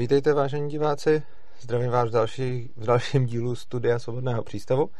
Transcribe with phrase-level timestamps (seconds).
[0.00, 1.22] Vítejte, vážení diváci.
[1.60, 4.90] Zdravím vás v, další, v dalším dílu Studia Svobodného přístavu.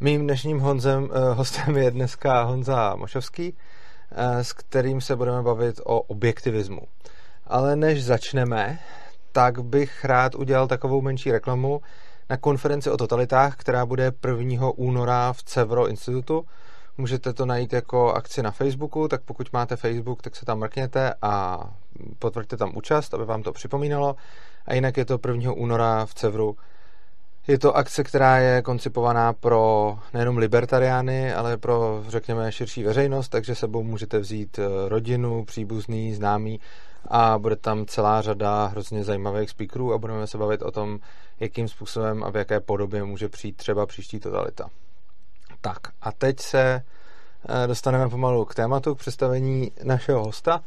[0.00, 3.56] Mým dnešním honzem, eh, hostem je dneska Honza Mošovský,
[4.12, 6.80] eh, s kterým se budeme bavit o objektivismu.
[7.46, 8.78] Ale než začneme,
[9.32, 11.80] tak bych rád udělal takovou menší reklamu
[12.30, 14.72] na konferenci o totalitách, která bude 1.
[14.76, 16.46] února v Cevro institutu.
[16.98, 21.14] Můžete to najít jako akci na Facebooku, tak pokud máte Facebook, tak se tam mrkněte
[21.22, 21.60] a
[22.18, 24.16] potvrďte tam účast, aby vám to připomínalo.
[24.66, 25.52] A jinak je to 1.
[25.52, 26.56] února v Cevru.
[27.46, 33.54] Je to akce, která je koncipovaná pro nejenom libertariány, ale pro, řekněme, širší veřejnost, takže
[33.54, 36.60] sebou můžete vzít eh, rodinu, příbuzný, známý
[37.08, 40.98] a bude tam celá řada hrozně zajímavých speakerů a budeme se bavit o tom,
[41.40, 44.70] jakým způsobem a v jaké podobě může přijít třeba příští totalita.
[45.60, 46.82] Tak a teď se
[47.48, 50.60] eh, dostaneme pomalu k tématu, k představení našeho hosta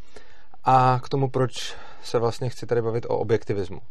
[0.69, 3.81] a k tomu, proč se vlastně chci tady bavit o objektivismu.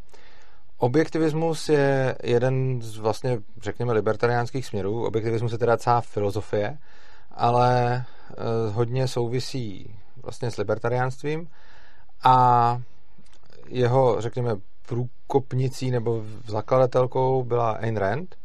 [0.78, 5.06] Objektivismus je jeden z vlastně, řekněme, libertariánských směrů.
[5.06, 6.78] Objektivismus je teda celá filozofie,
[7.30, 8.34] ale eh,
[8.72, 11.48] hodně souvisí vlastně s libertariánstvím
[12.24, 12.78] a
[13.68, 14.56] jeho, řekněme,
[14.88, 18.36] průkopnicí nebo zakladatelkou byla Ayn Rand,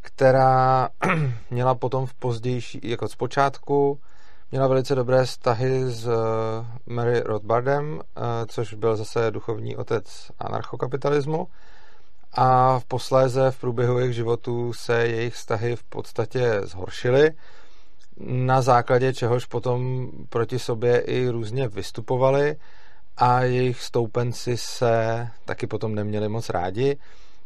[0.00, 0.88] která
[1.50, 4.00] měla potom v pozdější, jako zpočátku,
[4.52, 6.12] měla velice dobré vztahy s eh,
[6.86, 11.48] Mary Rothbardem, eh, což byl zase duchovní otec anarchokapitalismu.
[12.32, 17.30] A v posléze v průběhu jejich životů se jejich vztahy v podstatě zhoršily,
[18.26, 22.56] na základě čehož potom proti sobě i různě vystupovali
[23.16, 26.96] a jejich stoupenci se taky potom neměli moc rádi,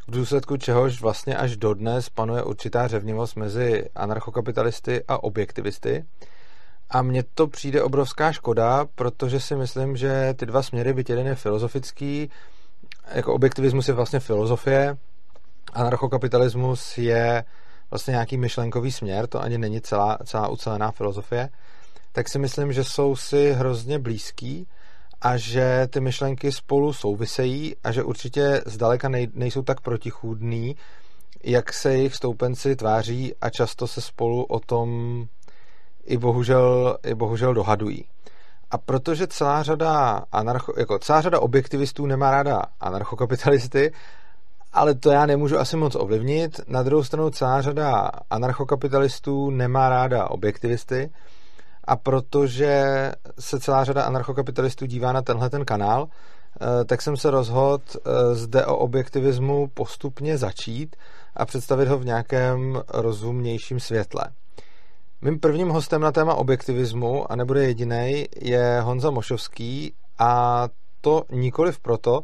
[0.08, 6.04] v důsledku čehož vlastně až dodnes panuje určitá řevnivost mezi anarchokapitalisty a objektivisty.
[6.90, 11.26] A mně to přijde obrovská škoda, protože si myslím, že ty dva směry, byť jeden
[11.26, 12.30] je filozofický,
[13.14, 14.96] jako objektivismus je vlastně filozofie,
[15.72, 17.44] anarchokapitalismus je
[17.90, 21.48] vlastně nějaký myšlenkový směr, to ani není celá, celá ucelená filozofie,
[22.12, 24.66] tak si myslím, že jsou si hrozně blízký
[25.20, 30.76] a že ty myšlenky spolu souvisejí a že určitě zdaleka nej, nejsou tak protichůdný,
[31.44, 35.28] jak se jejich stoupenci tváří a často se spolu o tom
[36.06, 38.04] i bohužel, i bohužel dohadují.
[38.70, 43.92] A protože celá řada, anarcho, jako celá řada objektivistů nemá ráda anarchokapitalisty,
[44.72, 46.60] ale to já nemůžu asi moc ovlivnit.
[46.68, 51.10] Na druhou stranu celá řada anarchokapitalistů nemá ráda objektivisty,
[51.84, 52.84] a protože
[53.38, 58.34] se celá řada anarchokapitalistů dívá na tenhle ten kanál, eh, tak jsem se rozhodl eh,
[58.34, 60.96] zde o objektivismu postupně začít
[61.36, 64.24] a představit ho v nějakém rozumnějším světle.
[65.26, 70.62] Mým prvním hostem na téma objektivismu, a nebude jediný, je Honza Mošovský a
[71.00, 72.20] to nikoliv proto,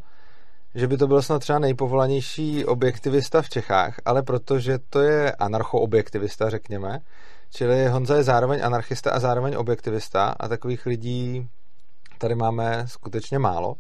[0.75, 6.51] že by to byl snad třeba nejpovolanější objektivista v Čechách, ale protože to je anarchoobjektivista,
[6.51, 6.99] řekněme,
[7.51, 11.49] Čili Honza je zároveň anarchista a zároveň objektivista a takových lidí
[12.19, 13.75] tady máme skutečně málo.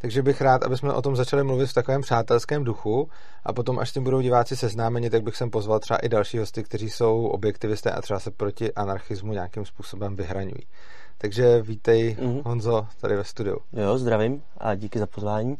[0.00, 3.08] Takže bych rád, aby jsme o tom začali mluvit v takovém přátelském duchu
[3.44, 6.38] a potom, až s tím budou diváci seznámeni, tak bych sem pozval třeba i další
[6.38, 10.66] hosty, kteří jsou objektivisté a třeba se proti anarchismu nějakým způsobem vyhraňují.
[11.18, 12.42] Takže vítej, mm-hmm.
[12.44, 13.58] Honzo, tady ve studiu.
[13.72, 15.56] Jo, zdravím a díky za pozvání.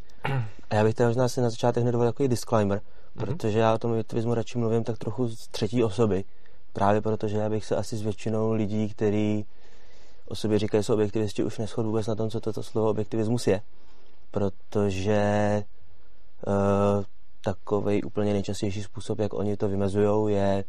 [0.70, 3.26] A já bych tady možná si na začátek nedovolil takový disclaimer, mm-hmm.
[3.26, 6.24] protože já o tom objektivismu radši mluvím tak trochu z třetí osoby,
[6.72, 9.46] Právě protože já bych se asi s většinou lidí, kteří
[10.28, 13.62] o sobě říkají, jsou objektivisti, už neschodu vůbec na tom, co toto slovo objektivismus je.
[14.30, 15.62] Protože
[16.46, 17.04] uh, eh,
[17.44, 20.64] takový úplně nejčastější způsob, jak oni to vymezují, je,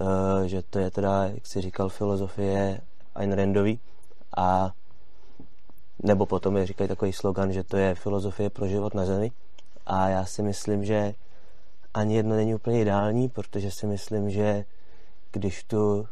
[0.00, 2.80] uh, že to je teda, jak si říkal, filozofie
[3.14, 3.80] Ayn Randový
[4.36, 4.72] a
[6.02, 9.32] nebo potom je říkají takový slogan, že to je filozofie pro život na zemi.
[9.86, 11.14] A já si myslím, že
[11.94, 14.64] ani jedno není úplně ideální, protože si myslím, že
[15.32, 16.06] když tu,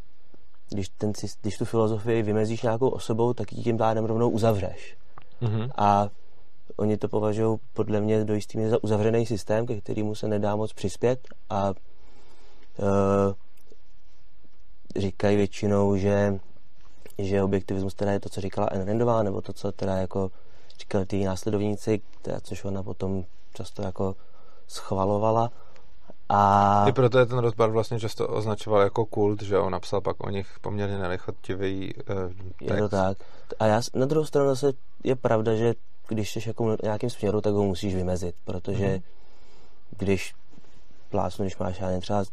[0.70, 4.96] když, ten, když tu filozofii vymezíš nějakou osobou, tak ji tím pádem rovnou uzavřeš.
[5.42, 5.70] Mm-hmm.
[5.76, 6.08] A
[6.76, 10.56] oni to považují podle mě do jistý míry za uzavřený systém, ke kterému se nedá
[10.56, 11.74] moc přispět a uh,
[14.96, 16.38] říkají většinou, že,
[17.18, 20.30] že objektivismus teda je to, co říkala Ayn Randová, nebo to, co teda jako
[20.80, 23.24] říkali ty následovníci, teda, což ona potom
[23.54, 24.16] často jako
[24.66, 25.52] schvalovala
[26.28, 26.84] a...
[26.88, 30.30] I proto je ten Rothbard vlastně často označoval jako kult, že on napsal pak o
[30.30, 32.02] nich poměrně nelichotivý uh,
[32.58, 32.74] text.
[32.74, 33.18] Je to tak.
[33.58, 34.72] A já, na druhou stranu zase
[35.04, 35.74] je pravda, že
[36.08, 39.02] když jsi jako nějakým směru, tak ho musíš vymezit, protože mm.
[39.96, 40.34] když
[41.10, 42.24] plásnu, když máš já třeba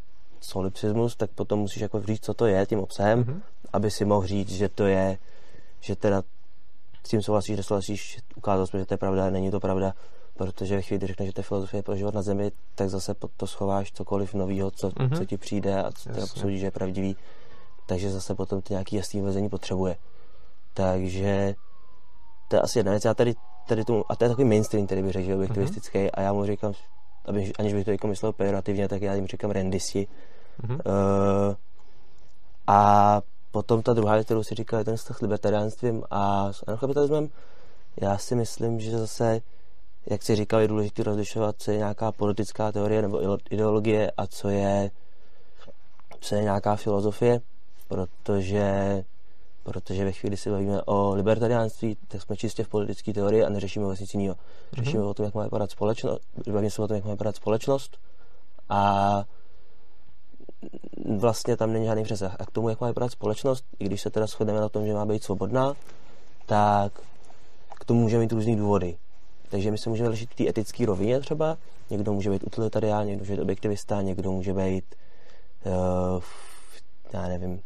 [0.42, 3.42] solipsismus, tak potom musíš jako říct, co to je tím obsahem, mm-hmm.
[3.74, 5.18] aby si mohl říct, že to je,
[5.80, 6.24] že teda
[7.04, 9.94] s tím souhlasíš, nesouhlasíš, ukázal jsme, že to je pravda, není to pravda,
[10.34, 13.14] protože ve chvíli, kdy řekneš, že to je filozofie pro život na zemi, tak zase
[13.14, 15.18] pod to schováš cokoliv nového, co, mm-hmm.
[15.18, 17.16] co ti přijde a co teda posoudíš, že je pravdivý.
[17.86, 19.98] Takže zase potom to nějaký jasný vymezení potřebuje.
[20.74, 21.56] Takže
[22.48, 23.06] to je asi jedna věc.
[23.06, 23.36] Já tady,
[23.68, 26.10] tady tomu, a to je takový mainstream, který bych řekl, že objektivistický, mm-hmm.
[26.14, 26.74] a já mu říkám,
[27.26, 30.08] aby, aniž bych to jako myslel pejorativně, tak já jim říkám rendisi.
[30.64, 30.80] Mm-hmm.
[30.86, 31.56] Uh,
[32.68, 33.22] a
[33.52, 37.30] potom ta druhá věc, kterou si říkal, je ten vztah s libertariánstvím a s anarchokapitalismem.
[38.02, 39.42] Já si myslím, že zase,
[40.10, 44.50] jak si říkal, je důležité rozlišovat, co je nějaká politická teorie nebo ideologie a co
[44.50, 44.92] je,
[46.20, 47.42] co je nějaká filozofie,
[47.88, 49.04] protože
[49.64, 53.86] protože ve chvíli si bavíme o libertariánství, tak jsme čistě v politické teorii a neřešíme
[53.86, 54.36] vlastně nic jiného.
[54.74, 55.10] Řešíme mm-hmm.
[55.10, 56.22] o tom, jak má vypadat společnost,
[56.52, 57.98] bavíme se o tom, jak má vypadat společnost
[58.70, 59.24] a
[61.18, 62.36] vlastně tam není žádný přesah.
[62.40, 64.94] A k tomu, jak má vypadat společnost, i když se teda shodneme na tom, že
[64.94, 65.74] má být svobodná,
[66.46, 67.02] tak
[67.80, 68.98] k tomu může mít různý důvody.
[69.50, 71.58] Takže my se můžeme lišit v té etické rovině třeba.
[71.90, 74.96] Někdo může být utilitarián, někdo může být objektivista, někdo může být,
[75.66, 76.24] uh,
[77.14, 77.62] já nevím,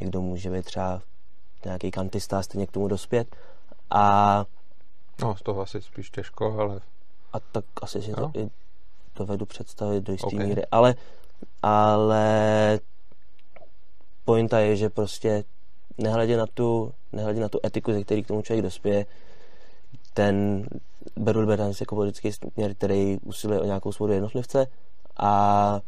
[0.00, 1.02] někdo může být třeba
[1.64, 3.36] nějaký kantista, stejně k tomu dospět.
[3.90, 4.44] A...
[5.22, 6.80] No, z toho asi spíš těžko, ale...
[7.32, 8.16] A tak asi si no.
[8.16, 8.50] to i
[9.16, 10.46] dovedu představit do jisté okay.
[10.46, 10.62] míry.
[10.70, 10.94] Ale,
[11.62, 12.80] ale
[14.24, 15.44] pointa je, že prostě
[15.98, 19.06] nehledě na tu, nehledě na tu etiku, ze který k tomu člověk dospěje,
[20.14, 20.66] ten
[21.16, 24.66] beru libertarianismus jako politický směr, který usiluje o nějakou svobodu jednotlivce
[25.16, 25.80] a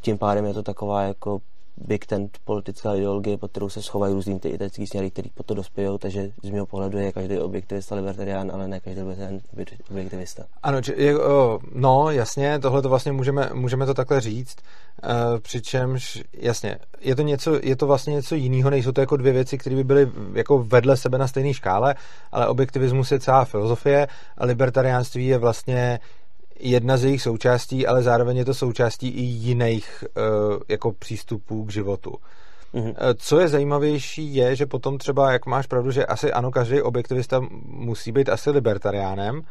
[0.00, 1.40] tím pádem je to taková jako
[1.76, 5.54] big tent politická ideologie, pod kterou se schovají různý ty etické směry, který po to
[5.54, 9.02] dospějou, takže z mého pohledu je každý objektivista libertarián, ale ne každý
[9.90, 10.44] objektivista.
[10.62, 14.56] Ano, či, je, o, no jasně, tohle to vlastně můžeme, můžeme to takhle říct,
[15.04, 19.32] uh, přičemž jasně, je to, něco, je to vlastně něco jiného, nejsou to jako dvě
[19.32, 21.94] věci, které by byly jako vedle sebe na stejné škále,
[22.32, 24.08] ale objektivismus je celá filozofie
[24.38, 26.00] a libertariánství je vlastně
[26.60, 31.70] jedna z jejich součástí, ale zároveň je to součástí i jiných uh, jako přístupů k
[31.70, 32.16] životu.
[32.74, 32.94] Mm-hmm.
[33.16, 37.40] Co je zajímavější, je, že potom třeba, jak máš pravdu, že asi ano, každý objektivista
[37.66, 39.36] musí být asi libertariánem.
[39.36, 39.42] Uh,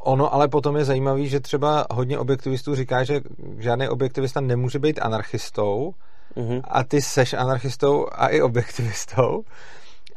[0.00, 3.20] ono ale potom je zajímavý, že třeba hodně objektivistů říká, že
[3.58, 5.94] žádný objektivista nemůže být anarchistou
[6.36, 6.60] mm-hmm.
[6.64, 9.44] a ty seš anarchistou a i objektivistou.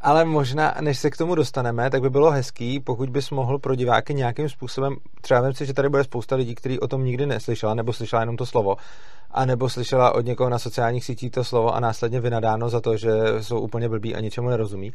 [0.07, 3.75] Ale možná, než se k tomu dostaneme, tak by bylo hezký, pokud bys mohl pro
[3.75, 7.25] diváky nějakým způsobem, třeba vím si, že tady bude spousta lidí, kteří o tom nikdy
[7.25, 8.75] neslyšela, nebo slyšela jenom to slovo,
[9.31, 12.97] a nebo slyšela od někoho na sociálních sítích to slovo a následně vynadáno za to,
[12.97, 13.09] že
[13.41, 14.93] jsou úplně blbí a ničemu nerozumí,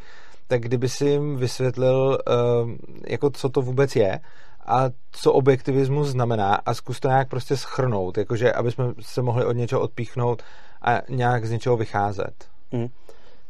[0.49, 2.79] tak kdyby si jim vysvětlil, ehm,
[3.09, 4.20] jako co to vůbec je
[4.67, 9.44] a co objektivismus znamená a zkus to nějak prostě schrnout, jakože aby jsme se mohli
[9.44, 10.43] od něčeho odpíchnout
[10.82, 12.35] a nějak z něčeho vycházet.
[12.73, 12.88] Hmm.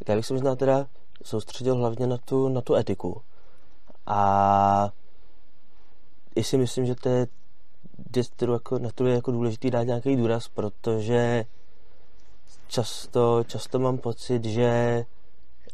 [0.09, 0.87] Já bych se možná teda
[1.25, 3.23] soustředil hlavně na tu, na tu etiku.
[4.07, 4.91] A
[6.35, 7.27] i si myslím, že to je
[8.15, 11.45] věc, kterou jako, na to je jako důležitý dát nějaký důraz, protože
[12.69, 15.05] často, často mám pocit, že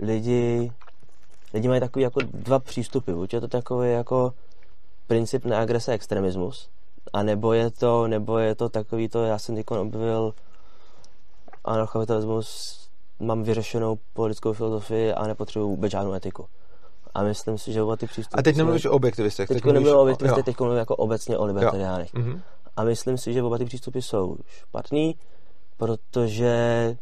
[0.00, 0.72] lidi,
[1.54, 3.12] lidi mají takový jako dva přístupy.
[3.12, 4.34] Buď je to takový jako
[5.06, 6.68] princip neagrese extremismus,
[7.12, 10.34] a nebo je to, nebo je to takový to, já jsem teď objevil
[11.64, 12.87] anarchokapitalismus
[13.20, 16.46] mám vyřešenou politickou filozofii a nepotřebuji vůbec žádnou etiku.
[17.14, 18.40] A myslím si, že oba ty přístupy...
[18.40, 19.48] A teď nemluvíš o objektivistech.
[19.48, 22.14] Teď nemluvím o objektivistech, teď mluvím jako obecně o libertariánech.
[22.14, 22.40] Mm-hmm.
[22.76, 25.16] A myslím si, že oba ty přístupy jsou špatný,
[25.76, 26.96] protože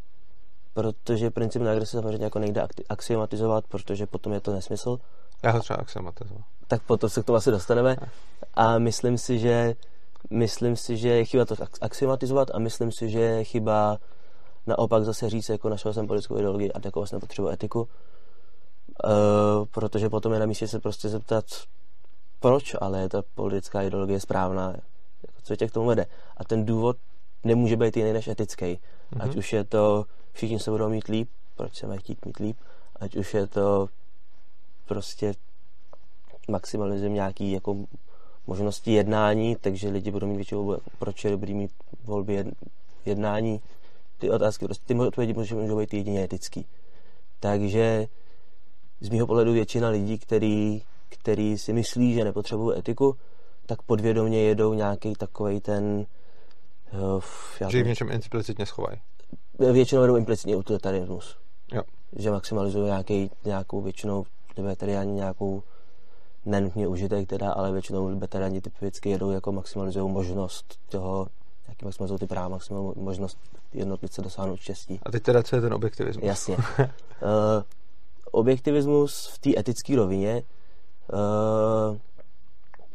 [0.76, 4.98] protože princip na agresi samozřejmě jako nejde axiomatizovat, protože potom je to nesmysl.
[5.42, 6.42] Já ho třeba axiomatizoval.
[6.66, 7.96] Tak potom se k tomu asi dostaneme.
[8.54, 9.74] A myslím si, že
[10.30, 13.98] myslím si, že je chyba to axiomatizovat a myslím si, že je chyba
[14.66, 17.88] naopak zase říct, jako našel jsem politickou ideologii a jako vlastně potřebuji etiku, uh,
[19.70, 21.44] protože potom je na místě se prostě zeptat,
[22.40, 24.66] proč ale je ta politická ideologie správná,
[25.22, 26.06] jako co tě k tomu vede.
[26.36, 26.96] A ten důvod
[27.44, 28.64] nemůže být jiný než etický.
[28.64, 29.20] Mm-hmm.
[29.20, 32.56] Ať už je to, všichni se budou mít líp, proč se mají chtít mít líp,
[33.00, 33.88] ať už je to
[34.86, 35.34] prostě
[36.48, 37.76] maximalizujeme nějaký jako
[38.46, 41.70] možnosti jednání, takže lidi budou mít většinou, proč je dobrý mít
[42.04, 42.44] volby
[43.04, 43.60] jednání,
[44.18, 46.66] ty otázky, prostě ty odpovědi můžou být jedině etický.
[47.40, 48.08] Takže
[49.00, 53.16] z mého pohledu většina lidí, který, který si myslí, že nepotřebují etiku,
[53.66, 56.06] tak podvědomě jedou nějaký takový ten...
[56.92, 58.98] Uh, že v něčem implicitně schovají.
[59.72, 61.36] Většinou jedou implicitně utilitarismus.
[61.72, 61.82] Jo.
[62.16, 64.24] Že maximalizují nějaký, nějakou většinou
[64.56, 65.62] libertariáni nějakou
[66.44, 71.26] nenutně užitek teda, ale většinou libertariáni typicky jedou jako maximalizují možnost toho,
[71.68, 73.38] jaký maximalizují ty práva, maximalizují možnost
[73.72, 75.00] jednotlivce dosáhnout štěstí.
[75.02, 76.24] A teď teda co je ten objektivismus?
[76.24, 76.56] Jasně.
[76.56, 76.82] uh,
[78.32, 80.42] objektivismus v té etické rovině
[81.12, 81.96] Uh,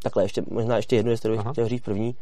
[0.02, 2.16] takhle, ještě, možná ještě jednu věc, kterou bych chtěl říct první.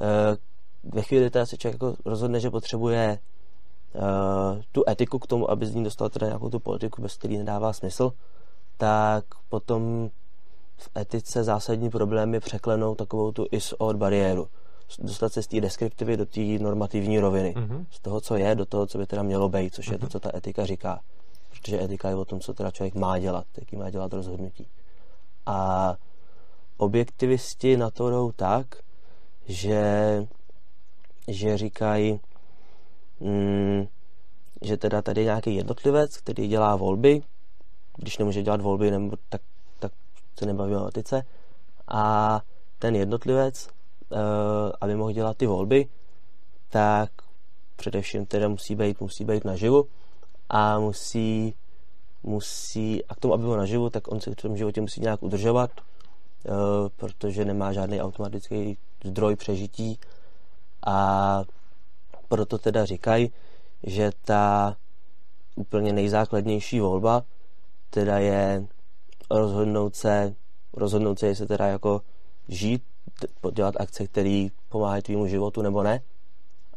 [0.00, 3.18] Uh, ve chvíli, kdy se člověk jako rozhodne, že potřebuje
[3.94, 7.38] uh, tu etiku k tomu, aby z ní dostal teda nějakou tu politiku, bez který
[7.38, 8.12] nedává smysl,
[8.76, 10.10] tak potom
[10.76, 14.48] v etice zásadní problém je překlenout takovou tu is od bariéru.
[14.98, 17.54] Dostat se z té deskriptivy do té normativní roviny.
[17.56, 17.86] Mm-hmm.
[17.90, 19.92] Z toho, co je, do toho, co by teda mělo být, což mm-hmm.
[19.92, 20.10] je to, mhm.
[20.10, 21.00] co ta etika říká.
[21.50, 24.66] Protože etika je o tom, co teda člověk má dělat, jaký má dělat rozhodnutí.
[25.46, 25.94] A
[26.76, 28.66] objektivisti na to jdou tak,
[29.48, 30.26] že,
[31.28, 32.20] že říkají,
[33.20, 33.86] mm,
[34.62, 37.22] že teda tady je nějaký jednotlivec, který dělá volby,
[37.96, 39.40] když nemůže dělat volby, nebo tak,
[39.78, 39.92] tak
[40.38, 41.22] se nebavíme o etice,
[41.88, 42.40] a
[42.78, 43.68] ten jednotlivec,
[44.80, 45.88] aby mohl dělat ty volby,
[46.68, 47.10] tak
[47.76, 49.88] především teda musí být, musí být naživu
[50.48, 51.54] a musí,
[52.22, 55.22] musí, a k tomu, aby byl naživu, tak on se v tom životě musí nějak
[55.22, 56.54] udržovat, uh,
[56.96, 59.98] protože nemá žádný automatický zdroj přežití
[60.86, 61.42] a
[62.28, 63.32] proto teda říkají,
[63.82, 64.76] že ta
[65.56, 67.22] úplně nejzákladnější volba
[67.90, 68.66] teda je
[69.30, 70.34] rozhodnout se,
[70.72, 72.02] rozhodnout se, jestli teda jako
[72.48, 72.82] žít,
[73.52, 76.00] dělat akce, které pomáhají tvýmu životu nebo ne.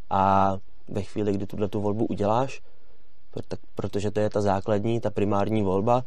[0.10, 2.62] A ve chvíli, kdy tuhle tu volbu uděláš,
[3.76, 6.06] protože to je ta základní, ta primární volba,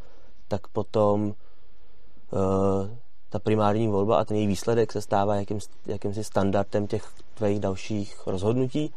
[0.48, 2.88] tak potom uh,
[3.28, 8.26] ta primární volba a ten její výsledek se stává jakým, jakýmsi standardem těch tvých dalších
[8.26, 8.92] rozhodnutí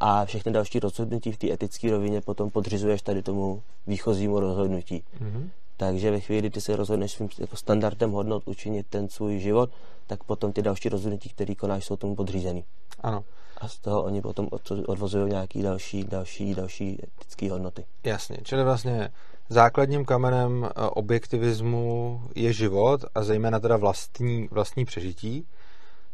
[0.00, 5.04] a všechny další rozhodnutí v té etické rovině potom podřizuješ tady tomu výchozímu rozhodnutí.
[5.20, 5.50] Mm-hmm.
[5.76, 9.70] Takže ve chvíli, kdy ty se rozhodneš svým jako standardem hodnot učinit ten svůj život,
[10.06, 12.64] tak potom ty další rozhodnutí, které konáš, jsou tomu podřízený.
[13.00, 13.24] Ano.
[13.58, 14.48] A z toho oni potom
[14.86, 17.84] odvozují nějaké další, další, další etické hodnoty.
[18.04, 19.10] Jasně, čili vlastně
[19.48, 25.46] základním kamenem eh, objektivismu je život a zejména teda vlastní, vlastní přežití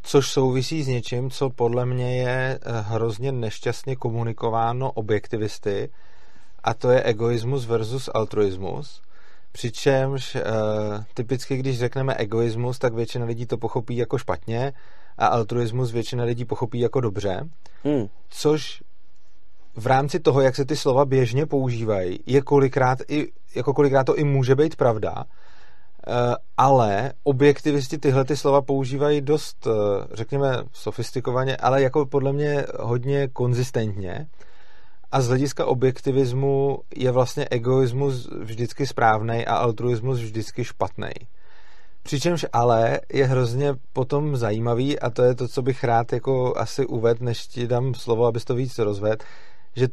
[0.02, 5.90] což souvisí s něčím, co podle mě je eh, hrozně nešťastně komunikováno objektivisty,
[6.64, 9.02] a to je egoismus versus altruismus.
[9.52, 10.42] Přičemž e,
[11.14, 14.72] typicky, když řekneme egoismus, tak většina lidí to pochopí jako špatně
[15.18, 17.48] a altruismus většina lidí pochopí jako dobře.
[17.84, 18.06] Hmm.
[18.28, 18.82] Což
[19.76, 24.16] v rámci toho, jak se ty slova běžně používají, je kolikrát i, jako kolikrát to
[24.16, 25.24] i může být pravda,
[26.06, 29.70] Eh, ale objektivisti tyhle ty slova používají dost, eh,
[30.12, 34.26] řekněme, sofistikovaně, ale jako podle mě hodně konzistentně.
[35.12, 41.10] A z hlediska objektivismu je vlastně egoismus vždycky správný a altruismus vždycky špatný.
[42.02, 46.86] Přičemž ale je hrozně potom zajímavý, a to je to, co bych rád jako asi
[46.86, 49.24] uved, než ti dám slovo, abys to víc rozved,
[49.76, 49.88] že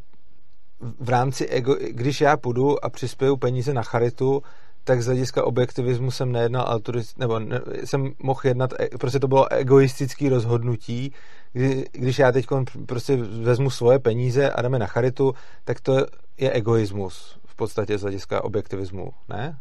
[1.00, 4.42] v rámci ego, když já půjdu a přispěju peníze na charitu,
[4.84, 9.28] tak z hlediska objektivismu jsem nejednal alturist, nebo ne, jsem mohl jednat, e, prostě to
[9.28, 11.14] bylo egoistické rozhodnutí,
[11.54, 12.46] kdy, když já teď
[12.86, 16.06] prostě vezmu svoje peníze a dáme na charitu, tak to
[16.38, 19.58] je egoismus v podstatě z hlediska objektivismu, ne?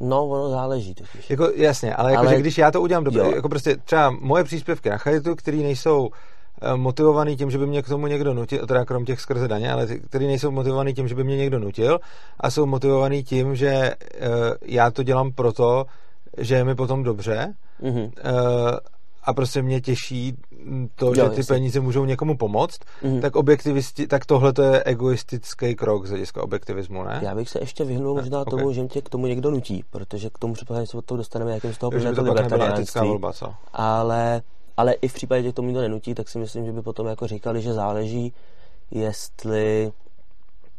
[0.00, 1.30] No, ono záleží totiž.
[1.30, 2.34] Jako, jasně, ale, jako, ale...
[2.34, 6.10] Že když já to udělám dobře, jako prostě třeba moje příspěvky na charitu, které nejsou
[6.62, 9.72] Eh, motivovaný tím, že by mě k tomu někdo nutil, teda krom těch skrze daně,
[9.72, 12.00] ale který nejsou motivovaný tím, že by mě někdo nutil
[12.40, 14.28] a jsou motivovaný tím, že uh,
[14.62, 15.86] já to dělám proto,
[16.38, 18.10] že je mi potom dobře mm-hmm.
[19.24, 20.36] A prostě mě těší
[20.94, 21.54] to, jo, že ty jasný.
[21.54, 23.20] peníze můžou někomu pomoct, mm-hmm.
[23.20, 27.20] tak objektivisti, tak tohle to je egoistický krok z hlediska objektivismu, ne?
[27.22, 28.50] Já bych se ještě vyhnul možná okay.
[28.50, 31.18] tomu, že tě k tomu někdo nutí, protože k tomu předpokládám, že se od toho
[31.18, 33.08] dostaneme jakým z toho protože to libertariánství.
[33.08, 33.54] Volba, co?
[33.72, 34.42] Ale
[34.76, 37.06] ale i v případě, že k tomu nikdo nenutí, tak si myslím, že by potom
[37.06, 38.32] jako říkali, že záleží,
[38.90, 39.92] jestli,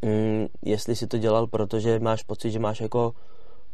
[0.01, 3.13] mm, jestli si to dělal, protože máš pocit, že máš jako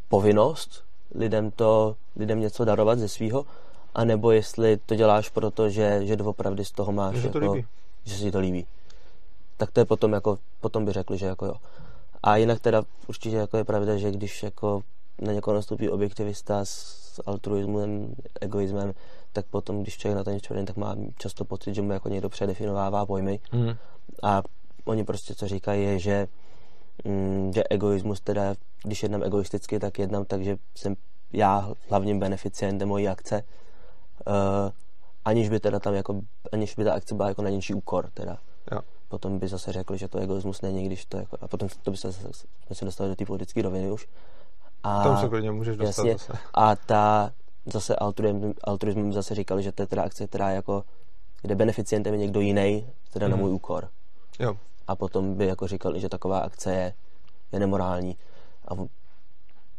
[0.09, 0.83] povinnost
[1.15, 3.45] lidem, to, lidem něco darovat ze svého,
[3.93, 7.67] anebo jestli to děláš proto, že, že doopravdy z toho máš, že, jako, to líbí.
[8.03, 8.65] že si to líbí.
[9.57, 11.55] Tak to je potom, jako, potom by řekli, že jako jo.
[12.23, 14.81] A jinak teda určitě jako je pravda, že když jako
[15.21, 18.93] na někoho nastoupí objektivista s altruismem, egoismem,
[19.33, 22.29] tak potom, když člověk na to něco tak má často pocit, že mu jako někdo
[22.29, 23.39] předefinovává pojmy.
[23.51, 23.73] Mm.
[24.23, 24.43] A
[24.85, 26.27] oni prostě co říkají je, že,
[27.05, 30.95] mm, že egoismus teda, když jednám egoisticky, tak jednám tak, že jsem
[31.33, 33.43] já hlavním beneficientem mojí akce,
[35.25, 38.37] aniž by teda tam jako, aniž by ta akce byla jako na něčí úkor teda.
[38.71, 38.81] Jo.
[39.07, 41.97] Potom by zase řekli, že to egoismus není, když to jako, a potom to by
[41.97, 44.07] se, jsme se dostali do té politické roviny už.
[44.83, 46.33] A, Tam se klidně můžeš dostat jasně, zase.
[46.53, 47.31] A ta,
[47.65, 50.83] zase altruism, altruism zase říkali, že to je teda akce, která jako,
[51.41, 53.31] kde beneficientem je někdo jiný, teda mm.
[53.31, 53.45] na mhm.
[53.45, 53.89] můj úkor.
[54.39, 54.57] Jo.
[54.87, 56.93] A potom by jako říkali, že taková akce je,
[57.51, 58.17] je nemorální.
[58.67, 58.73] A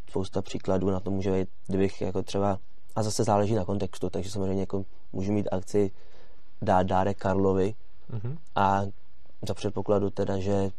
[0.08, 2.58] spousta příkladů na to může být, kdybych jako třeba,
[2.96, 5.90] a zase záleží na kontextu, takže samozřejmě jako můžu mít akci
[6.62, 7.74] dát dárek Karlovi
[8.12, 8.36] mm-hmm.
[8.56, 8.82] a
[9.48, 10.70] za předpokladu teda, že,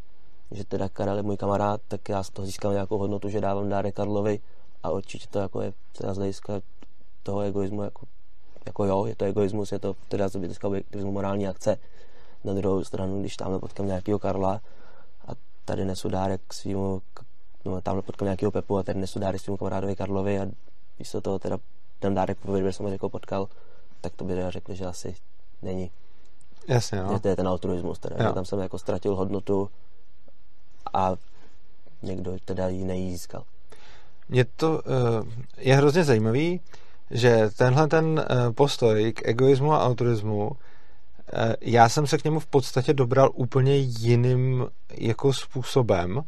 [0.52, 3.70] že teda Karel je můj kamarád, tak já z toho získám nějakou hodnotu, že dávám
[3.70, 4.40] dárek Karlovi
[4.84, 6.54] a určitě to jako je teda z hlediska
[7.24, 8.06] toho egoismu jako,
[8.66, 11.78] jako jo, je to egoismus, je to teda z hlediska objektivismu morální akce.
[12.44, 14.62] Na druhou stranu, když tamhle potkám nějakého Karla
[15.28, 15.32] a
[15.66, 17.02] tady nesu dárek svýmu,
[17.66, 20.48] no tamhle potkám nějakého Pepu a tady nesu dárek svýmu kamarádovi Karlovi a
[21.00, 21.58] místo toho teda
[22.04, 23.48] ten dárek protože jsem ho jako potkal,
[24.02, 25.16] tak to by řekli, že asi
[25.62, 25.92] není.
[26.68, 27.20] Jasně, no.
[27.20, 29.70] To je ten altruismus, teda, že tam jsem jako ztratil hodnotu
[30.94, 31.16] a
[32.02, 33.44] někdo teda ji nejískal.
[34.30, 34.82] Mně to uh,
[35.58, 36.62] je hrozně zajímavý,
[37.12, 40.56] že tenhle ten uh, postoj k egoismu a altruismu, uh,
[41.62, 46.22] já jsem se k němu v podstatě dobral úplně jiným jako způsobem,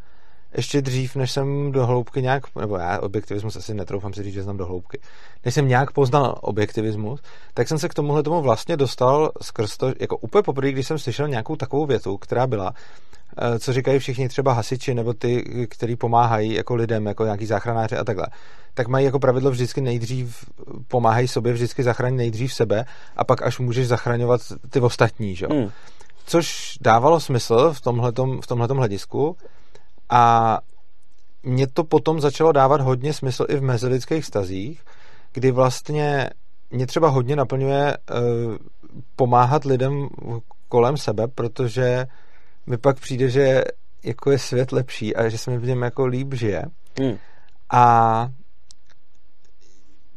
[0.58, 4.44] ještě dřív, než jsem do hloubky nějak, nebo já objektivismus asi netroufám si říct, že
[4.44, 5.00] znám do hloubky,
[5.46, 7.22] než jsem nějak poznal objektivismus,
[7.54, 11.00] tak jsem se k tomuhle tomu vlastně dostal skrz to, jako úplně poprvé, když jsem
[11.00, 12.74] slyšel nějakou takovou větu, která byla,
[13.38, 17.98] eh, co říkají všichni třeba hasiči nebo ty, kteří pomáhají jako lidem, jako nějaký záchranáři
[17.98, 18.28] a takhle,
[18.74, 20.46] tak mají jako pravidlo vždycky nejdřív
[20.88, 22.86] pomáhají sobě, vždycky zachrání nejdřív sebe
[23.16, 25.48] a pak až můžeš zachraňovat ty ostatní, že?
[25.52, 25.70] Hmm.
[26.26, 29.38] Což dávalo smysl v tomhletom, v tomhletom hledisku,
[30.10, 30.58] a
[31.44, 34.84] mě to potom začalo dávat hodně smysl i v mezilidských vztazích,
[35.34, 36.30] kdy vlastně
[36.72, 38.18] mě třeba hodně naplňuje uh,
[39.16, 40.10] pomáhat lidem
[40.68, 42.06] kolem sebe, protože
[42.68, 43.64] mi pak přijde, že
[44.04, 46.64] jako je svět lepší a že se mi v něm jako líp žije.
[47.00, 47.18] Hmm.
[47.74, 48.28] A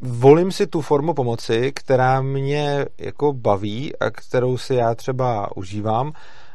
[0.01, 6.11] volím si tu formu pomoci, která mě jako baví a kterou si já třeba užívám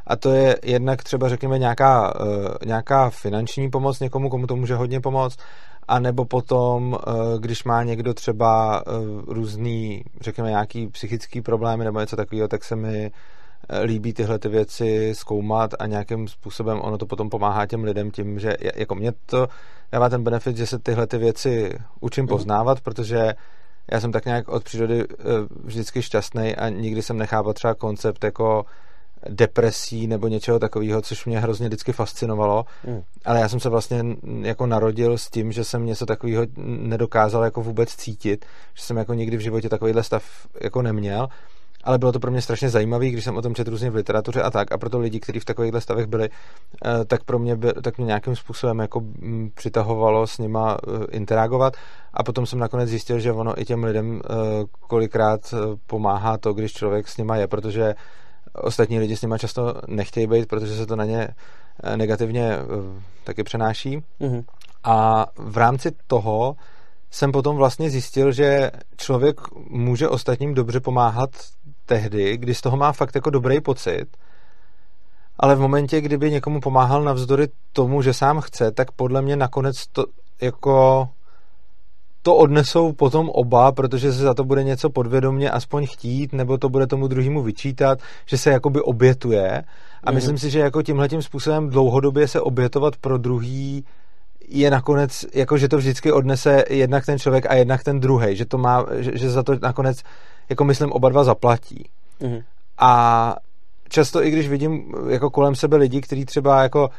[0.06, 2.28] a to je jednak třeba řekněme nějaká, uh,
[2.66, 5.38] nějaká finanční pomoc někomu, komu to může hodně pomoct,
[5.88, 6.98] a nebo potom, uh,
[7.40, 12.76] když má někdo třeba uh, různý, řekněme nějaký psychický problémy nebo něco takového, tak se
[12.76, 13.10] mi
[13.84, 18.38] líbí tyhle ty věci zkoumat a nějakým způsobem ono to potom pomáhá těm lidem tím,
[18.38, 19.48] že jako mě to
[19.92, 22.28] dává ten benefit, že se tyhle ty věci učím mhm.
[22.28, 23.34] poznávat, protože
[23.92, 25.04] já jsem tak nějak od přírody
[25.64, 28.64] vždycky šťastný a nikdy jsem nechápal třeba koncept jako
[29.28, 32.64] depresí nebo něčeho takového, což mě hrozně vždycky fascinovalo.
[32.86, 33.02] Mm.
[33.24, 34.04] Ale já jsem se vlastně
[34.40, 39.14] jako narodil s tím, že jsem něco takového nedokázal jako vůbec cítit, že jsem jako
[39.14, 40.24] nikdy v životě takovýhle stav
[40.60, 41.28] jako neměl.
[41.84, 44.42] Ale bylo to pro mě strašně zajímavé, když jsem o tom četl různě v literatuře
[44.42, 44.72] a tak.
[44.72, 46.28] A proto lidi, kteří v takovýchhle stavech byli,
[46.84, 51.04] eh, tak pro mě, by, tak mě nějakým způsobem jako mm, přitahovalo s nima eh,
[51.10, 51.76] interagovat.
[52.14, 54.28] A potom jsem nakonec zjistil, že ono i těm lidem eh,
[54.80, 55.54] kolikrát
[55.86, 57.94] pomáhá to, když člověk s nima je, protože
[58.54, 61.28] ostatní lidi s nimi často nechtějí být, protože se to na ně
[61.82, 62.62] eh, negativně eh,
[63.24, 63.98] taky přenáší.
[64.20, 64.44] Mm-hmm.
[64.84, 66.56] A v rámci toho
[67.10, 69.40] jsem potom vlastně zjistil, že člověk
[69.70, 71.30] může ostatním dobře pomáhat
[71.86, 74.06] tehdy, kdy z toho má fakt jako dobrý pocit,
[75.38, 79.86] ale v momentě, kdyby někomu pomáhal navzdory tomu, že sám chce, tak podle mě nakonec
[79.86, 80.04] to
[80.40, 81.08] jako
[82.24, 86.68] to odnesou potom oba, protože se za to bude něco podvědomně aspoň chtít, nebo to
[86.68, 89.62] bude tomu druhému vyčítat, že se jakoby obětuje.
[90.04, 90.14] A mm.
[90.14, 93.84] myslím si, že jako tímhletím způsobem dlouhodobě se obětovat pro druhý
[94.48, 98.44] je nakonec, jako že to vždycky odnese jednak ten člověk a jednak ten druhý, že
[98.44, 100.02] to má, že, že za to nakonec,
[100.48, 101.88] jako myslím, oba dva zaplatí.
[102.20, 102.38] Mm.
[102.78, 103.36] A
[103.88, 106.90] často i když vidím jako kolem sebe lidi, kteří třeba jako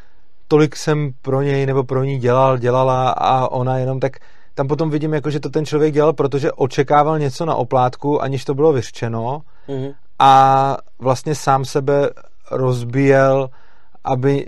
[0.47, 4.17] tolik jsem pro něj nebo pro ní dělal, dělala a ona jenom tak
[4.55, 8.45] tam potom vidím, jako, že to ten člověk dělal, protože očekával něco na oplátku, aniž
[8.45, 9.93] to bylo vyřčeno mm-hmm.
[10.19, 12.09] a vlastně sám sebe
[12.51, 13.49] rozbíjel,
[14.03, 14.47] aby,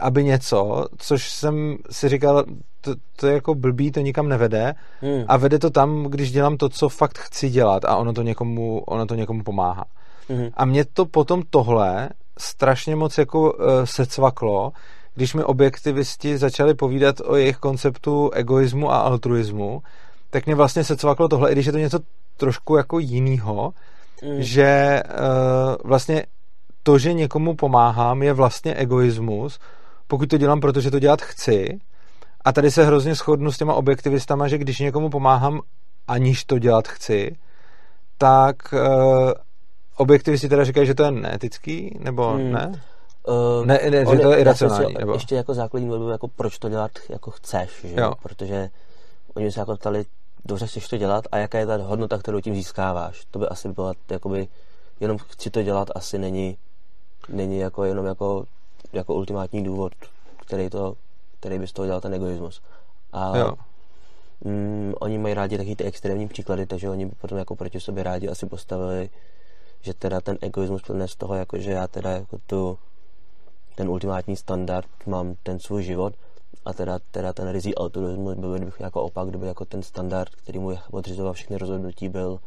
[0.00, 2.44] aby něco, což jsem si říkal,
[2.80, 5.24] to, to je jako blbý, to nikam nevede mm.
[5.28, 8.82] a vede to tam, když dělám to, co fakt chci dělat a ono to někomu,
[8.86, 9.84] ono to někomu pomáhá.
[10.30, 10.50] Mm-hmm.
[10.54, 14.72] A mě to potom tohle strašně moc jako uh, secvaklo,
[15.16, 19.82] když mi objektivisti začali povídat o jejich konceptu egoismu a altruismu,
[20.30, 21.98] tak mě vlastně se cvaklo tohle, i když je to něco
[22.36, 23.72] trošku jako jinýho,
[24.22, 24.42] mm.
[24.42, 26.26] že uh, vlastně
[26.82, 29.58] to, že někomu pomáhám, je vlastně egoismus,
[30.06, 31.78] pokud to dělám, protože to dělat chci.
[32.44, 35.60] A tady se hrozně shodnu s těma objektivistama, že když někomu pomáhám,
[36.08, 37.36] aniž to dělat chci,
[38.18, 39.32] tak uh,
[39.96, 42.52] objektivisti teda říkají, že to je neetický, nebo mm.
[42.52, 42.72] ne?
[43.26, 44.94] Uh, ne, ne, že to je iracionální.
[44.98, 45.12] Nebo...
[45.12, 48.00] Ještě jako základní byl jako proč to dělat jako chceš, že?
[48.00, 48.12] Jo.
[48.22, 48.70] protože
[49.34, 50.04] oni se jako ptali,
[50.44, 53.24] dobře chceš to dělat a jaká je ta hodnota, kterou tím získáváš.
[53.30, 54.48] To by asi byla jakoby,
[55.00, 56.56] jenom chci to dělat, asi není,
[57.28, 58.44] není jako jenom jako,
[58.92, 59.92] jako ultimátní důvod,
[60.46, 60.94] který, to,
[61.40, 62.62] který by z toho dělal ten egoismus.
[63.12, 63.54] A jo.
[64.44, 68.02] mm, oni mají rádi taky ty extrémní příklady, takže oni by potom jako proti sobě
[68.02, 69.10] rádi asi postavili,
[69.82, 72.78] že teda ten egoismus plne z toho, jako že já teda jako tu,
[73.76, 76.14] ten ultimátní standard mám ten svůj život
[76.64, 80.58] a teda, teda ten rizí altruismus byl bych jako opak, kdyby jako ten standard, který
[80.58, 82.40] mu podřizoval všechny rozhodnutí, byl,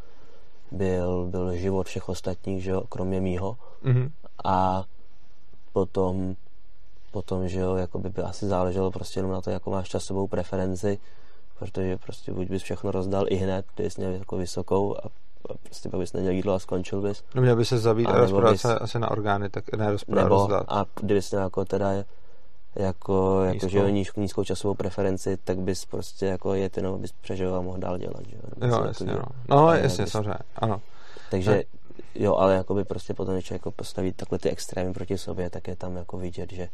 [0.71, 3.57] byl, byl život všech ostatních, že jo, kromě mýho.
[3.83, 4.11] Mm-hmm.
[4.43, 4.83] A
[5.73, 6.35] potom,
[7.11, 10.27] potom, že jo, jako by, by asi záleželo prostě jenom na to, jako máš časovou
[10.27, 10.99] preferenci,
[11.59, 15.09] protože prostě buď bys všechno rozdal i hned, ty jsi měl jako vysokou a
[15.63, 17.23] prostě pak bys nedělal jídlo a skončil bys.
[17.36, 19.91] No měl by se zabít a, a rozprodat bys, se asi na orgány, tak ne
[19.91, 20.65] rozprodat, nebo, rozdat.
[20.67, 21.91] A kdybys měl jako teda
[22.75, 27.12] jako, jako že jo, nízkou, nízkou časovou preferenci, tak bys prostě jako jet jenom, abys
[27.12, 28.67] přežil a mohl dál dělat, že jo.
[28.67, 29.58] Jo, jasně, jako, no.
[29.58, 30.82] No, jasně, bys, samozřejmě, ano.
[31.32, 31.63] Takže,
[32.15, 35.67] jo, ale jako by prostě potom, když jako postaví takhle ty extrémy proti sobě, tak
[35.67, 36.69] je tam jako vidět, že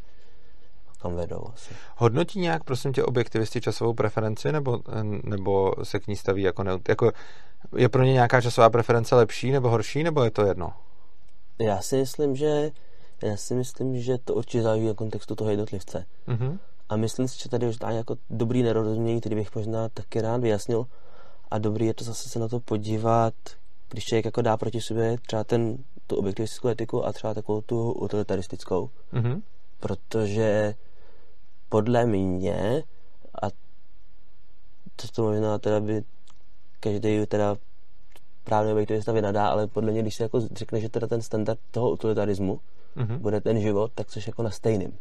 [1.06, 1.74] kam vedou asi.
[1.96, 4.80] Hodnotí nějak, prosím tě, objektivisti časovou preferenci, nebo,
[5.24, 7.12] nebo se k ní staví jako, ne, jako
[7.76, 10.72] je pro ně nějaká časová preference lepší nebo horší, nebo je to jedno?
[11.60, 12.70] Já si myslím, že
[13.22, 16.04] já si myslím, že to určitě záleží na kontextu toho jednotlivce.
[16.28, 16.58] Mm-hmm.
[16.88, 20.40] A myslím si, že tady už dá jako dobrý nerozumění, který bych možná taky rád
[20.40, 20.86] vyjasnil.
[21.50, 23.34] A dobrý je to zase se na to podívat,
[23.90, 27.92] když člověk jako dá proti sobě třeba ten, tu objektivistickou etiku a třeba takovou tu
[27.92, 28.90] utilitaristickou.
[29.12, 29.42] Mm-hmm.
[29.80, 30.74] Protože
[31.68, 32.82] podle mě,
[33.42, 33.50] a
[34.96, 36.04] to, to možná teda by
[36.80, 37.56] každý teda
[38.44, 41.90] právě objektivista vynadá, ale podle mě, když se jako řekne, že teda ten standard toho
[41.90, 42.60] utilitarismu
[42.96, 43.18] mm-hmm.
[43.18, 44.98] bude ten život, tak jsi jako na stejným.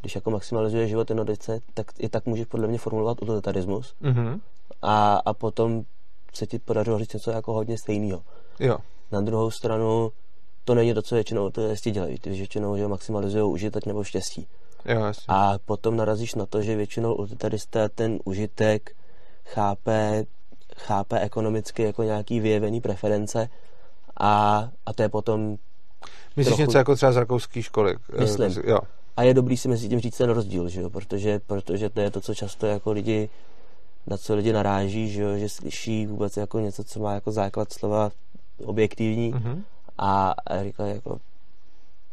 [0.00, 4.40] Když jako maximalizuje život jednotlivce, tak i tak můžeš podle mě formulovat utilitarismus mm-hmm.
[4.82, 5.82] a, a potom
[6.34, 8.22] se ti podařilo říct něco jako hodně stejného.
[8.60, 8.78] Jo.
[9.12, 10.12] Na druhou stranu
[10.64, 12.18] to není to, co většinou to je dělají.
[12.18, 14.46] Ty většinou že maximalizují užitek nebo štěstí.
[14.84, 15.24] Jo, jasně.
[15.28, 18.96] A potom narazíš na to, že většinou utilitaristé ten užitek
[19.44, 20.24] chápe,
[20.76, 23.48] chápe ekonomicky jako nějaký vyjevený preference
[24.20, 25.56] a, a to je potom
[26.36, 26.62] Myslíš trochu...
[26.62, 27.96] něco jako třeba z rakouské školy?
[28.16, 28.52] Eh, Myslím.
[28.64, 28.78] Jo.
[29.16, 30.90] A je dobrý si mezi tím říct ten rozdíl, že jo?
[30.90, 33.28] Protože, protože to je to, co často jako lidi,
[34.06, 35.38] na co lidi naráží, že jo?
[35.38, 38.10] Že slyší vůbec jako něco, co má jako základ slova
[38.64, 39.62] objektivní mm-hmm.
[39.98, 41.18] a, a říkají jako,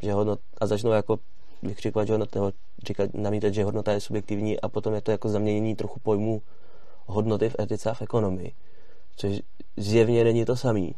[0.02, 1.20] že hodnot, a začnou jako
[1.64, 2.52] vykřikovat, že hodnota,
[2.88, 6.42] říkat, namítat, že hodnota je subjektivní a potom je to jako zaměnění trochu pojmu
[7.06, 8.52] hodnoty v etice a v ekonomii.
[9.16, 9.42] Což
[9.78, 10.96] zjevně není to samý,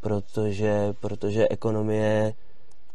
[0.00, 2.32] protože, protože ekonomie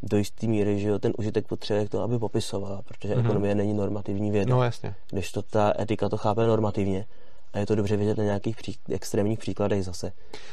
[0.04, 3.26] do jisté míry, že jo, ten užitek potřebuje k tomu, aby popisovala, protože mm-hmm.
[3.26, 4.56] ekonomie není normativní věda.
[4.56, 4.96] No jasně.
[5.12, 7.06] Když to ta etika to chápe normativně.
[7.54, 10.12] A je to dobře vidět na nějakých pří, extrémních příkladech zase.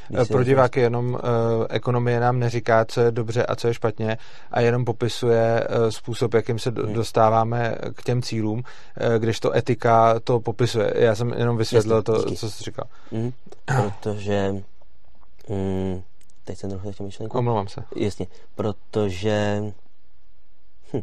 [0.09, 1.21] Když Pro diváky jenom uh,
[1.69, 4.19] ekonomie nám neříká, co je dobře a co je špatně
[4.51, 6.95] a jenom popisuje uh, způsob, jakým se do, hmm.
[6.95, 10.93] dostáváme k těm cílům, uh, když to etika to popisuje.
[10.97, 12.37] Já jsem jenom vysvětlil Jasně, to, díky.
[12.37, 12.85] co jsi říkal.
[13.11, 13.33] Mm,
[13.67, 14.55] protože
[15.49, 16.03] mm,
[16.45, 17.39] teď jsem trochu začal myšlenku.
[17.39, 17.85] Omlouvám se.
[17.97, 19.63] Jasně, protože
[20.93, 21.03] hm,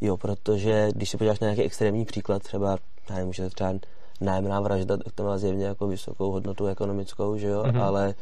[0.00, 2.78] jo, protože když se podíváš na nějaký extrémní příklad, třeba,
[3.10, 3.72] já nevím, že třeba
[4.20, 7.82] nájemná vražda, tak to má zjevně jako vysokou hodnotu ekonomickou, že jo, mm-hmm.
[7.82, 8.14] ale,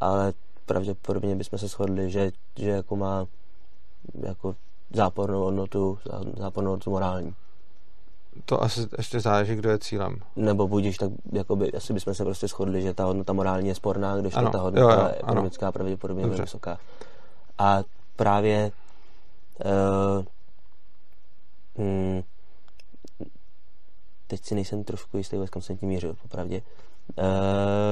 [0.00, 0.32] ale
[0.66, 3.26] pravděpodobně bychom se shodli, že, že jako má
[4.22, 4.54] jako
[4.94, 5.98] zápornou hodnotu,
[6.38, 7.34] zápornou hodnotu morální.
[8.44, 10.16] To asi ještě záleží, kdo je cílem.
[10.36, 14.16] Nebo budíš, tak jakoby, asi bychom se prostě shodli, že ta hodnota morální je sporná,
[14.16, 15.72] když ano, ta hodnota jo, jo, ekonomická ano.
[15.72, 16.78] pravděpodobně je vysoká.
[17.58, 17.82] A
[18.16, 18.72] právě
[19.64, 20.24] uh,
[21.76, 22.22] hmm,
[24.26, 26.62] teď si nejsem trošku jistý, kam jsem tím mířil, popravdě.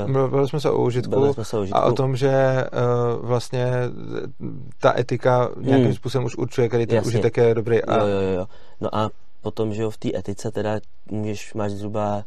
[0.04, 1.78] Uh, Mluvili jsme se o užitku, jsme se o užitku.
[1.78, 3.72] a o tom, že uh, vlastně
[4.78, 5.94] ta etika nějakým hmm.
[5.94, 7.08] způsobem už určuje, který ten Jasně.
[7.08, 7.82] užitek je dobrý.
[7.82, 7.98] A...
[7.98, 8.46] Jo, jo, jo.
[8.80, 12.24] No a potom, že jo, v té etice teda můžeš, máš zhruba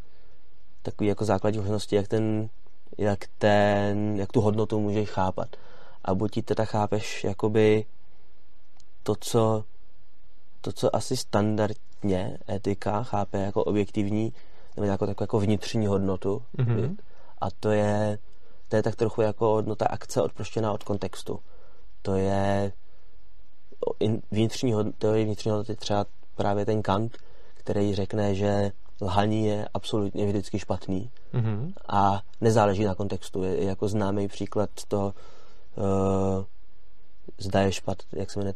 [0.81, 2.49] takový jako základní možnosti, jak ten,
[2.97, 5.47] jak ten, jak tu hodnotu můžeš chápat.
[6.05, 7.85] A buď ti teda chápeš jakoby
[9.03, 9.63] to, co
[10.61, 11.17] to, co asi
[11.97, 14.33] standardně etika chápe jako objektivní,
[14.75, 16.43] nebo jako takovou jako vnitřní hodnotu.
[16.57, 16.95] Mm-hmm.
[17.41, 18.19] A to je,
[18.67, 21.39] to je tak trochu jako hodnota akce odproštěná od kontextu.
[22.01, 22.71] To je
[24.31, 26.05] vnitřní, teorie vnitřní hodnoty třeba
[26.35, 27.17] právě ten Kant,
[27.53, 31.73] který řekne, že lhaní je absolutně vždycky špatný mm-hmm.
[31.87, 33.43] a nezáleží na kontextu.
[33.43, 35.13] Je, je jako známý příklad toho
[35.75, 36.43] uh,
[37.37, 38.53] zda je špat, jak se jmenuje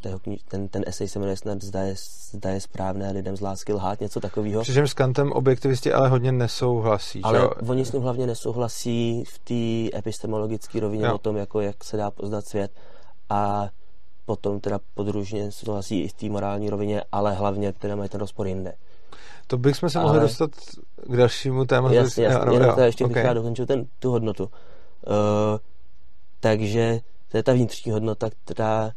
[0.50, 1.96] ten, ten esej se jmenuje snad zda je,
[2.32, 4.62] zda je správné lidem z lásky lhát, něco takového.
[4.62, 7.22] Přičemž s Kantem objektivisti ale hodně nesouhlasí.
[7.22, 7.46] Ale že?
[7.46, 11.16] oni s ním hlavně nesouhlasí v té epistemologické rovině jo.
[11.16, 12.72] o tom, jako jak se dá poznat svět
[13.30, 13.70] a
[14.26, 18.48] potom teda podružně souhlasí i v té morální rovině, ale hlavně teda mají ten rozpor
[18.48, 18.74] jinde.
[19.48, 20.08] To bychom se Ale...
[20.08, 20.52] mohli dostat
[21.08, 21.96] k dalšímu tématu.
[21.96, 23.14] Jasně, jasně, jo, jenom jo, ještě okay.
[23.14, 24.44] bych rád dokončil ten, tu hodnotu.
[24.44, 24.50] Uh,
[26.40, 27.00] takže
[27.32, 28.92] to je ta vnitřní hodnota, která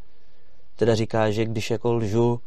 [0.76, 2.40] teda říká, že když jako lžu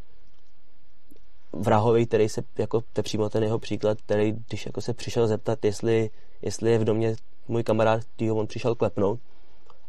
[1.53, 5.27] vrahovi, který se, jako to je přímo ten jeho příklad, který když jako se přišel
[5.27, 6.09] zeptat, jestli,
[6.41, 7.15] jestli je v domě
[7.47, 9.19] můj kamarád, který on přišel klepnout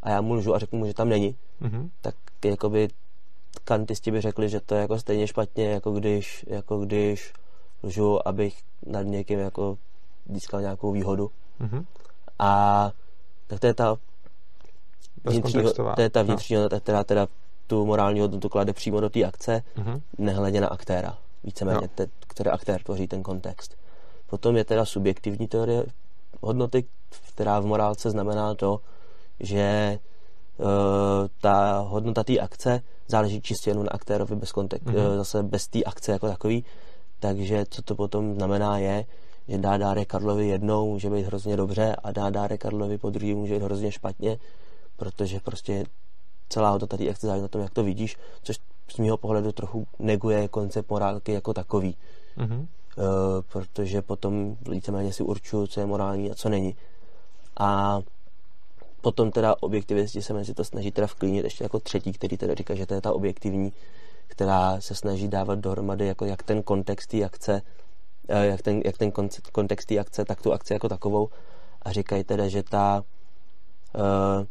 [0.02, 1.90] a já mu lžu a řeknu mu, že tam není, mm-hmm.
[2.00, 2.88] tak jakoby
[3.64, 7.32] kantisti by řekli, že to je jako stejně špatně, jako když, jako když
[7.82, 9.78] lžu, abych nad někým jako
[10.28, 11.30] získal nějakou výhodu.
[11.60, 11.84] Mm-hmm.
[12.38, 12.92] A
[13.46, 13.96] tak to je ta
[15.24, 15.62] vnitřní,
[15.94, 16.62] to je ta vnitřní no.
[16.62, 17.28] hodnota, která teda
[17.66, 20.00] tu morální hodnotu klade přímo do té akce, mm-hmm.
[20.18, 21.18] nehledě na aktéra.
[21.44, 21.88] Víceméně, no.
[21.94, 23.76] te, který aktér tvoří ten kontext.
[24.26, 25.84] Potom je teda subjektivní teorie
[26.40, 26.84] hodnoty,
[27.28, 28.80] která v morálce znamená to,
[29.40, 29.98] že
[30.58, 30.66] uh,
[31.40, 35.16] ta hodnota té akce záleží čistě jenom na aktérovi bez kontek- mm-hmm.
[35.16, 36.64] zase bez té akce jako takový.
[37.20, 39.04] Takže co to potom znamená je,
[39.48, 43.34] že dá dárek Karlovi jednou může být hrozně dobře a dá dárek Karlovi po druhý
[43.34, 44.38] může být hrozně špatně,
[44.98, 45.84] protože prostě
[46.48, 48.56] celá hodnota té akce záleží na tom, jak to vidíš, což
[48.90, 51.96] z mého pohledu trochu neguje koncept morálky jako takový.
[52.38, 52.58] Mm-hmm.
[52.58, 53.04] Uh,
[53.52, 56.76] protože potom víceméně si určuju, co je morální a co není.
[57.60, 58.00] A
[59.00, 62.74] potom teda objektivisti se mezi to snaží teda vklínit ještě jako třetí, který teda říká,
[62.74, 63.72] že to je ta objektivní,
[64.26, 67.62] která se snaží dávat dohromady jako jak ten kontext té akce,
[68.28, 69.12] eh, jak ten, jak ten
[69.52, 71.28] kontext té akce, tak tu akci jako takovou
[71.82, 73.04] a říkají teda, že ta
[73.94, 74.46] uh,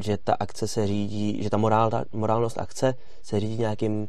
[0.00, 4.08] že ta akce se řídí, že ta morál, morálnost akce se řídí nějakým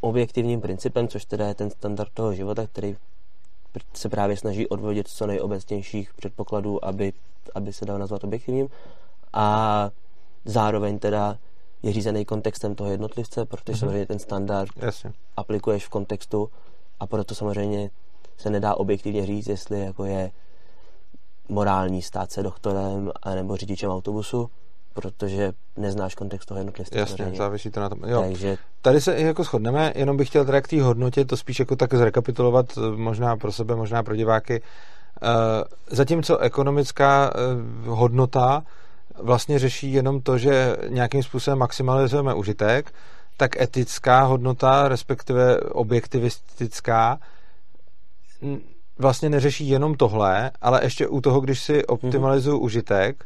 [0.00, 2.96] objektivním principem, což teda je ten standard toho života, který
[3.94, 7.12] se právě snaží odvodit co nejobecnějších předpokladů, aby,
[7.54, 8.68] aby se dal nazvat objektivním
[9.32, 9.90] a
[10.44, 11.38] zároveň teda
[11.82, 13.78] je řízený kontextem toho jednotlivce, protože mm-hmm.
[13.78, 15.12] samozřejmě ten standard Jasně.
[15.36, 16.50] aplikuješ v kontextu
[17.00, 17.90] a proto samozřejmě
[18.36, 20.30] se nedá objektivně říct, jestli jako je
[21.48, 24.50] morální stát se doktorem nebo řidičem autobusu,
[25.00, 26.98] protože neznáš kontext toho jednotlivce.
[26.98, 27.38] Jasně, samozřejmě.
[27.38, 27.98] závisí to na tom.
[28.06, 28.22] Jo.
[28.22, 28.56] Takže...
[28.82, 31.94] Tady se jako shodneme, jenom bych chtěl teda k té hodnotě to spíš jako tak
[31.94, 34.62] zrekapitulovat eh, možná pro sebe, možná pro diváky.
[35.22, 35.28] Uh,
[35.90, 38.62] zatímco ekonomická uh, hodnota
[39.22, 42.92] vlastně řeší jenom to, že nějakým způsobem maximalizujeme užitek,
[43.36, 47.18] tak etická hodnota, respektive objektivistická,
[48.98, 52.64] vlastně neřeší jenom tohle, ale ještě u toho, když si optimalizuju mm-hmm.
[52.64, 53.24] užitek,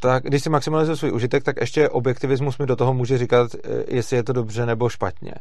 [0.00, 3.84] tak když si maximalizuje svůj užitek, tak ještě objektivismus mi do toho může říkat, eh,
[3.88, 5.32] jestli je to dobře nebo špatně.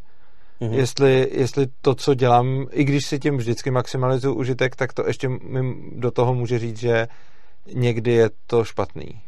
[0.61, 0.73] Mm-hmm.
[0.73, 5.29] Jestli, jestli to, co dělám, i když si tím vždycky maximalizuju užitek, tak to ještě
[5.29, 7.07] mi do toho může říct, že
[7.73, 9.21] někdy je to špatný.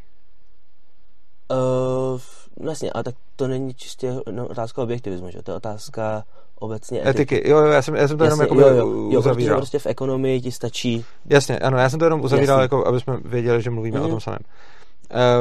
[1.52, 2.20] Uh,
[2.66, 5.44] vlastně, ale tak to není čistě no, otázka objektivismu, že?
[5.44, 6.24] To je otázka
[6.60, 7.36] obecně etiky.
[7.36, 7.50] etiky.
[7.50, 9.58] Jo, jo, já jsem, já jsem to Jasně, jenom jako jo, jo, jo, uzavíral.
[9.58, 11.06] prostě v ekonomii ti stačí...
[11.26, 14.06] Jasně, ano, já jsem to jenom uzavíral, jako, aby jsme věděli, že mluvíme mm.
[14.06, 14.40] o tom samém.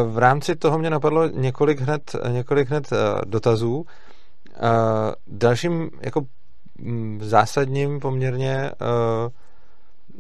[0.09, 3.85] V rámci toho mě napadlo několik hned, několik hned eh, dotazů.
[4.55, 4.61] Eh,
[5.27, 6.21] dalším jako
[6.79, 8.71] mm, zásadním poměrně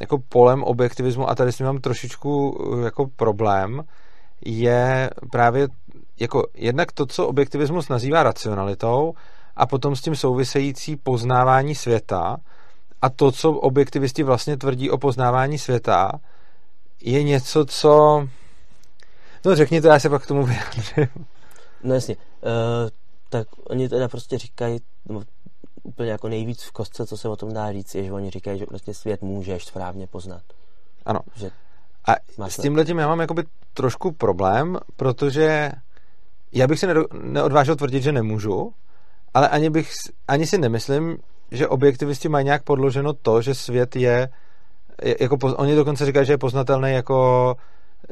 [0.01, 3.83] jako polem objektivismu, a tady s tím mám trošičku jako problém,
[4.45, 5.69] je právě
[6.21, 9.15] jako jednak to, co objektivismus nazývá racionalitou
[9.57, 12.37] a potom s tím související poznávání světa
[13.03, 16.13] a to, co objektivisti vlastně tvrdí o poznávání světa,
[17.01, 18.23] je něco, co
[19.47, 21.27] No řekni to, já se pak k tomu vyjádřím.
[21.85, 22.17] No jasně.
[22.17, 22.91] Uh,
[23.29, 25.23] tak oni teda prostě říkají, no,
[25.83, 28.59] úplně jako nejvíc v kostce, co se o tom dá říct, je, že oni říkají,
[28.59, 30.43] že prostě svět můžeš správně poznat.
[31.05, 31.21] Ano.
[31.35, 31.51] Že
[32.05, 32.15] a
[32.49, 35.71] s tímhle tím já mám jakoby trošku problém, protože
[36.53, 36.87] já bych si
[37.23, 38.73] neodvážil tvrdit, že nemůžu,
[39.35, 39.91] ale ani, bych,
[40.29, 41.19] ani si nemyslím,
[41.51, 44.29] že objektivisti mají nějak podloženo to, že svět je,
[45.21, 47.57] jako, oni dokonce říkají, že je poznatelný jako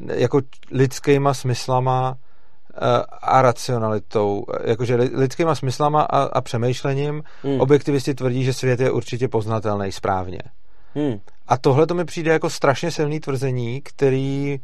[0.01, 2.17] jako lidskýma smyslama
[2.75, 7.61] eh, a racionalitou, jakože lidskýma smyslama a, a přemýšlením hmm.
[7.61, 10.41] objektivisti tvrdí, že svět je určitě poznatelný správně.
[10.95, 11.21] Hmm.
[11.47, 14.61] A tohle to mi přijde jako strašně silný tvrzení, který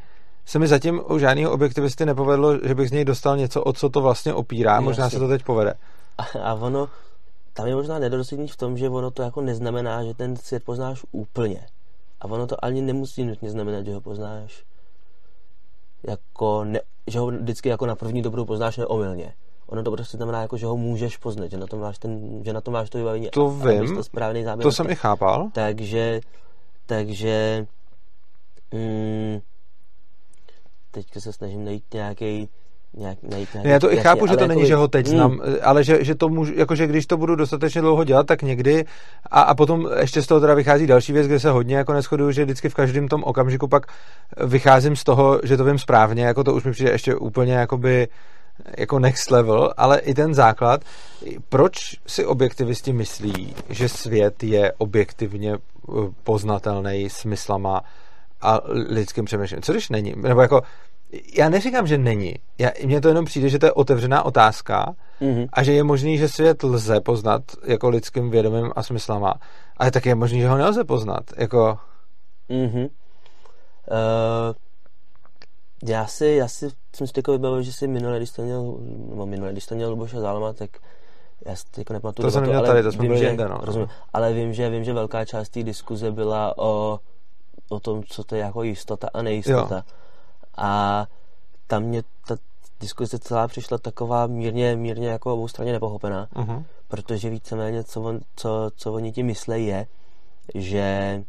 [0.47, 3.89] se mi zatím u žádného objektivisty nepovedlo, že bych z něj dostal něco, o co
[3.89, 4.73] to vlastně opírá.
[4.73, 4.85] Jasně.
[4.85, 5.75] Možná se to teď povede.
[6.19, 6.89] A, a ono,
[7.53, 11.05] tam je možná nedorozumění v tom, že ono to jako neznamená, že ten svět poznáš
[11.13, 11.67] úplně.
[12.21, 14.65] A ono to ani nemusí nutně znamenat, že ho poznáš
[16.03, 19.35] jako ne, že ho vždycky jako na první dobrou poznáš neomylně.
[19.67, 22.53] Ono to prostě znamená, jako, že ho můžeš poznat, že na tom máš, ten, že
[22.53, 23.29] na tom máš to vybavení.
[23.31, 25.51] To vím, to, správný záběr, to jsem i chápal.
[25.53, 26.21] Takže,
[26.87, 27.67] takže
[28.75, 29.41] mm,
[30.91, 32.49] teďka se snažím najít nějaký
[32.97, 35.07] nějak, najít nějaký, Já to i jasně, chápu, že to není, jakoby- že ho teď
[35.07, 35.17] Hmm.
[35.17, 38.43] znám, ale že, že to můžu, jako že když to budu dostatečně dlouho dělat, tak
[38.43, 38.85] někdy
[39.31, 42.31] a, a potom ještě z toho teda vychází další věc, kde se hodně jako neschoduju,
[42.33, 43.87] že vždycky v každém tom okamžiku pak
[44.47, 48.09] vycházím z toho, že to vím správně, jako to už mi přijde ještě úplně jakoby
[48.79, 50.81] jako next level, ale i ten základ.
[51.49, 51.75] Proč
[52.07, 55.93] si objektivisti myslí, že svět je objektivně eh,
[56.25, 57.81] poznatelný smyslama
[58.43, 59.63] a lidským přemýšlením?
[59.63, 60.15] Co když není?
[60.17, 60.63] Nebo jako,
[61.37, 62.35] já neříkám, že není.
[62.59, 65.47] Já, mně to jenom přijde, že to je otevřená otázka Mhm.
[65.53, 69.35] a že je možný, že svět lze poznat jako lidským vědomím a smyslama,
[69.77, 71.25] ale tak je možný, že ho nelze poznat.
[71.37, 71.79] Jako,
[72.49, 72.81] Mhm.
[72.83, 74.55] Uh,
[75.89, 78.75] já si, já si jsem si teďka vybavil, že si minule, když jste měl,
[79.11, 80.71] nebo minule, když jste měl Luboše Zálama, tak
[81.47, 82.27] já si teďka nepamatuju.
[82.27, 83.59] To jsem neměl ale tady, to jsme byli že, jinde, no.
[83.63, 86.99] Rozumím, ale vím, že, vím, že velká část té diskuze byla o,
[87.69, 89.75] o tom, co to je jako jistota a nejistota.
[89.77, 89.83] Jo.
[90.61, 91.07] A
[91.67, 92.37] tam mě ta
[92.81, 96.65] diskuze celá přišla taková mírně, mírně jako oboustranně nepochopená uh-huh.
[96.89, 99.87] protože víceméně, co, on, co, co oni ti myslejí, je,
[100.55, 101.23] že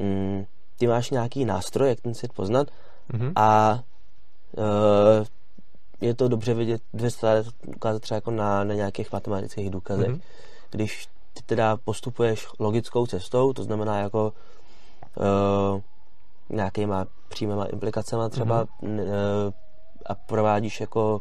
[0.00, 0.44] mm,
[0.78, 2.68] ty máš nějaký nástroj, jak ten svět poznat
[3.12, 3.32] Uh-huh.
[3.36, 3.80] a
[4.56, 5.26] uh,
[6.00, 6.82] je to dobře vidět,
[7.76, 10.08] ukázat třeba jako na, na nějakých matematických důkazech.
[10.08, 10.20] Mhm.
[10.70, 14.32] Když ty teda postupuješ logickou cestou, to znamená jako
[15.16, 15.80] uh,
[16.50, 18.98] nějakýma přímýma implikacemi třeba Mhm.
[19.00, 19.06] uh,
[20.06, 21.20] a provádíš jako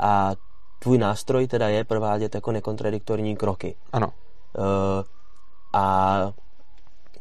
[0.00, 0.32] a
[0.78, 3.76] tvůj nástroj teda je provádět jako nekontradiktorní kroky.
[3.92, 4.06] Ano.
[4.58, 4.62] Uh,
[5.72, 6.32] a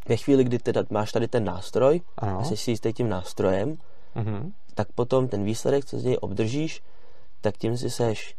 [0.09, 2.39] ve chvíli, kdy teda máš tady ten nástroj Ano.
[2.39, 3.77] a jsi si jistý tím nástrojem,
[4.15, 4.51] Uh-huh.
[4.75, 6.83] tak potom ten výsledek, co z něj obdržíš,
[7.41, 8.35] tak tím si seš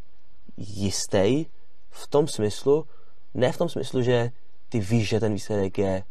[0.56, 1.46] jistý
[1.90, 2.86] v tom smyslu,
[3.34, 4.30] ne v tom smyslu, že
[4.68, 6.02] ty víš, že ten výsledek je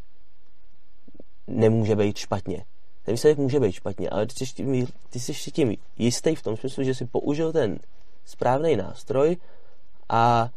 [1.48, 2.64] nemůže být špatně.
[3.04, 6.42] Ten výsledek může být špatně, ale ty jsi, tím, ty jsi si tím jistý v
[6.42, 7.78] tom smyslu, že si použil ten
[8.24, 9.36] správný nástroj
[10.08, 10.48] a,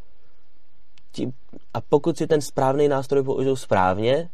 [1.12, 1.34] tím,
[1.74, 4.30] a pokud si ten správný nástroj použil správně,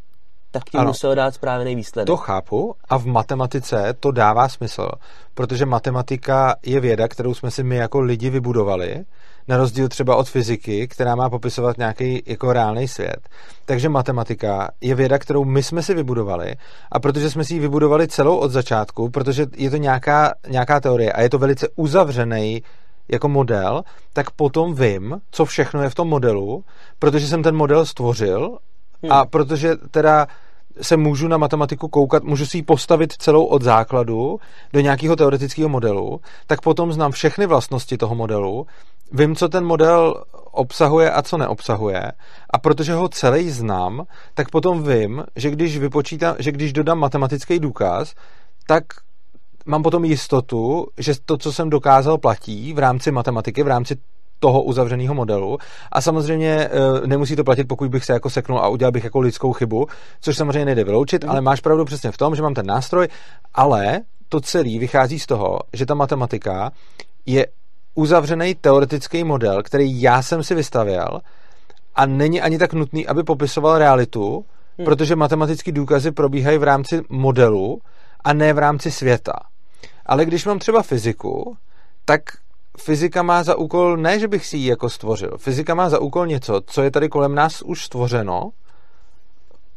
[0.51, 0.87] tak ti Ano.
[0.87, 2.07] musel dát správný výsledek.
[2.07, 4.87] To chápu a v matematice to dává smysl,
[5.33, 9.05] protože matematika je věda, kterou jsme si my jako lidi vybudovali,
[9.47, 13.29] na rozdíl třeba od fyziky, která má popisovat nějaký jako reálný svět.
[13.65, 16.55] Takže matematika je věda, kterou my jsme si vybudovali
[16.91, 21.11] a protože jsme si ji vybudovali celou od začátku, protože je to nějaká, nějaká teorie
[21.11, 22.63] a je to velice uzavřený
[23.11, 23.83] jako model,
[24.13, 26.63] tak potom vím, co všechno je v tom modelu,
[26.99, 28.57] protože jsem ten model stvořil
[29.09, 30.27] a protože teda
[30.81, 34.39] se můžu na matematiku koukat, můžu si ji postavit celou od základu
[34.73, 38.67] do nějakého teoretického modelu, tak potom znám všechny vlastnosti toho modelu,
[39.11, 42.11] vím, co ten model obsahuje a co neobsahuje
[42.49, 47.59] a protože ho celý znám, tak potom vím, že když vypočítám, že když dodám matematický
[47.59, 48.13] důkaz,
[48.67, 48.83] tak
[49.65, 53.95] mám potom jistotu, že to, co jsem dokázal, platí v rámci matematiky, v rámci
[54.39, 55.57] toho uzavřeného modelu.
[55.91, 56.69] A samozřejmě e,
[57.07, 59.87] nemusí to platit, pokud bych se jako seknul a udělal bych jako lidskou chybu,
[60.21, 63.07] což samozřejmě nejde vyloučit, ale máš pravdu přesně v tom, že mám ten nástroj,
[63.53, 66.71] ale to celé vychází z toho, že ta matematika
[67.25, 67.47] je
[67.95, 71.21] uzavřený teoretický model, který já jsem si vystavěl
[71.95, 74.45] a není ani tak nutný, aby popisoval realitu,
[74.77, 74.85] Hmm.
[74.85, 77.81] protože matematické důkazy probíhají v rámci modelu
[78.23, 79.33] a ne v rámci světa.
[80.05, 81.57] Ale když mám třeba fyziku,
[82.05, 82.21] tak
[82.79, 86.27] fyzika má za úkol, ne, že bych si ji jako stvořil, fyzika má za úkol
[86.27, 88.51] něco, co je tady kolem nás už stvořeno,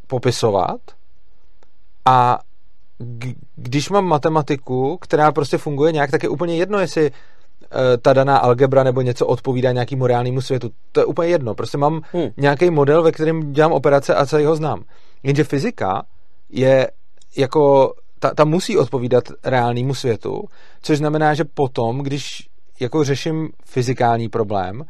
[0.07, 0.81] popisovat
[2.05, 2.39] a
[3.57, 8.39] když mám matematiku, která prostě funguje nějak, tak je úplně jedno, jestli eh, ta daná
[8.39, 10.71] algebra nebo něco odpovídá nějakému reálnému světu.
[10.93, 11.55] To je úplně jedno.
[11.55, 12.29] Prostě mám Hmm.
[12.37, 14.83] nějaký model, ve kterém dělám operace a celý ho znám.
[15.23, 16.03] Jenže fyzika
[16.49, 16.91] je
[17.37, 20.45] jako, ta, ta musí odpovídat reálnému světu,
[20.83, 22.50] což znamená, že potom, když
[22.81, 24.85] jako řeším fyzikální problém,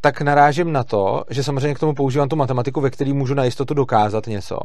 [0.00, 3.44] tak narážím na to, že samozřejmě k tomu používám tu matematiku, ve které můžu na
[3.44, 4.58] jistotu dokázat něco,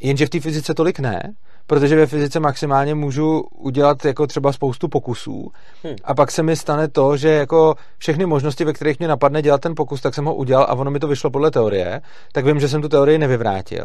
[0.00, 1.34] jenže v té fyzice tolik ne,
[1.66, 5.50] protože ve fyzice maximálně můžu udělat jako třeba spoustu pokusů.
[5.84, 5.96] Hmm.
[6.04, 9.60] a pak se mi stane to, že jako všechny možnosti, ve kterých mě napadne dělat
[9.60, 12.00] ten pokus, tak jsem ho udělal a ono mi to vyšlo podle teorie,
[12.32, 13.84] tak vím, že jsem tu teorii nevyvrátil,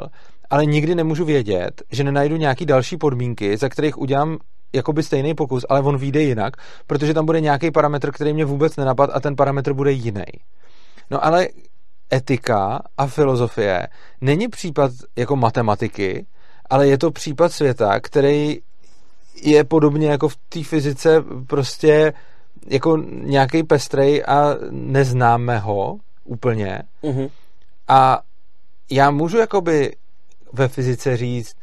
[0.50, 4.38] ale nikdy nemůžu vědět, že nenajdu nějaký další podmínky, za kterých udělám
[4.74, 6.54] jakoby stejný pokus, ale on vyjde jinak,
[6.88, 10.26] protože tam bude nějaký parametr, který mě vůbec nenapad a ten parametr bude jiný.
[11.12, 11.48] No ale
[12.14, 13.88] etika a filozofie
[14.22, 16.26] není případ jako matematiky,
[16.70, 18.60] ale je to případ světa, který
[19.44, 22.14] je podobně jako v té fyzice prostě
[22.68, 26.82] jako nějaký pestrej a neznáme ho úplně.
[27.04, 27.28] Mhm.
[27.88, 28.22] A
[28.92, 29.96] já můžu jakoby
[30.54, 31.56] ve fyzice říct,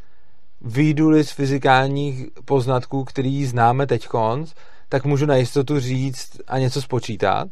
[0.60, 4.08] výjdu z fyzikálních poznatků, který známe teď,
[4.88, 7.48] tak můžu na jistotu říct a něco spočítat,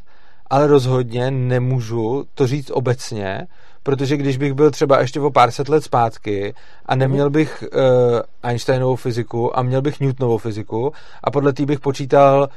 [0.50, 3.46] ale rozhodně nemůžu to říct obecně,
[3.82, 6.54] protože když bych byl třeba ještě o pár set let zpátky
[6.86, 10.92] a neměl bych uh, Einsteinovou fyziku a měl bych Newtonovou fyziku
[11.24, 12.48] a podle té bych počítal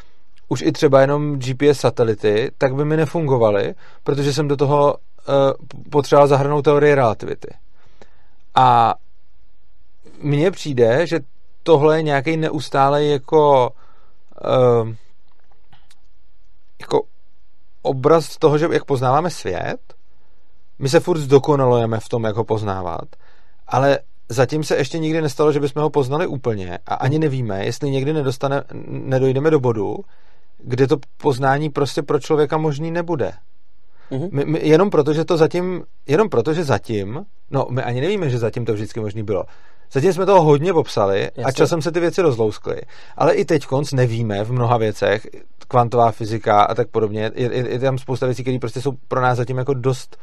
[0.49, 3.73] už i třeba jenom GPS satelity, tak by mi nefungovaly,
[4.03, 5.33] protože jsem do toho uh,
[5.89, 7.47] potřeboval zahrnout teorie relativity.
[8.55, 8.95] A
[10.21, 11.19] mně přijde, že
[11.63, 13.71] tohle je nějaký neustále jako
[14.45, 14.89] uh,
[16.79, 17.01] jako
[17.81, 19.93] obraz toho, že jak poznáváme svět,
[20.79, 23.15] my se furt zdokonalujeme v tom, jak ho poznávat,
[23.67, 23.99] ale
[24.29, 28.13] zatím se ještě nikdy nestalo, že bychom ho poznali úplně a ani nevíme, jestli někdy
[28.13, 29.95] nedostane, nedojdeme do bodu,
[30.57, 33.31] kde to poznání prostě pro člověka možný nebude.
[34.11, 34.29] Mm-hmm.
[34.31, 38.29] My, my, jenom proto, že to zatím, jenom proto, že zatím, no my ani nevíme,
[38.29, 39.43] že zatím to vždycky možný bylo.
[39.91, 41.43] Zatím jsme toho hodně popsali Jasně.
[41.43, 42.81] a časem se ty věci rozlouskly.
[43.17, 45.27] Ale i teď konc nevíme v mnoha věcech,
[45.67, 47.31] kvantová fyzika a tak podobně.
[47.35, 50.17] Je, je, je tam spousta věcí, které prostě jsou pro nás zatím jako dost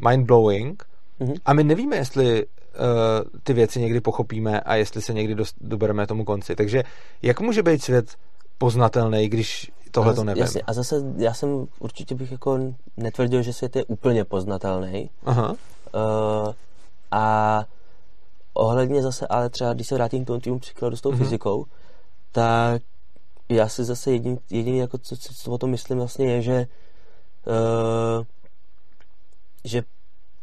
[0.00, 0.76] mind-blowing
[1.20, 1.36] mm-hmm.
[1.44, 6.06] a my nevíme, jestli uh, ty věci někdy pochopíme a jestli se někdy dost, dobereme
[6.06, 6.56] tomu konci.
[6.56, 6.82] Takže
[7.22, 8.06] jak může být svět
[8.58, 10.42] poznatelný, když tohle to nevím?
[10.42, 12.58] Jasně, a zase já jsem určitě bych jako
[12.96, 15.10] netvrdil, že svět je úplně poznatelný.
[15.24, 15.48] Aha.
[15.50, 16.52] Uh,
[17.10, 17.64] a
[18.58, 21.18] ohledně zase, ale třeba když se vrátím k tomu týmu příkladu s tou mm-hmm.
[21.18, 21.66] fyzikou,
[22.32, 22.82] tak
[23.48, 26.66] já si zase jediný, jediný jako co, co, co o tom myslím vlastně je, že
[27.46, 28.24] uh,
[29.64, 29.82] že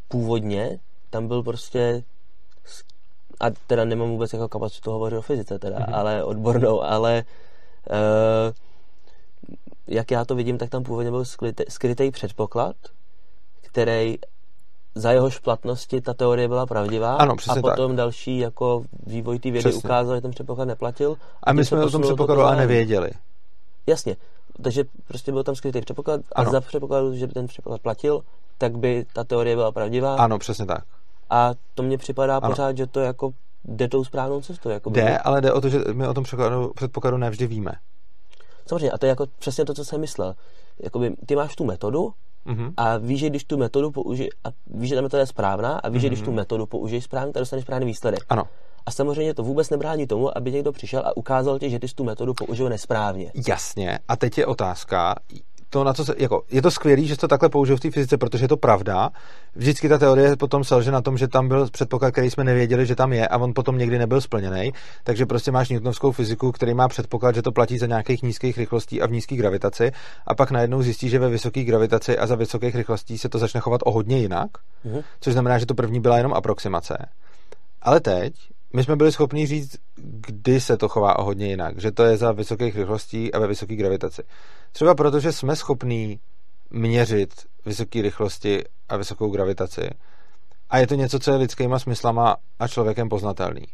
[0.07, 2.03] původně tam byl prostě
[3.39, 5.95] a teda nemám vůbec jako kapacitu hovořit o fyzice teda, mm-hmm.
[5.95, 7.23] ale odbornou, ale
[7.89, 8.53] uh,
[9.87, 12.75] jak já to vidím, tak tam původně byl skrytý, skrytý předpoklad,
[13.61, 14.17] který
[14.95, 17.97] za jeho šplatnosti ta teorie byla pravdivá ano, a potom tak.
[17.97, 19.87] další jako vývoj té vědy přesně.
[19.87, 21.17] ukázal, že ten předpoklad neplatil.
[21.43, 23.11] A my jsme o tom předpokladu ale nevěděli.
[23.87, 24.15] Jasně,
[24.61, 26.49] takže prostě byl tam skrytý předpoklad ano.
[26.49, 28.21] a za předpokladu, že by ten předpoklad platil,
[28.57, 30.15] tak by ta teorie byla pravdivá.
[30.15, 30.83] Ano, přesně tak.
[31.29, 32.49] A to mně připadá ano.
[32.49, 33.31] pořád, že to jako
[33.65, 34.69] jde tou správnou cestou.
[34.69, 35.17] Jako jde, by...
[35.17, 36.23] ale jde o to, že my o tom
[36.75, 37.71] předpokladu nevždy víme.
[38.67, 40.35] Samozřejmě, a to je jako přesně to, co jsem myslel.
[40.83, 42.13] Jakoby, ty máš tu metodu
[42.45, 42.73] mm-hmm.
[42.77, 45.89] a víš, že když tu metodu použiješ, a víš, že ta metoda je správná a
[45.89, 46.01] víš, mm-hmm.
[46.01, 46.35] že když tu mhm.
[46.35, 48.19] metodu použiješ správně, tak dostaneš správný výsledek.
[48.29, 48.43] Ano.
[48.85, 51.95] A samozřejmě to vůbec nebrání tomu, aby někdo přišel a ukázal ti, že ty jsi
[51.95, 53.31] tu metodu použil nesprávně.
[53.47, 53.99] Jasně.
[54.07, 55.15] A teď je otázka,
[55.75, 58.17] to, na co se, jako, je to skvělé, že to takhle použil v té fyzice,
[58.17, 59.09] protože je to pravda.
[59.55, 62.95] Vždycky ta teorie potom selže na tom, že tam byl předpoklad, který jsme nevěděli, že
[62.95, 64.73] tam je a on potom někdy nebyl splněný.
[65.03, 69.01] Takže prostě máš newtonovskou fyziku, který má předpoklad, že to platí za nějakých nízkých rychlostí
[69.01, 69.91] a v nízké gravitaci
[70.27, 73.59] a pak najednou zjistí, že ve vysoké gravitaci a za vysokých rychlostí se to začne
[73.59, 74.49] chovat o hodně jinak,
[74.85, 75.03] mm-hmm.
[75.21, 76.97] což znamená, že to první byla jenom aproximace.
[77.81, 78.33] Ale teď
[78.75, 82.17] my jsme byli schopni říct, kdy se to chová o hodně jinak, že to je
[82.17, 84.23] za vysokých rychlostí a ve vysoké gravitaci.
[84.71, 86.19] Třeba proto, že jsme schopní
[86.69, 87.33] měřit
[87.65, 89.89] vysoké rychlosti a vysokou gravitaci
[90.69, 93.65] a je to něco, co je lidskýma smyslama a člověkem poznatelný.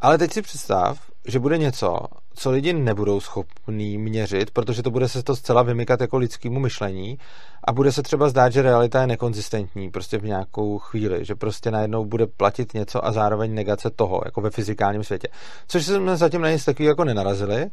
[0.00, 1.98] Ale teď si představ, že bude něco,
[2.34, 7.18] co lidi nebudou schopní měřit, protože to bude se to zcela vymykat jako lidskému myšlení
[7.64, 11.70] a bude se třeba zdát, že realita je nekonzistentní prostě v nějakou chvíli, že prostě
[11.70, 15.28] najednou bude platit něco a zároveň negace toho, jako ve fyzikálním světě.
[15.66, 17.66] Což jsme zatím na nic takového jako nenarazili,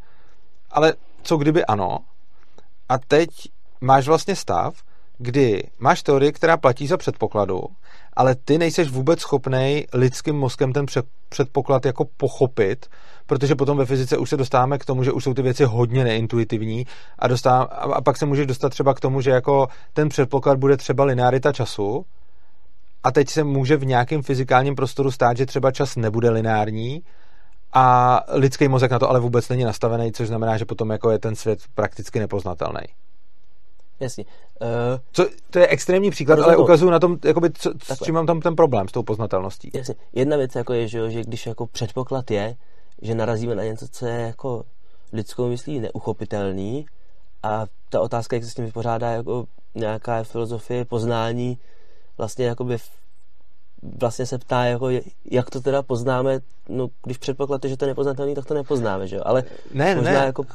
[0.72, 0.93] ale
[1.24, 1.99] co kdyby ano?
[2.89, 3.30] A teď
[3.82, 4.74] máš vlastně stav,
[5.18, 7.62] kdy máš teorii, která platí za předpokladu,
[8.14, 10.86] ale ty nejseš vůbec schopný lidským mozkem ten
[11.30, 12.88] předpoklad jako pochopit,
[13.26, 16.03] protože potom ve fyzice už se dostáváme k tomu, že už jsou ty věci hodně
[16.03, 16.86] neintuitivní
[17.20, 20.78] a, dostáv, a pak se můžeš dostat třeba k tomu, že jako ten předpoklad bude
[20.78, 22.05] třeba linearita času
[23.03, 27.03] a teď se může v nějakém fyzikálním prostoru stát, že třeba čas nebude lineární
[27.74, 31.20] a lidský mozek na to ale vůbec není nastavený, což znamená, že potom jako je
[31.20, 32.82] ten svět prakticky nepoznatelný.
[34.00, 34.26] Jasně.
[34.62, 34.70] Uh,
[35.12, 38.41] co, to je extrémní příklad, ale ukazuju na tom, jakoby, co, s čím mám tam
[38.41, 39.72] ten problém s tou poznatelností.
[39.74, 39.95] Jasně.
[40.14, 42.56] Jedna věc jako je, že, že když jako předpoklad je,
[43.02, 44.64] že narazíme na něco, co je jako
[45.14, 46.86] lidskou myslí neuchopitelný
[47.43, 49.45] a ta otázka, jak se s tím vypořádá jako
[49.76, 51.58] nějaká filozofie poznání,
[52.18, 52.78] vlastně jakoby
[54.00, 54.89] vlastně se ptá, jako,
[55.32, 56.39] jak to teda poznáme,
[56.70, 59.43] no když předpoklad že to je nepoznatelný, tak to nepoznáme, že jo, ale
[59.74, 60.26] ne, možná ne.
[60.26, 60.45] jako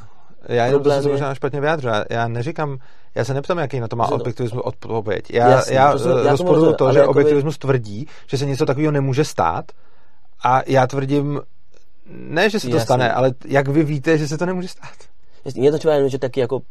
[0.47, 1.87] já jenom se možná špatně vyjádřu.
[2.09, 2.77] Já neříkám,
[3.15, 5.33] já se neptám, jaký na to má objektivismus odpověď.
[5.33, 8.91] Já, Jasný, já, to já rozporuju to, to že objektivismus tvrdí, že se něco takového
[8.91, 9.65] nemůže stát
[10.43, 11.41] a já tvrdím,
[12.09, 12.85] ne, že se to Jasný.
[12.85, 14.95] stane, ale jak vy víte, že se to nemůže stát?
[15.55, 16.61] Je to třeba jenom, že taky jako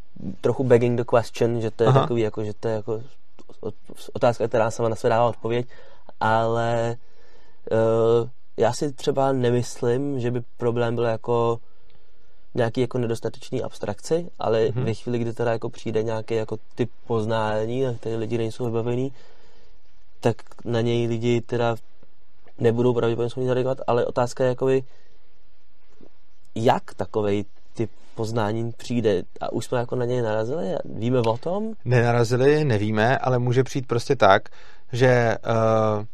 [0.40, 2.00] trochu begging the question, že to je Aha.
[2.00, 3.00] takový, jako, že to je jako
[4.12, 5.66] otázka, která sama na sebe dává odpověď,
[6.20, 6.96] ale
[7.72, 11.58] uh, já si třeba nemyslím, že by problém byl jako
[12.54, 14.84] nějaký jako nedostatečný abstrakci, ale mm-hmm.
[14.84, 19.12] ve chvíli, kdy teda jako přijde nějaký jako typ poznání, na který lidi nejsou vybavený,
[20.20, 21.76] tak na něj lidi teda
[22.58, 24.82] nebudou pravděpodobně schopni zareagovat, ale otázka je jakoby,
[26.54, 31.72] jak takový typ poznání přijde a už jsme jako na něj narazili, víme o tom?
[31.84, 34.48] Nenarazili, nevíme, ale může přijít prostě tak,
[34.92, 36.04] že uh,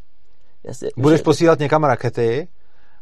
[0.65, 1.25] Jasně, budeš že...
[1.25, 2.49] posílat někam rakety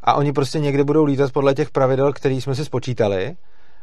[0.03, 3.37] a oni prostě někde budou lítat podle těch pravidel, které jsme si spočítali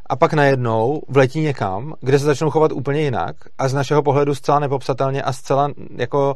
[0.10, 4.36] a pak najednou vletí někam, kde se začnou chovat úplně jinak a z našeho pohledu
[4.36, 6.36] zcela nepopsatelně a zcela jako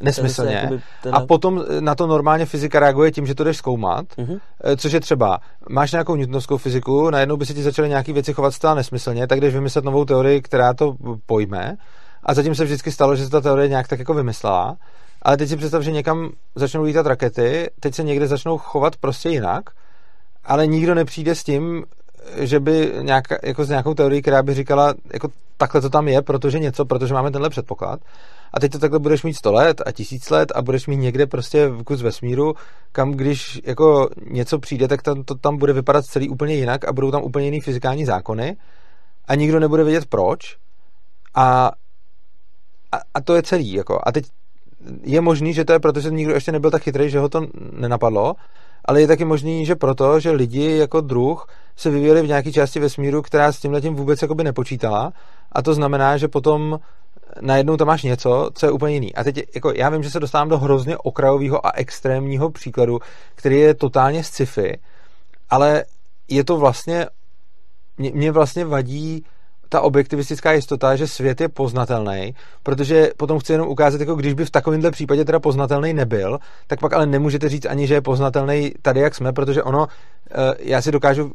[0.00, 0.70] nesmyslně.
[1.02, 1.14] Ten...
[1.14, 4.40] A potom na to normálně fyzika reaguje tím, že to jdeš zkoumat, mm-hmm.
[4.76, 8.54] což je třeba, máš nějakou newtonovskou fyziku, najednou by se ti začaly nějaké věci chovat
[8.54, 10.94] zcela nesmyslně, tak jdeš vymyslet novou teorii, která to
[11.26, 11.76] pojme.
[12.22, 14.76] A zatím se vždycky stalo, že se ta teorie nějak tak jako vymyslela.
[15.24, 19.28] Ale teď si představ, že někam začnou lítat rakety, teď se někde začnou chovat prostě
[19.28, 19.70] jinak,
[20.44, 21.84] ale nikdo nepřijde s tím,
[22.36, 26.22] že by nějak, jako s nějakou teorií, která by říkala, jako takhle to tam je,
[26.22, 28.00] protože něco, protože máme tenhle předpoklad.
[28.52, 31.26] A teď to takhle budeš mít 100 let a tisíc let a budeš mít někde
[31.26, 32.54] prostě v kus vesmíru,
[32.92, 36.92] kam když jako něco přijde, tak tam, to tam bude vypadat celý úplně jinak a
[36.92, 38.56] budou tam úplně jiný fyzikální zákony
[39.28, 40.56] a nikdo nebude vědět proč.
[41.34, 41.72] A,
[42.92, 43.72] a, a to je celý.
[43.72, 44.00] Jako.
[44.06, 44.24] A teď
[45.02, 47.46] je možný, že to je proto, že nikdo ještě nebyl tak chytrý, že ho to
[47.72, 48.34] nenapadlo,
[48.84, 52.80] ale je taky možný, že proto, že lidi jako druh se vyvíjeli v nějaké části
[52.80, 55.12] vesmíru, která s tím letím vůbec jakoby nepočítala
[55.52, 56.80] a to znamená, že potom
[57.40, 59.14] najednou tam máš něco, co je úplně jiný.
[59.14, 62.98] A teď, jako, já vím, že se dostávám do hrozně okrajového a extrémního příkladu,
[63.34, 64.78] který je totálně sci-fi,
[65.50, 65.84] ale
[66.28, 67.06] je to vlastně,
[67.98, 69.24] mě, mě vlastně vadí
[69.74, 74.44] ta objektivistická jistota, že svět je poznatelný, protože potom chci jenom ukázat, jako když by
[74.44, 78.72] v takovémhle případě teda poznatelný nebyl, tak pak ale nemůžete říct ani, že je poznatelný
[78.82, 79.86] tady, jak jsme, protože ono,
[80.30, 81.32] eh, já si dokážu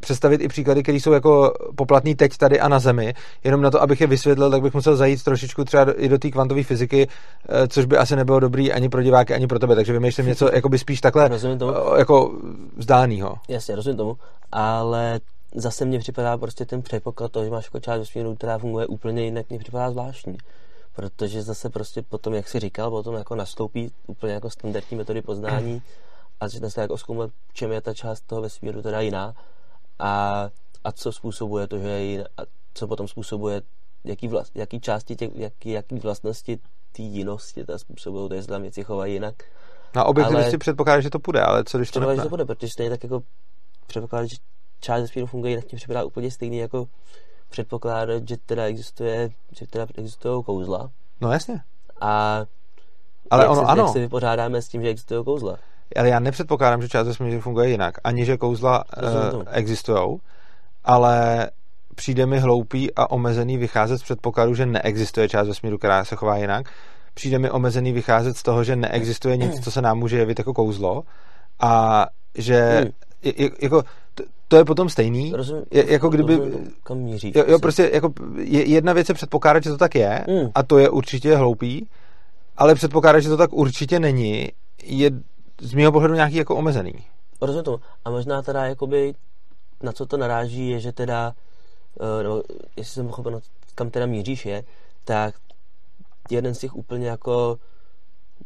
[0.00, 3.14] představit i příklady, které jsou jako poplatný teď tady a na Zemi.
[3.44, 6.30] Jenom na to, abych je vysvětlil, tak bych musel zajít trošičku třeba i do té
[6.30, 7.08] kvantové fyziky,
[7.48, 9.74] eh, což by asi nebylo dobrý ani pro diváky, ani pro tebe.
[9.74, 11.74] Takže vymýšlím něco jako by spíš takhle tomu.
[11.76, 12.32] Eh, jako
[12.76, 13.34] vzdálného.
[13.48, 14.16] Jasně, rozumím tomu,
[14.52, 15.20] ale
[15.56, 19.24] zase mně připadá prostě ten předpoklad toho, že máš jako část vesmíru, která funguje úplně
[19.24, 20.36] jinak, mně připadá zvláštní.
[20.92, 25.82] Protože zase prostě potom, jak si říkal, potom jako nastoupí úplně jako standardní metody poznání
[26.40, 29.34] a začne se jako zkoumat, čem je ta část toho vesmíru teda jiná
[29.98, 30.44] a,
[30.84, 32.42] a co způsobuje to, že je jiná, a
[32.74, 33.62] co potom způsobuje,
[34.04, 36.58] jaký, vlast, jaký části těch, jaký, jaký vlastnosti
[36.92, 39.34] té jinosti ta způsobují, to jestli tam věci chovají jinak.
[39.94, 42.16] Na objektivisti si předpokládá, že to půjde, ale co když to nepůjde?
[42.16, 43.22] že to půjde, protože stejně tak jako
[43.86, 44.36] předpokládat, že
[44.80, 46.86] část vesmíru funguje jinak, mě připadá úplně stejný jako
[47.48, 50.90] předpokládat, že teda existuje, že teda existují kouzla.
[51.20, 51.60] No jasně.
[52.00, 52.40] A
[53.30, 53.82] ale jak ono, se, ano.
[53.82, 55.56] jak se vypořádáme s tím, že existují kouzla.
[55.96, 58.84] Ale já nepředpokládám, že část vesmíru funguje jinak, ani že kouzla
[59.34, 60.18] uh, existují,
[60.84, 61.46] ale
[61.94, 66.36] přijde mi hloupý a omezený vycházet z předpokladu, že neexistuje část vesmíru, která se chová
[66.36, 66.66] jinak.
[67.14, 70.54] Přijde mi omezený vycházet z toho, že neexistuje nic, co se nám může jevit jako
[70.54, 71.02] kouzlo
[71.60, 72.80] a že
[73.24, 73.50] hmm.
[73.62, 73.82] jako
[74.48, 75.32] to je potom stejný.
[75.32, 76.36] Rozumím, je, jako kdyby...
[76.36, 77.32] Rozumím, kam míří.
[77.36, 78.12] Jo, jo, prostě jako
[78.44, 80.50] jedna věc je předpokládat, že to tak je mm.
[80.54, 81.88] a to je určitě hloupý,
[82.56, 84.48] ale předpokládat, že to tak určitě není,
[84.82, 85.10] je
[85.60, 86.94] z mého pohledu nějaký jako omezený.
[87.40, 87.80] Rozumím tomu.
[88.04, 89.14] A možná teda jakoby
[89.82, 91.32] na co to naráží je, že teda
[92.22, 92.42] nebo
[92.76, 93.40] jestli jsem pochopil,
[93.74, 94.64] kam teda míříš je,
[95.04, 95.34] tak
[96.30, 97.58] jeden z těch úplně jako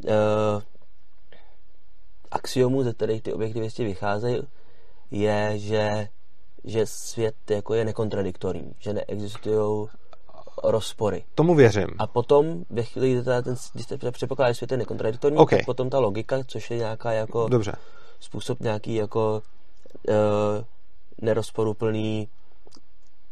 [0.05, 0.63] uh,
[2.31, 4.43] axiomů, ze kterých ty objektivisti vycházejí,
[5.11, 6.09] je, že,
[6.65, 9.89] že svět jako je nekontradiktorní, že neexistují
[10.65, 11.25] rozpory.
[11.35, 11.89] Tomu věřím.
[11.99, 15.59] A potom, ve chvíli, kdy ten, když jste předpokládá, že svět je nekontradiktorní, okay.
[15.59, 17.73] tak potom ta logika, což je nějaká jako Dobře.
[18.21, 19.43] způsob nějaký jako
[20.09, 20.15] uh,
[21.23, 22.29] nerozporuplný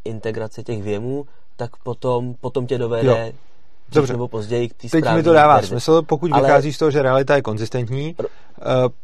[0.05, 1.27] integrace těch věmů,
[1.57, 3.48] tak potom, potom tě dovede jo.
[3.93, 4.13] Dobře.
[4.13, 5.69] nebo později k té Teď mi to dává verzi.
[5.69, 6.43] smysl, pokud Ale...
[6.43, 8.25] vychází z toho, že realita je konzistentní, uh,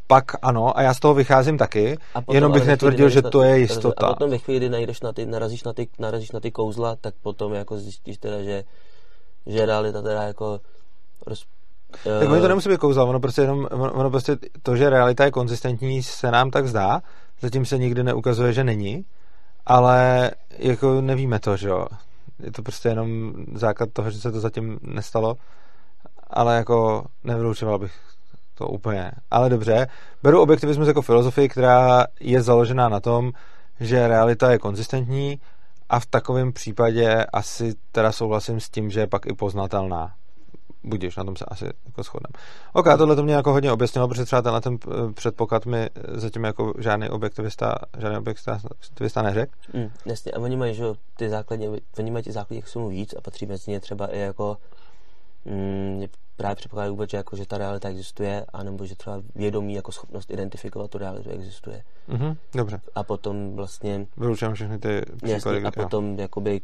[0.06, 3.42] pak ano, a já z toho vycházím taky, a potom, jenom bych netvrdil, že to
[3.42, 4.06] je jistota.
[4.06, 6.96] A potom ve chvíli, kdy najdeš na ty, narazíš, na ty, narazíš na ty kouzla,
[7.00, 8.64] tak potom jako zjistíš teda, že,
[9.46, 10.60] že realita teda jako
[11.26, 11.44] roz,
[12.06, 15.24] uh, tak oni to nemusí být kouzla, ono prostě, jenom, ono prostě to, že realita
[15.24, 17.02] je konzistentní, se nám tak zdá,
[17.40, 19.04] zatím se nikdy neukazuje, že není,
[19.66, 21.86] ale jako nevíme to, že jo
[22.38, 25.36] je to prostě jenom základ toho, že se to zatím nestalo,
[26.30, 27.92] ale jako nevylučoval bych
[28.54, 29.12] to úplně.
[29.30, 29.86] Ale dobře,
[30.22, 33.32] beru objektivismus jako filozofii, která je založená na tom,
[33.80, 35.40] že realita je konzistentní
[35.88, 40.14] a v takovém případě asi teda souhlasím s tím, že je pak i poznatelná.
[40.84, 42.44] Budíš, na tom se asi jako shodneme.
[42.72, 46.44] Ok, tohle to mě jako hodně objasnilo, protože třeba tenhle ten eh, předpoklad mi zatím
[46.44, 49.52] jako žádný objektivista, žádný objektivista neřekl.
[49.72, 50.84] Mm, jasně, a oni mají, že
[51.16, 51.68] ty základně,
[51.98, 54.56] oni mají ty základní jak víc a patří mezi ně třeba i jako
[55.44, 56.04] mm,
[56.36, 60.30] právě předpokládá vůbec, že, jako, že ta realita existuje, anebo že třeba vědomí jako schopnost
[60.30, 61.82] identifikovat tu realitu existuje.
[62.08, 62.80] Mm-hmm, dobře.
[62.94, 64.06] A potom vlastně...
[64.16, 65.56] Vylučujeme všechny ty příklady.
[65.56, 66.20] Jasný, a potom jo.
[66.20, 66.60] jakoby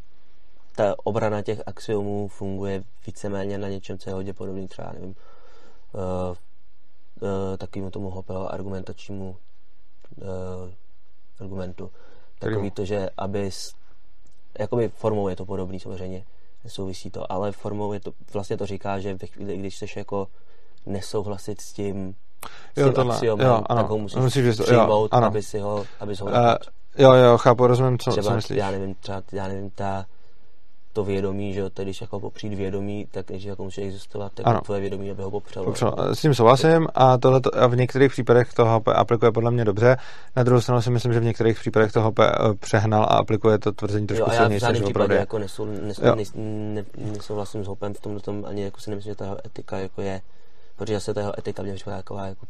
[0.76, 5.14] ta obrana těch axiomů funguje víceméně na něčem, co je hodně podobný třeba, nevím,
[5.92, 6.36] uh,
[7.20, 9.36] uh, takovému tomu Hoppeho argumentačnímu
[10.16, 10.26] uh,
[11.40, 11.90] argumentu.
[12.38, 13.74] Takový to, že abys,
[14.58, 16.24] jakoby formou je to podobný samozřejmě,
[16.64, 20.28] nesouvisí to, ale formou je to, vlastně to říká, že ve chvíli, když chceš jako
[20.86, 22.14] nesouhlasit s tím,
[22.74, 25.26] s jo, tím tohle, axiomem, jo, ano, tak ho musíš, musíš přijmout, jo, ano.
[25.26, 26.32] aby si ho, aby ho uh,
[26.98, 28.58] Jo, jo, chápu, rozumím, co, třeba, co myslíš.
[28.58, 30.06] Já nevím, třeba, já nevím, ta
[30.92, 34.60] to vědomí, že jo, když jako popřít vědomí, tak když jako musí existovat, tak ano.
[34.60, 35.64] tvoje vědomí, aby ho popřelo.
[35.64, 36.14] popřelo.
[36.14, 39.96] S tím souhlasím a, tohle a v některých případech toho aplikuje podle mě dobře.
[40.36, 43.72] Na druhou stranu si myslím, že v některých případech toho eh, přehnal a aplikuje to
[43.72, 44.52] tvrzení trošku silněji.
[44.52, 48.44] Já v žádném případě jako nesou, nesou, nes, ne, nesouhlasím s Hopem v tomhle tom,
[48.44, 50.20] ani jako si nemyslím, že ta etika jako je,
[50.76, 52.46] protože se ta jeho etika mě připadá taková jako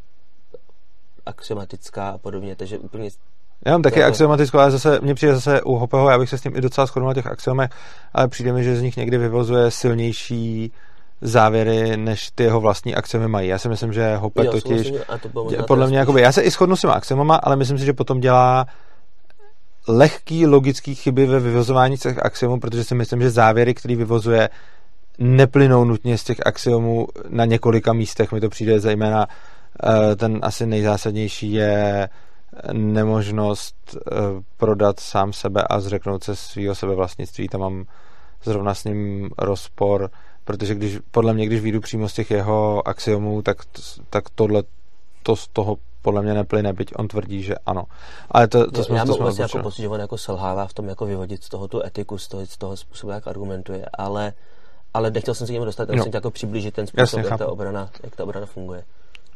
[1.27, 3.11] axiomatická a podobně, takže úplně
[3.67, 6.41] já mám taky axiomatickou, ale zase mě přijde zase u Hopeho, já bych se s
[6.41, 7.71] tím i docela shodnul na těch axiomech,
[8.15, 10.73] ale přijde mi, že z nich někdy vyvozuje silnější
[11.21, 13.49] závěry, než ty jeho vlastní axiomy mají.
[13.49, 14.93] Já si myslím, že Hope jo, totiž,
[15.57, 17.93] to podle mě, jakoby, já se i shodnu s těma axiomama, ale myslím si, že
[17.93, 18.67] potom dělá
[19.89, 24.49] lehký logický chyby ve vyvozování těch axiomů, protože si myslím, že závěry, které vyvozuje,
[25.19, 28.33] neplynou nutně z těch axiomů na několika místech.
[28.33, 29.27] Mi to přijde zejména
[29.83, 32.09] eh, ten asi nejzásadnější je
[32.73, 34.15] nemožnost eh,
[34.57, 37.49] prodat sám sebe a zřeknout se svého sebevlastnictví.
[37.49, 37.85] Tam mám
[38.45, 40.11] zrovna s ním rozpor,
[40.45, 43.57] protože když, podle mě, když vyjdu přímo z těch jeho axiomů, tak,
[44.11, 44.63] tak tohle
[45.23, 47.85] to z toho podle mě neplyne, byť on tvrdí, že ano.
[48.31, 50.75] Ale to, to jsme, já to mám vlastně jako pocit, že on jako selhává v
[50.75, 54.33] tom jako vyvodit z toho tu etiku, z toho, z toho způsobu, jak argumentuje, ale,
[54.95, 57.39] ale nechtěl jsem se k němu dostat, já jsem jako přiblížit ten způsob, Jasně, jak,
[57.39, 58.85] ta obrana, jak ta obrana funguje.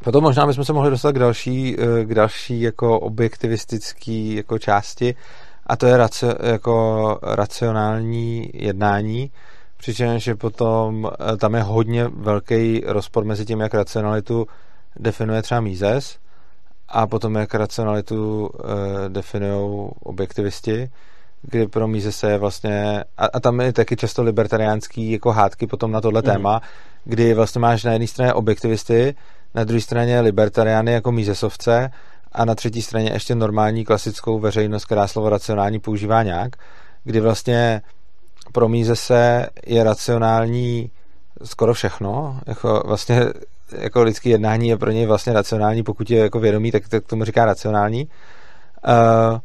[0.05, 5.15] Potom možná bychom se mohli dostat k další, eh, k další jako objektivistický jako části
[5.67, 9.31] a to je raci, jako racionální jednání,
[9.77, 14.47] přičemž je potom eh, tam je hodně velký rozpor mezi tím, jak racionalitu
[14.97, 16.19] definuje třeba Mises
[16.89, 18.71] a potom jak racionalitu uh,
[19.09, 20.91] definují objektivisti,
[21.43, 25.93] kdy pro Misese je vlastně, a, a tam je taky často libertariánský jako hádky potom
[25.93, 26.25] na tohle mm.
[26.25, 26.61] téma,
[27.05, 29.15] kdy vlastně máš na jedné straně objektivisty,
[29.55, 31.91] na druhé straně libertariány jako mízesovce
[32.33, 36.57] a na třetí straně ještě normální klasickou veřejnost, která slovo racionální používá nějak,
[37.05, 37.83] kdy vlastně
[38.53, 40.91] pro mízese je racionální
[41.45, 43.23] skoro všechno, jako vlastně
[43.79, 47.25] jako lidský jednání je pro něj vlastně racionální, pokud je jako vědomí, tak, tak tomu
[47.25, 48.09] říká racionální.
[48.89, 49.39] Uh,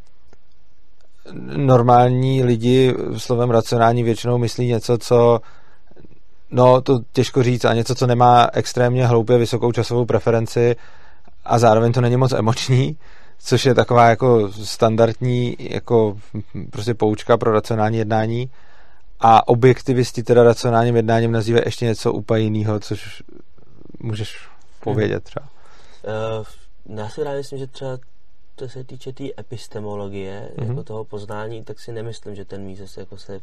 [1.58, 5.40] normální lidi slovem racionální většinou myslí něco, co
[6.52, 10.76] No, to těžko říct a něco, co nemá extrémně hloupě vysokou časovou preferenci
[11.46, 12.98] a zároveň to není moc emoční,
[13.40, 16.18] což je taková jako standardní jako
[16.72, 18.52] prostě poučka pro racionální jednání
[19.20, 23.24] a objektivisti teda racionálním jednáním nazývají ještě něco úplně jiného, což
[24.00, 24.48] můžeš
[24.80, 25.46] povědět třeba.
[26.88, 27.98] Uh, já si rád myslím, že třeba
[28.56, 30.68] to se týče té tý epistemologie, mm-hmm.
[30.68, 33.40] jako toho poznání, tak si nemyslím, že ten Mises jako se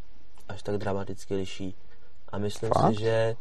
[0.48, 1.74] až tak dramaticky liší
[2.28, 2.94] a myslím Fakt?
[2.94, 3.36] si, že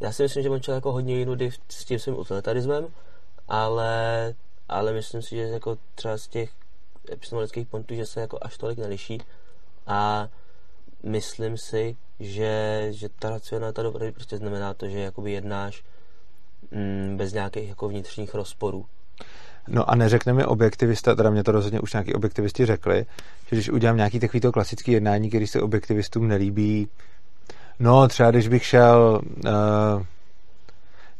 [0.00, 2.86] já si myslím, že on člověk jako hodně jiný s tím svým utilitarismem,
[3.48, 4.34] ale,
[4.68, 6.50] ale myslím si, že jako třeba z těch
[7.12, 9.20] epistemologických pointů, že se jako až tolik neliší
[9.86, 10.28] a
[11.02, 15.84] myslím si, že, že ta racionalita dobrý prostě znamená to, že jakoby jednáš
[16.70, 18.86] mm, bez nějakých jako vnitřních rozporů.
[19.68, 23.06] No a neřekne mi objektivista, teda mě to rozhodně už nějaký objektivisti řekli,
[23.48, 26.88] že když udělám nějaký takovýto klasický jednání, který se objektivistům nelíbí,
[27.78, 29.20] No, třeba když bych šel...
[29.44, 30.02] Uh,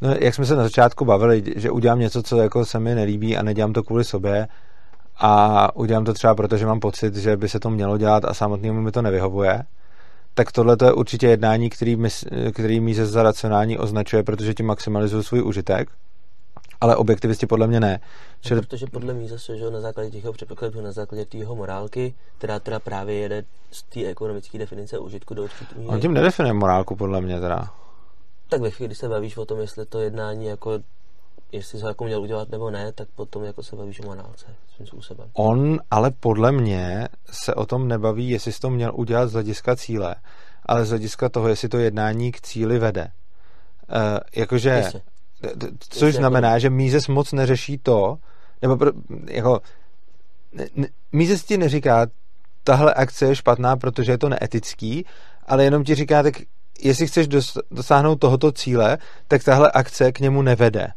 [0.00, 3.36] no, jak jsme se na začátku bavili, že udělám něco, co jako se mi nelíbí
[3.36, 4.48] a nedělám to kvůli sobě
[5.18, 8.34] a udělám to třeba proto, že mám pocit, že by se to mělo dělat a
[8.34, 9.62] samotnému mi to nevyhovuje,
[10.34, 12.09] tak tohle je určitě jednání, který, mi,
[12.52, 15.90] který mi za racionální označuje, protože tím maximalizuju svůj užitek
[16.81, 18.01] ale objektivisti podle mě ne.
[18.51, 22.14] No, protože podle mě zase, že na základě těch předpokladů, na základě té jeho morálky,
[22.39, 26.97] která teda právě jede z té ekonomické definice užitku do určitý On tím nedefinuje morálku,
[26.97, 27.70] podle mě teda.
[28.49, 30.79] Tak ve chvíli, kdy se bavíš o tom, jestli to jednání jako
[31.53, 34.47] jestli se jako měl udělat nebo ne, tak potom jako se bavíš o morálce
[34.77, 35.31] svým způsobem.
[35.33, 39.77] On ale podle mě se o tom nebaví, jestli jsi to měl udělat z hlediska
[39.77, 40.14] cíle,
[40.66, 43.09] ale z hlediska toho, jestli to jednání k cíli vede.
[44.37, 45.03] jakože, Jistě.
[45.78, 48.18] Což Jistě, znamená, jako- že Mises moc neřeší to,
[48.62, 48.90] nebo pro,
[49.30, 49.61] jako,
[51.12, 52.07] Mises ti neříká,
[52.64, 55.05] tahle akce je špatná, protože je to neetický,
[55.47, 56.34] ale jenom ti říká, tak
[56.82, 60.88] jestli chceš dos- dosáhnout tohoto cíle, tak tahle akce k němu nevede.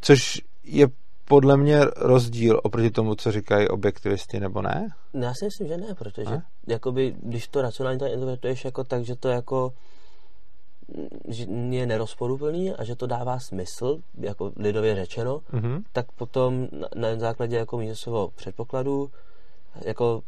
[0.00, 0.86] Což je
[1.24, 4.88] podle mě rozdíl oproti tomu, co říkají objektivisti, nebo ne?
[5.14, 6.42] No, já si myslím, že ne, protože Ne?
[6.66, 9.72] jakoby, když to racionálně to interpretuješ jako tak, že to jako
[11.70, 15.84] je nerozporuplný a že to dává smysl, jako lidově řečeno, Mhm.
[15.92, 19.10] tak potom na, na základě jako Misesového předpokladu
[19.80, 20.22] jako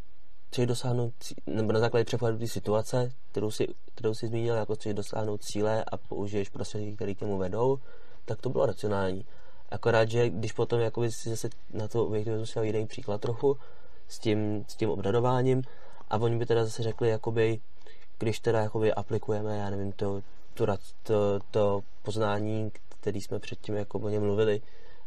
[0.49, 1.13] chceš dosáhnout,
[1.47, 5.85] nebo na základě předpokladu té situace, kterou si, kterou si zmínil, jako chceš dosáhnout cíle
[5.85, 7.79] a použiješ prostředky, které k němu vedou,
[8.25, 9.25] tak to bylo racionální.
[9.71, 13.57] Akorát, že když potom jakoby si zase na to objektivismus měl jiný příklad trochu
[14.09, 15.63] s tím, s tím obdadováním
[16.11, 17.59] a oni by teda zase řekli, jakoby,
[18.19, 20.23] když teda jakoby aplikujeme, já nevím, to,
[20.57, 24.61] to, rac- to, to poznání, který jsme předtím jako o něm mluvili,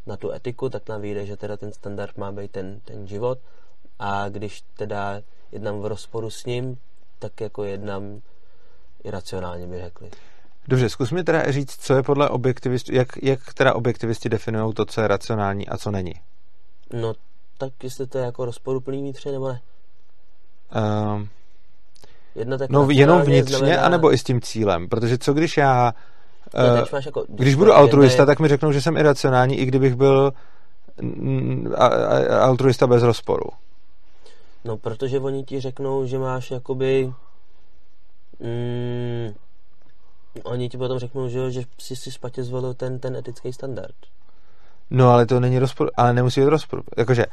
[0.06, 3.40] na tu etiku, tak nám vyjde, že teda ten standard má být ten, ten život
[4.00, 5.22] a když teda
[5.52, 6.78] jednám v rozporu s ním,
[7.20, 8.22] tak jako jednám
[9.04, 10.12] iracionálně by řekli.
[10.68, 14.86] Dobře, zkus mi teda říct, co je podle objektivistů, jak, jak teda objektivisti definují to,
[14.86, 16.14] co je racionální a co není.
[16.94, 17.14] No,
[17.58, 19.62] tak jestli to je jako rozporuplný vnitřně, nebo ne?
[20.76, 21.30] Um,
[22.36, 25.94] Jedna tak no jenom vnitřně, znamená- anebo i s tím cílem, protože co když já,
[26.54, 29.60] No, uh, máš jako, když budu je altruista, jedna- tak mi řeknou, že jsem iracionální,
[29.60, 30.32] i kdybych byl
[32.40, 33.46] altruista bez rozporu.
[34.66, 37.14] No, protože oni ti řeknou, že máš jakoby...
[38.40, 39.34] Mm,
[40.44, 43.96] oni ti potom řeknou, že, že jsi si špatně zvolil ten, ten etický standard.
[44.90, 46.84] No ale to není rozpor, ale nemusí být rozpor.
[46.98, 47.26] Jakože,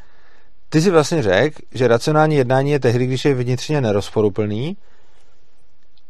[0.69, 4.77] ty si vlastně řekl, že racionální jednání je tehdy, když je vnitřně nerozporuplný,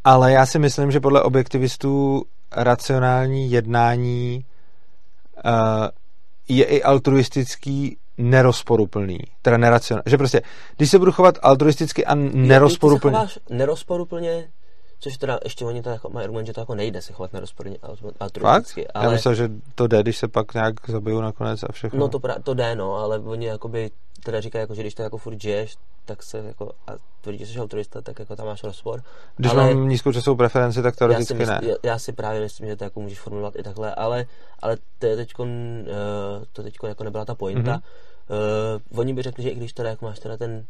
[0.05, 2.23] ale já si myslím, že podle objektivistů
[2.57, 4.45] racionální jednání
[5.45, 5.51] uh,
[6.49, 10.03] je i altruistický nerozporuplný, teda neracionální.
[10.07, 10.43] Že prostě,
[10.77, 13.19] když se budu chovat altruisticky a nerozporuplně...
[13.19, 14.49] Ty se chováš nerozporuplně,
[14.99, 17.79] což teda ještě oni to jako mají argument, že to jako nejde se chovat nerozporuplně
[17.97, 18.17] Fakt?
[18.21, 18.89] altruisticky.
[18.89, 19.05] Ale...
[19.05, 21.99] Já myslel, že to jde, když se pak nějak zabijou nakonec a všechno.
[21.99, 23.91] No to, pra, to jde, no, ale oni jakoby
[24.25, 27.47] teda říkají, jako, že když to jako furt žiješ, tak se jako, a tvrdí, že
[27.47, 29.03] jsi altruista, tak jako tam máš rozpor.
[29.37, 31.61] Když ale mám nízkou časovou preferenci, tak já si, teoreticky mysl, ne.
[31.63, 34.27] já, já si právě myslím, že to jako můžeš formulovat i takhle, ale,
[34.63, 35.49] ale to je teďko, uh,
[36.53, 37.73] to teďko jako nebyla ta pointa.
[37.73, 37.81] Mhm.
[37.81, 38.77] Mm-hmm.
[38.93, 40.67] Uh, oni by řekli, že i když teda jako máš teda ten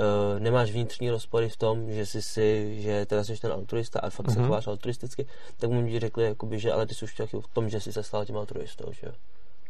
[0.00, 4.10] Uh, nemáš vnitřní rozpory v tom, že jsi si, že teda jsi ten altruista a
[4.10, 4.32] fakt mm-hmm.
[4.32, 4.48] se Mhm.
[4.48, 5.26] chováš altruisticky,
[5.56, 7.92] tak mu by řekli, jakoby, že ale ty jsi už chtěl v tom, že jsi
[7.92, 9.12] se stal tím altruistou, že jo.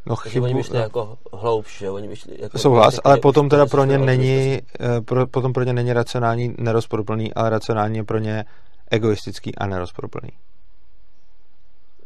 [0.07, 2.59] No Takže chybu, oni by šli jako hloubš, že oni by šli jako...
[2.59, 7.35] Souhlas, ale potom teda pro ně není, eh, pro, potom pro ně není racionální nerozporuplný,
[7.35, 8.45] ale racionální je pro ně
[8.91, 10.31] egoistický a nerozporuplný.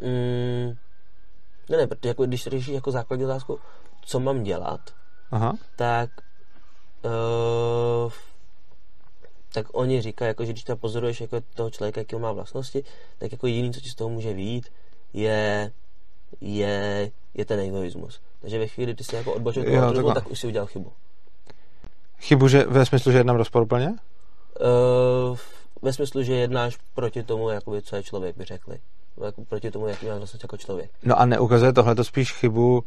[0.00, 0.74] Mm,
[1.70, 3.58] ne, ne, protože jako, když řešíš jako základní otázku,
[4.00, 4.80] co mám dělat,
[5.30, 5.52] Aha.
[5.76, 6.10] tak
[7.04, 8.12] uh,
[9.56, 12.84] tak oni říkají, jako, že když tam pozoruješ jako toho člověka, jaký on má vlastnosti,
[13.18, 14.68] tak jako jediný, co ti z toho může vyjít,
[15.12, 15.72] je,
[16.40, 18.20] je, je ten egoismus.
[18.40, 20.14] Takže ve chvíli, kdy jsi jako odbočil altruismu, takhle.
[20.14, 20.92] tak už si udělal chybu.
[22.20, 23.88] Chybu, že ve smyslu, že jednám rozporuplně?
[23.88, 25.38] Uh,
[25.82, 28.78] ve smyslu, že jednáš proti tomu, jakoby, co je člověk, by řekli.
[29.24, 30.90] Jako proti tomu, jaký máš vlastnost jako člověk.
[31.02, 32.84] No a neukazuje tohle to spíš chybu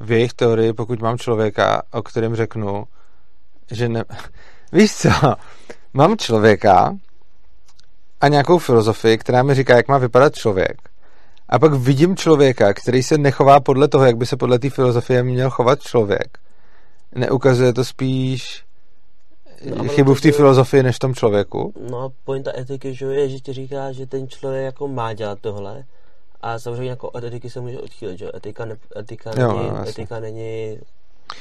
[0.00, 2.84] v jejich teorii, pokud mám člověka, o kterém řeknu,
[3.72, 4.04] že ne...
[4.72, 5.08] Víš co?
[5.94, 6.96] Mám člověka
[8.20, 10.76] a nějakou filozofii, která mi říká, jak má vypadat člověk.
[11.48, 15.22] A pak vidím člověka, který se nechová podle toho, jak by se podle té filozofie
[15.22, 16.38] měl chovat člověk.
[17.14, 18.64] Neukazuje to spíš
[19.76, 21.72] No, chybu v té filozofii než v tom člověku?
[21.90, 25.84] No pointa etiky, že je, že ti říká, že ten člověk jako má dělat tohle.
[26.40, 28.30] A samozřejmě jako od etiky se může odchýlit, že.
[28.34, 29.90] Etika, ne, etika, Jo, není, jo, jasně.
[29.90, 30.78] etika není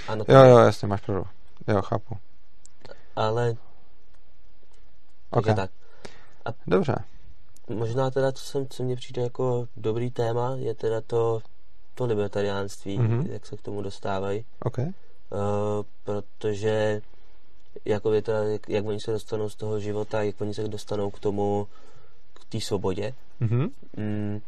[0.07, 1.23] ano, Jo, jo, jasně, máš pravdu.
[1.67, 2.15] Jo, chápu.
[3.15, 3.49] ale
[5.29, 5.71] Ok, takže tak.
[6.67, 6.95] dobře.
[7.69, 11.41] Možná teda, co, jsem, co mně přijde jako dobrý téma, je teda to,
[11.95, 13.19] to libertariánství, Mhm.
[13.21, 13.31] mm-hmm.
[13.31, 14.45] jak se k tomu dostávají.
[14.63, 14.77] Ok.
[14.77, 14.85] Uh,
[16.03, 17.01] protože
[17.85, 21.09] jako je teda, jak, jak oni se dostanou z toho života, jak oni se dostanou
[21.11, 21.67] k tomu,
[22.33, 23.13] k té svobodě.
[23.39, 23.69] Mhm.
[23.97, 24.41] Mm,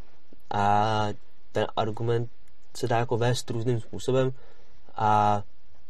[0.54, 1.08] a
[1.52, 2.30] ten argument
[2.78, 4.32] se dá jako vést různým způsobem
[4.96, 5.44] a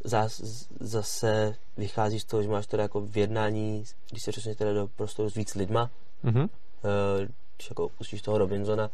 [0.03, 0.41] zas,
[0.79, 4.87] zase vychází z toho, že máš teda jako v jednání, když se přesně teda do
[4.95, 5.89] prostoru s víc lidma,
[6.23, 6.41] Mhm.
[6.41, 7.27] eh,
[7.57, 8.89] když jako pustíš toho Robinsona,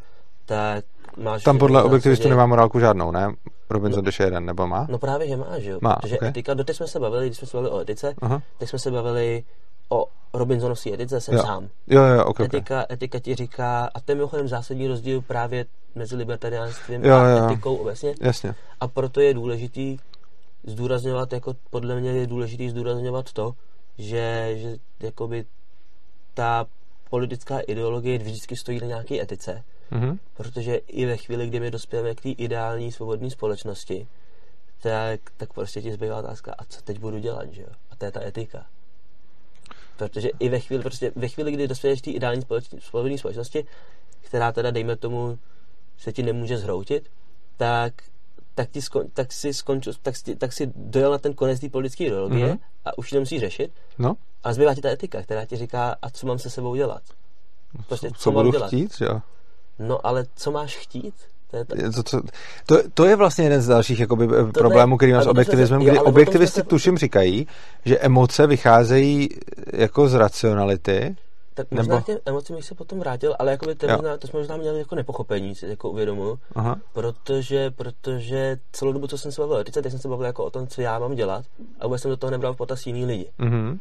[0.46, 0.86] tak
[1.18, 1.44] máš...
[1.44, 3.34] Tam podle v objektivistů zásadě- nemá morálku žádnou, ne?
[3.70, 4.88] Robinson když je jeden, nebo má?
[4.90, 5.80] No právě, že má, že jo?
[5.82, 6.24] Má, Protože ok.
[6.24, 8.42] etika, doteď jsme se bavili, když jsme se bavili o etice, Aha.
[8.58, 9.44] tak jsme se bavili
[9.90, 11.42] o Robinsonovské etice jsem jo.
[11.44, 11.70] sám.
[11.88, 12.94] Jo, jo, okay, etika, okay.
[12.96, 17.46] etika ti říká, a to je mimochodem zásadní rozdíl právě mezi libertariánstvím jo, a jo.
[17.46, 18.16] etikou obecně.
[18.22, 18.56] Jasně.
[18.80, 19.98] A proto je důležitý
[20.64, 23.54] zdůrazňovat, jako podle mě je důležitý zdůrazňovat to,
[23.98, 25.46] že, že jakoby
[26.34, 26.66] ta
[27.10, 30.18] politická ideologie vždycky stojí na nějaké etice, mm-hmm.
[30.38, 34.08] protože i ve chvíli, kdy my dospějeme k té ideální svobodné společnosti,
[34.82, 37.70] tak, tak prostě ti zbývá otázka, a co teď budu dělat, že jo?
[37.92, 38.66] A to je ta etika.
[39.98, 42.42] Protože i ve chvíli, prostě ve chvíli kdy dospěješ k té ideální
[42.80, 43.66] svobodné společnosti,
[44.22, 45.40] která teda, dejme tomu,
[45.98, 47.10] se ti nemůže zhroutit,
[47.58, 47.94] tak
[48.60, 51.70] tak, ti skon, tak, si skončil, tak, si, tak si dojel na ten konec té
[51.70, 52.60] politické ideologie mm-hmm.
[52.86, 53.72] a už ji nemusíš řešit.
[54.00, 54.16] No.
[54.44, 57.02] A zbývá ti ta etika, která ti říká, a co mám se sebou dělat.
[57.88, 58.68] Prostě, co, co, co budu dělat?
[58.68, 59.22] chtít, jo?
[59.80, 61.14] No, ale co máš chtít?
[61.52, 62.22] To je, to, to,
[62.66, 66.00] to, to je vlastně jeden z dalších jakoby, to problémů, který má s objektivismem, kdy
[66.00, 67.48] objektivisti tuším říkají,
[67.86, 69.30] že emoce vycházejí
[69.74, 71.16] jako z racionality,
[71.54, 72.04] tak možná Nebo...
[72.04, 74.80] k těm emocím bych se potom vrátil, ale jakoby to, možná, to jsme možná měli
[74.80, 76.40] jako nepochopení, si jako uvědomuji,
[76.94, 80.46] protože, protože celou dobu, co jsem se bavil o etice, teď jsem se bavil jako
[80.46, 81.46] o tom, co já mám dělat
[81.80, 83.32] a vůbec jsem do toho nebral v potaz jiný lidi.
[83.40, 83.72] Mm-hmm.
[83.72, 83.78] Uh,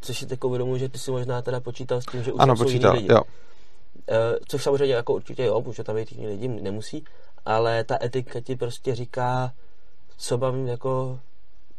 [0.00, 2.56] což si jako uvědomuji, že ty si možná teda počítal s tím, že už ano,
[2.56, 3.14] počítal, jiný lidi.
[3.14, 3.22] Jo.
[3.22, 7.04] Uh, což samozřejmě jako určitě jo, může tam být jiní lidi, nemusí,
[7.44, 9.52] ale ta etika ti prostě říká,
[10.16, 11.20] co mám jako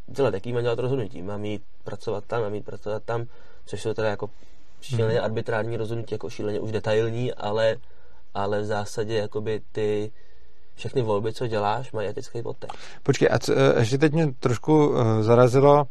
[0.08, 1.22] dělat, jaký mám dělat rozhodnutí.
[1.22, 3.26] Mám jít pracovat tam, mám jít pracovat tam,
[3.66, 4.30] což jsou teda jako
[4.82, 5.26] šíleně hmm.
[5.26, 7.76] arbitrární rozhodnutí, jako šíleně už detailní, ale,
[8.34, 10.12] ale v zásadě jakoby ty
[10.76, 12.78] všechny volby, co děláš, mají etický podtext.
[13.04, 15.86] Počkej, a co, eh, ještě teď mě trošku uh, zarazilo,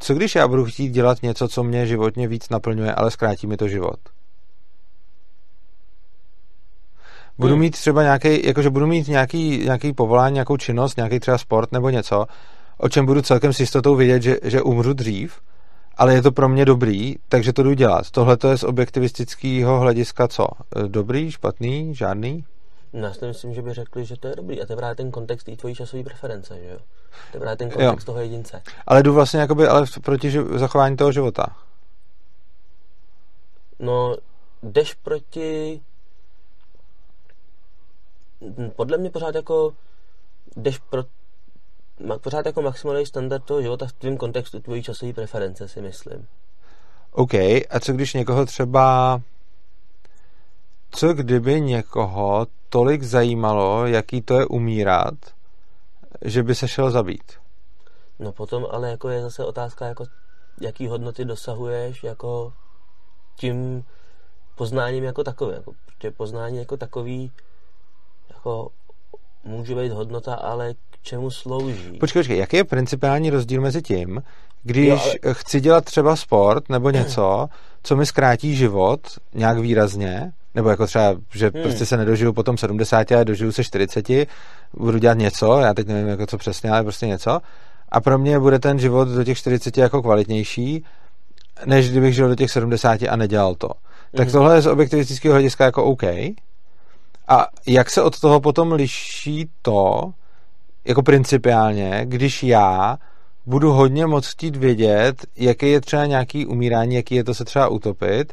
[0.00, 3.56] co když já budu chtít dělat něco, co mě životně víc naplňuje, ale zkrátí mi
[3.56, 3.98] to život?
[7.38, 7.60] Budu hmm.
[7.60, 11.90] mít třeba nějaký, jakože budu mít nějaký, nějaký povolání, nějakou činnost, nějaký třeba sport nebo
[11.90, 12.26] něco,
[12.78, 15.40] o čem budu celkem s jistotou vědět, že, že umřu dřív,
[15.96, 18.10] ale je to pro mě dobrý, takže to jdu dělat.
[18.10, 20.46] Tohle to je z objektivistického hlediska co?
[20.86, 22.44] Dobrý, špatný, žádný?
[22.92, 24.62] No, já si myslím, že by řekli, že to je dobrý.
[24.62, 26.78] A to je právě ten kontext té tvojí časové preference, že jo?
[27.30, 28.12] To je právě ten kontext jo.
[28.12, 28.62] toho jedince.
[28.86, 31.46] Ale jdu vlastně jakoby, ale proti ži- zachování toho života.
[33.78, 34.16] No,
[34.62, 35.80] jdeš proti...
[38.76, 39.72] Podle mě pořád jako
[40.56, 41.04] jdeš pro,
[42.22, 46.26] pořád jako maximální standard toho života v tvém kontextu tvojí časové preference, si myslím.
[47.12, 49.20] OK, a co když někoho třeba...
[50.90, 55.14] Co kdyby někoho tolik zajímalo, jaký to je umírat,
[56.22, 57.32] že by se šel zabít?
[58.18, 60.04] No potom ale jako je zase otázka, jako
[60.60, 62.52] jaký hodnoty dosahuješ jako
[63.36, 63.84] tím
[64.54, 65.54] poznáním jako takovým.
[65.54, 67.32] Jako, protože poznání jako takový
[68.30, 68.68] jako
[69.44, 70.74] může být hodnota, ale
[71.06, 71.98] čemu slouží.
[72.00, 74.22] Počkej, počkej, jaký je principiální rozdíl mezi tím,
[74.62, 75.34] když jo, ale...
[75.34, 77.48] chci dělat třeba sport nebo něco,
[77.82, 79.00] co mi zkrátí život
[79.34, 81.62] nějak výrazně, nebo jako třeba, že hmm.
[81.62, 84.06] prostě se nedožiju potom 70 a dožiju se 40,
[84.74, 87.40] budu dělat něco, já teď nevím jako co přesně, ale prostě něco,
[87.88, 90.84] a pro mě bude ten život do těch 40 jako kvalitnější,
[91.66, 93.70] než kdybych žil do těch 70 a nedělal to.
[94.16, 94.32] Tak hmm.
[94.32, 96.02] tohle je z objektivistického hlediska jako OK.
[97.28, 100.12] A jak se od toho potom liší to,
[100.86, 102.98] jako principiálně, když já
[103.46, 107.68] budu hodně moc chtít vědět, jaký je třeba nějaký umírání, jaký je to se třeba
[107.68, 108.32] utopit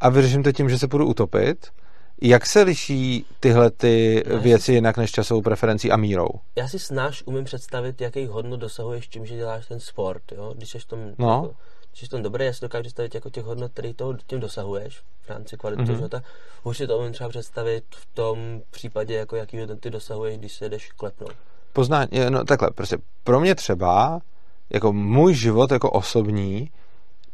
[0.00, 1.66] a vyřeším to tím, že se budu utopit,
[2.22, 4.72] jak se liší tyhle ty já věci si...
[4.72, 6.28] jinak než časovou preferencí a mírou?
[6.56, 10.54] Já si snáš umím představit, jaký hodnot dosahuješ tím, že děláš ten sport, jo?
[10.56, 11.28] Když jsi v tom, no.
[11.28, 11.54] jako,
[11.90, 14.40] když jsi v tom dobrý, já si dokážu představit jako těch hodnot, který toho, tím
[14.40, 15.94] dosahuješ v rámci kvality mm-hmm.
[15.94, 16.22] života.
[16.64, 20.68] Už si to umím třeba představit v tom případě, jako jaký hodnoty dosahuješ, když se
[20.68, 21.34] jdeš klepnout
[21.76, 24.20] poznání, no takhle, prostě pro mě třeba,
[24.70, 26.70] jako můj život jako osobní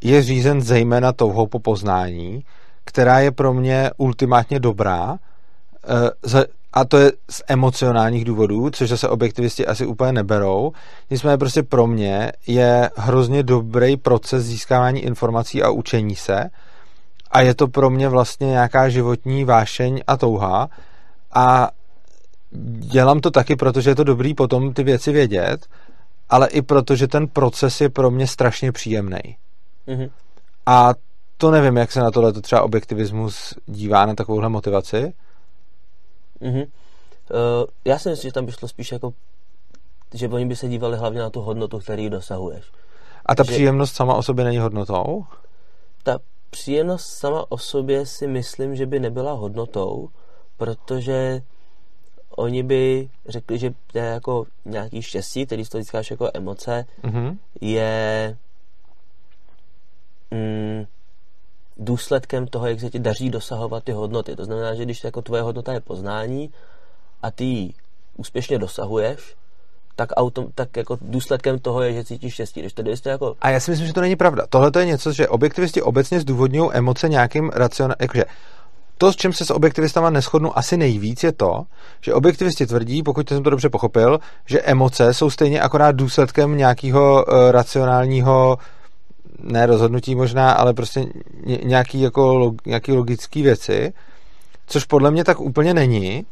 [0.02, 2.44] je řízen zejména touhou po poznání,
[2.84, 5.18] která je pro mě ultimátně dobrá
[6.34, 10.72] eh, a to je z emocionálních důvodů, což zase objektivisti asi úplně neberou.
[11.10, 16.50] Nicméně prostě pro mě je hrozně dobrý proces získávání informací a učení se
[17.30, 20.68] a je to pro mě vlastně nějaká životní vášeň a touha
[21.34, 21.70] a
[22.78, 25.66] dělám to taky, protože je to dobrý potom ty věci vědět,
[26.28, 29.36] ale i proto, že ten proces je pro mě strašně příjemný.
[29.88, 30.10] Mm-hmm.
[30.66, 30.94] A
[31.36, 35.12] to nevím, jak se na tohle třeba objektivismus dívá na takovouhle motivaci.
[36.40, 36.66] Mm-hmm.
[37.30, 39.12] Uh, já si myslím, že tam by šlo spíš jako,
[40.14, 42.64] že oni by se dívali hlavně na tu hodnotu, který dosahuješ.
[43.26, 43.52] A ta že...
[43.52, 45.24] příjemnost sama o sobě není hodnotou?
[46.02, 46.18] Ta
[46.50, 50.08] příjemnost sama o sobě si myslím, že by nebyla hodnotou,
[50.56, 51.40] protože
[52.36, 57.36] oni by řekli, že to je jako nějaký štěstí, který to získáš jako emoce, mm-hmm.
[57.60, 58.36] je
[60.30, 60.86] mm,
[61.76, 64.36] důsledkem toho, jak se ti daří dosahovat ty hodnoty.
[64.36, 66.50] To znamená, že když jako tvoje hodnota je poznání
[67.22, 67.74] a ty ji
[68.16, 69.34] úspěšně dosahuješ,
[69.96, 72.60] tak, autom, tak jako důsledkem toho je, že cítíš štěstí.
[72.60, 73.36] Když to jste jako...
[73.40, 74.46] A já si myslím, že to není pravda.
[74.48, 78.24] Tohle to je něco, že objektivisti obecně zdůvodňují emoce nějakým racionálním, jakože
[79.02, 81.64] to, s čím se s objektivistama neschodnu asi nejvíc, je to,
[82.00, 87.24] že objektivisti tvrdí, pokud jsem to dobře pochopil, že emoce jsou stejně akorát důsledkem nějakého
[87.24, 88.58] uh, racionálního
[89.42, 91.06] ne rozhodnutí možná, ale prostě
[91.62, 93.92] nějaký, jako, nějaký logický věci,
[94.66, 96.26] což podle mě tak úplně není.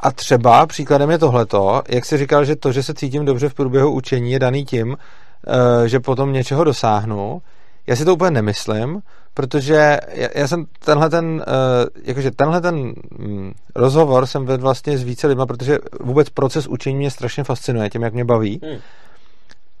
[0.00, 3.54] A třeba příkladem je tohleto, jak jsi říkal, že to, že se cítím dobře v
[3.54, 7.42] průběhu učení, je daný tím, eh, že potom něčeho dosáhnu.
[7.86, 9.02] Já si to úplně nemyslím,
[9.34, 12.76] protože já, já jsem tenhle ten, uh, jakože tenhle ten
[13.18, 17.90] um, rozhovor jsem vedl vlastně s více lidma, protože vůbec proces učení mě strašně fascinuje
[17.90, 18.60] tím, jak mě baví.
[18.64, 18.78] Hmm.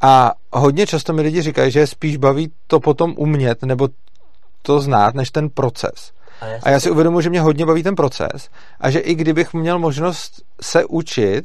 [0.00, 3.88] A hodně často mi lidi říkají, že spíš baví to potom umět nebo
[4.62, 6.12] to znát, než ten proces.
[6.40, 8.50] A, a já si uvědomuji, že mě hodně baví ten proces
[8.80, 11.44] a že i kdybych měl možnost se učit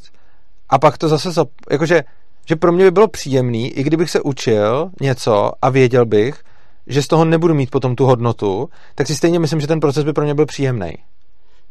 [0.69, 1.49] a pak to zase, zap...
[1.71, 2.03] jakože
[2.45, 6.43] že pro mě by bylo příjemný, i kdybych se učil něco a věděl bych,
[6.89, 10.03] že z toho nebudu mít potom tu hodnotu, tak si stejně myslím, že ten proces
[10.03, 10.91] by pro mě byl příjemný.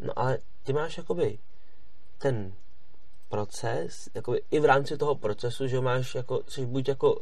[0.00, 1.38] No ale ty máš jakoby
[2.18, 2.52] ten
[3.28, 7.20] proces, jakoby i v rámci toho procesu, že máš jako, jsi buď jako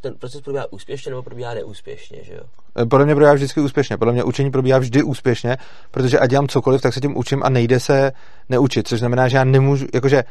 [0.00, 2.42] ten proces probíhá úspěšně nebo probíhá neúspěšně, že jo?
[2.82, 3.96] Eh, podle mě probíhá vždycky úspěšně.
[3.96, 5.56] Podle mě učení probíhá vždy úspěšně,
[5.90, 8.12] protože ať dělám cokoliv, tak se tím učím a nejde se
[8.48, 10.24] neučit, což znamená, že já nemůžu, jakože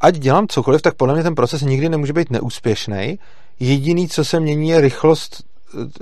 [0.00, 3.18] ať dělám cokoliv, tak podle mě ten proces nikdy nemůže být neúspěšný.
[3.60, 5.44] Jediný, co se mění, je rychlost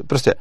[0.06, 0.34] prostě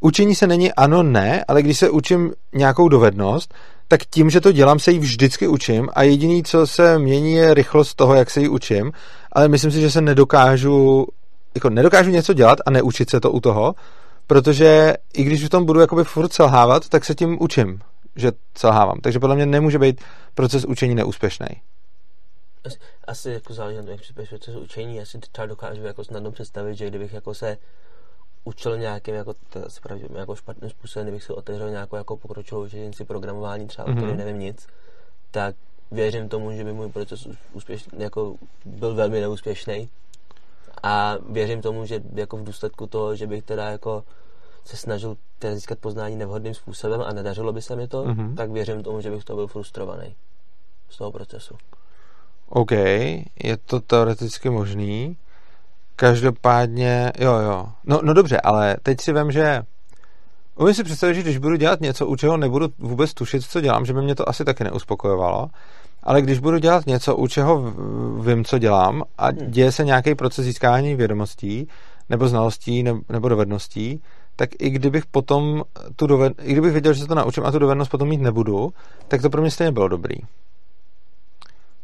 [0.00, 3.54] učení se není ano, ne, ale když se učím nějakou dovednost,
[3.88, 7.54] tak tím, že to dělám, se ji vždycky učím a jediný, co se mění, je
[7.54, 8.92] rychlost toho, jak se ji učím,
[9.32, 11.06] ale myslím si, že se nedokážu,
[11.54, 13.74] jako nedokážu něco dělat a neučit se to u toho,
[14.26, 17.80] protože i když v tom budu jakoby furt selhávat, tak se tím učím,
[18.16, 19.00] že selhávám.
[19.00, 20.00] Takže podle mě nemůže být
[20.34, 21.46] proces učení neúspěšný.
[22.64, 26.32] Asi, asi jako záleží na tom, jak proces učení, já si třeba dokážu jako snadno
[26.32, 27.56] představit, že kdybych jako se
[28.44, 29.34] učil nějakým jako,
[29.82, 34.12] pravdě, jako špatným způsobem, kdybych si otevřel nějakou jako pokročilou učenici programování, třeba mm-hmm.
[34.12, 34.66] o nevím nic,
[35.30, 35.56] tak
[35.90, 38.34] věřím tomu, že by můj proces úspěšný, jako
[38.64, 39.88] byl velmi neúspěšný.
[40.82, 44.04] A věřím tomu, že jako v důsledku toho, že bych teda jako
[44.64, 48.34] se snažil teda získat poznání nevhodným způsobem a nedařilo by se mi to, mm-hmm.
[48.34, 50.14] tak věřím tomu, že bych to byl frustrovaný
[50.88, 51.56] z toho procesu.
[52.48, 55.16] OK, je to teoreticky možný.
[55.96, 57.66] Každopádně, jo, jo.
[57.84, 59.62] No, no dobře, ale teď si vím, že
[60.56, 63.84] Umím si představit, že když budu dělat něco, u čeho nebudu vůbec tušit, co dělám,
[63.84, 65.48] že by mě to asi taky neuspokojovalo.
[66.02, 67.74] Ale když budu dělat něco, u čeho
[68.20, 69.50] vím, co dělám a hmm.
[69.50, 71.68] děje se nějaký proces získání vědomostí
[72.10, 74.02] nebo znalostí nebo dovedností,
[74.36, 75.62] tak i kdybych potom
[75.96, 76.32] tu doved...
[76.42, 78.72] i kdybych věděl, že se to naučím a tu dovednost potom mít nebudu,
[79.08, 80.14] tak to pro mě stejně bylo dobrý.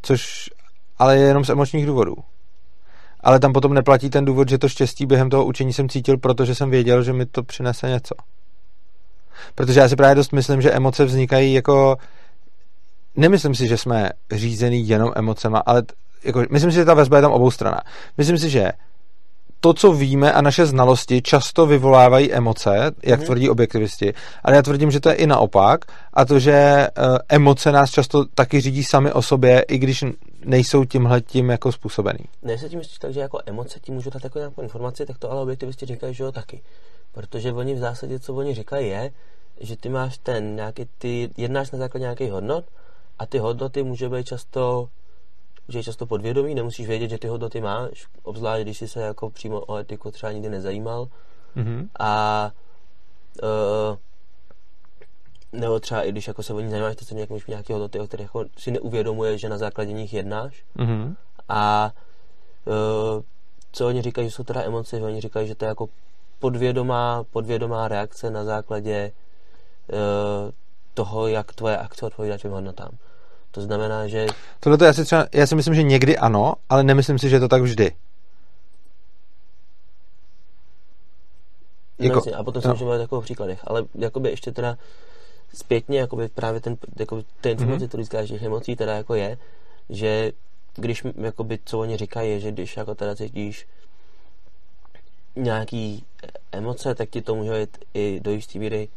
[0.02, 0.50] Což
[0.98, 2.14] ale je jenom z emočních důvodů
[3.20, 6.54] ale tam potom neplatí ten důvod, že to štěstí během toho učení jsem cítil, protože
[6.54, 8.14] jsem věděl, že mi to přinese něco.
[9.54, 11.96] Protože já si právě dost myslím, že emoce vznikají jako...
[13.16, 15.82] Nemyslím si, že jsme řízený jenom emocema, ale
[16.24, 17.80] jako, myslím si, že ta vazba je tam obou strana.
[18.18, 18.72] Myslím si, že
[19.60, 23.24] to, co víme a naše znalosti často vyvolávají emoce, jak mm-hmm.
[23.24, 24.14] tvrdí objektivisti,
[24.44, 28.24] ale já tvrdím, že to je i naopak a to, že uh, emoce nás často
[28.24, 30.04] taky řídí sami o sobě, i když
[30.44, 32.24] nejsou tímhle tím jako způsobený.
[32.42, 35.18] Ne, se tím myslíš tak, že jako emoce ti můžou dát jako nějakou informaci, tak
[35.18, 36.62] to ale objektivisti říkají, že jo taky.
[37.12, 39.10] Protože oni v zásadě, co oni říkají, je,
[39.60, 42.64] že ty máš ten nějaký, ty jednáš na základě nějakých hodnot
[43.18, 44.88] a ty hodnoty může být často
[45.68, 49.30] že je často podvědomí, nemusíš vědět, že ty hodnoty máš, obzvlášť když jsi se jako
[49.30, 51.08] přímo o etiku třeba nikdy nezajímal.
[51.56, 51.88] Mm-hmm.
[51.98, 52.52] A
[53.42, 53.96] uh,
[55.52, 58.06] nebo třeba i když jako se o ní zajímáš, tak se nějak nějaké hodnoty, o
[58.06, 60.64] kterých jako si neuvědomuje, že na základě nich jednáš.
[60.76, 61.14] Mm-hmm.
[61.48, 61.92] A
[62.64, 63.22] uh,
[63.72, 65.88] co oni říkají, že jsou teda emoce, že oni říkají, že to je jako
[66.38, 69.12] podvědomá, podvědomá reakce na základě
[69.92, 70.50] uh,
[70.94, 72.90] toho, jak tvoje akce odpovídá tvým hodnotám.
[73.50, 74.26] To znamená, že...
[74.60, 77.36] Tohle to já si třeba, já si myslím, že někdy ano, ale nemyslím si, že
[77.36, 77.92] je to tak vždy.
[81.98, 82.74] Jako, a potom si no.
[82.74, 84.76] můžeme takových příkladech, ale jakoby ještě teda
[85.54, 87.88] zpětně jakoby právě ten, jakoby, ten informace, mm-hmm.
[87.88, 89.38] který říkáš těch emocí, teda jako je,
[89.90, 90.32] že
[90.74, 93.66] když, jakoby, co oni říkají, je, že když jako teda cítíš
[95.36, 96.04] nějaký
[96.52, 98.88] emoce, tak ti to může být i do jisté míry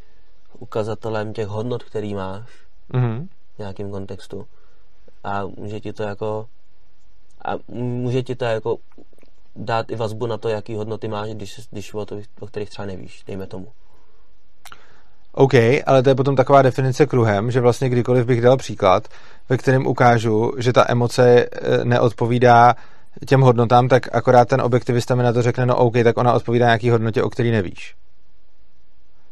[0.60, 2.50] ukazatelem těch hodnot, který máš.
[2.94, 3.28] Mm-hmm
[3.62, 4.48] nějakém kontextu.
[5.24, 6.48] A může ti to jako
[7.46, 8.78] a může ti to jako
[9.56, 12.86] dát i vazbu na to, jaký hodnoty máš, když, když o, to, o kterých třeba
[12.86, 13.68] nevíš, dejme tomu.
[15.34, 15.54] OK,
[15.86, 19.08] ale to je potom taková definice kruhem, že vlastně kdykoliv bych dal příklad,
[19.50, 22.76] ve kterém ukážu, že ta emoce eh, neodpovídá
[23.26, 26.66] těm hodnotám, tak akorát ten objektivista mi na to řekne, no OK, tak ona odpovídá
[26.66, 27.96] nějaký hodnotě, o který nevíš.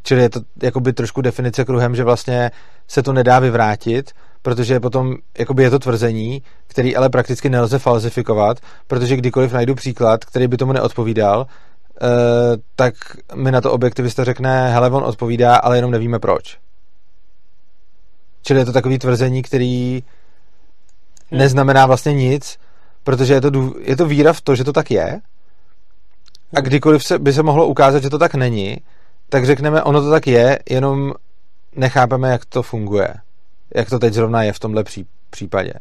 [0.04, 2.52] Čili je to jakoby trošku definice kruhem, že vlastně
[2.88, 8.58] se to nedá vyvrátit, protože potom jakoby je to tvrzení, který ale prakticky nelze falzifikovat,
[8.88, 11.48] protože kdykoliv najdu příklad, který by tomu neodpovídal,
[12.76, 12.94] tak
[13.36, 16.60] mi na to objektivista řekne, hele, on odpovídá, ale jenom nevíme proč.
[18.42, 20.04] Čili je to takový tvrzení, který
[21.32, 21.40] hmm.
[21.40, 22.60] neznamená vlastně nic,
[23.04, 25.22] protože je to, je to víra v to, že to tak je
[26.54, 26.64] a hmm.
[26.64, 28.78] kdykoliv se, by se mohlo ukázat, že to tak není,
[29.30, 31.14] tak řekneme, ono to tak je, jenom
[31.76, 33.14] nechápeme, jak to funguje.
[33.76, 35.74] Jak to teď zrovna je v tomhle pří, případě.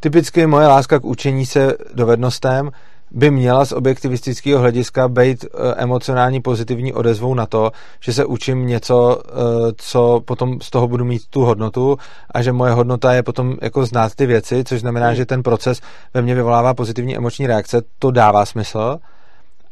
[0.00, 2.70] Typicky moje láska k učení se dovednostem
[3.14, 8.66] by měla z objektivistického hlediska být eh, emocionální pozitivní odezvou na to, že se učím
[8.66, 9.32] něco, eh,
[9.76, 11.98] co potom z toho budu mít tu hodnotu
[12.30, 15.16] a že moje hodnota je potom jako znát ty věci, což znamená, hmm.
[15.16, 15.80] že ten proces
[16.14, 18.98] ve mně vyvolává pozitivní emoční reakce, to dává smysl,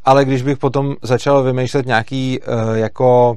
[0.04, 3.36] ale když bych potom začal vymýšlet nějaký uh, jako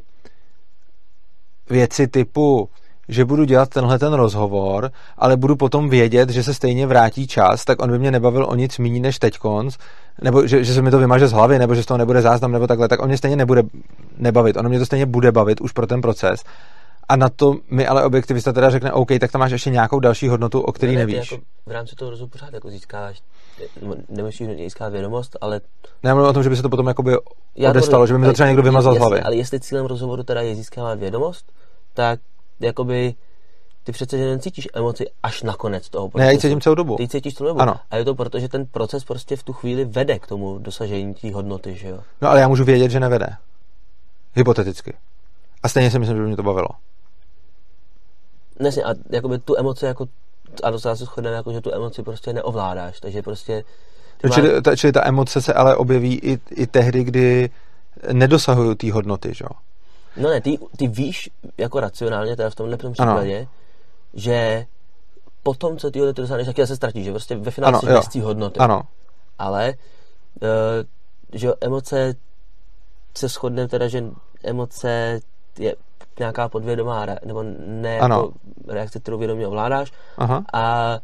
[1.69, 2.69] věci typu,
[3.07, 7.65] že budu dělat tenhle ten rozhovor, ale budu potom vědět, že se stejně vrátí čas,
[7.65, 9.77] tak on by mě nebavil o nic méně než teď konc,
[10.21, 12.51] nebo že, že se mi to vymaže z hlavy, nebo že z toho nebude záznam,
[12.51, 13.63] nebo takhle, tak on mě stejně nebude
[14.17, 14.57] nebavit.
[14.57, 16.43] Ono mě to stejně bude bavit už pro ten proces.
[17.09, 20.27] A na to mi ale objektivista teda řekne, OK, tak tam máš ještě nějakou další
[20.27, 21.31] hodnotu, o který ne, nevíš.
[21.31, 23.21] Jako v rámci toho rozhovoru pořád jako získáš,
[24.09, 25.61] nemusíš získat vědomost, ale...
[26.03, 27.17] Ne, mluvím o tom, že by se to potom jakoby
[27.69, 29.21] odestalo, to, že by mi to třeba někdo vymazal z hlavy.
[29.21, 31.51] Ale jestli cílem rozhovoru teda je získávat vědomost,
[31.93, 32.19] tak
[32.59, 33.15] jakoby
[33.83, 36.27] ty přece že necítíš emoci až na konec toho procesu.
[36.27, 36.95] Ne, já cítím celou dobu.
[36.95, 37.61] Ty cítíš celou dobu.
[37.61, 37.75] Ano.
[37.91, 41.13] A je to proto, že ten proces prostě v tu chvíli vede k tomu dosažení
[41.13, 41.99] té hodnoty, že jo?
[42.21, 43.27] No ale já můžu vědět, že nevede.
[44.33, 44.93] Hypoteticky.
[45.63, 46.67] A stejně si myslím, že by mě to bavilo.
[48.59, 50.07] Ne, a jakoby tu emoci jako
[50.63, 53.63] a docela se shodneme, jako, že tu emoci prostě neovládáš, takže prostě...
[54.23, 54.35] No, máš...
[54.35, 57.49] čili, ta, čili ta emoce se ale objeví i, i tehdy, kdy
[58.11, 59.49] nedosahují té hodnoty, že jo?
[60.17, 63.47] No ne, ty, ty víš jako racionálně, teda v tomhle případě, ano.
[64.13, 64.65] že
[65.43, 68.59] potom, co ty hodnoty dosáhneš, tak se ztratíš, že prostě ve finále si hodnoty.
[68.59, 68.81] Ano.
[69.39, 69.73] Ale,
[70.41, 70.49] uh,
[71.33, 72.15] že emoce
[73.17, 74.03] se shodne teda, že
[74.43, 75.19] emoce
[75.59, 75.75] je
[76.19, 78.15] nějaká podvědomá, nebo ne ano.
[78.15, 78.33] jako
[78.67, 79.91] reakce, kterou vědomě ovládáš.
[80.17, 80.43] Aha.
[80.53, 80.97] A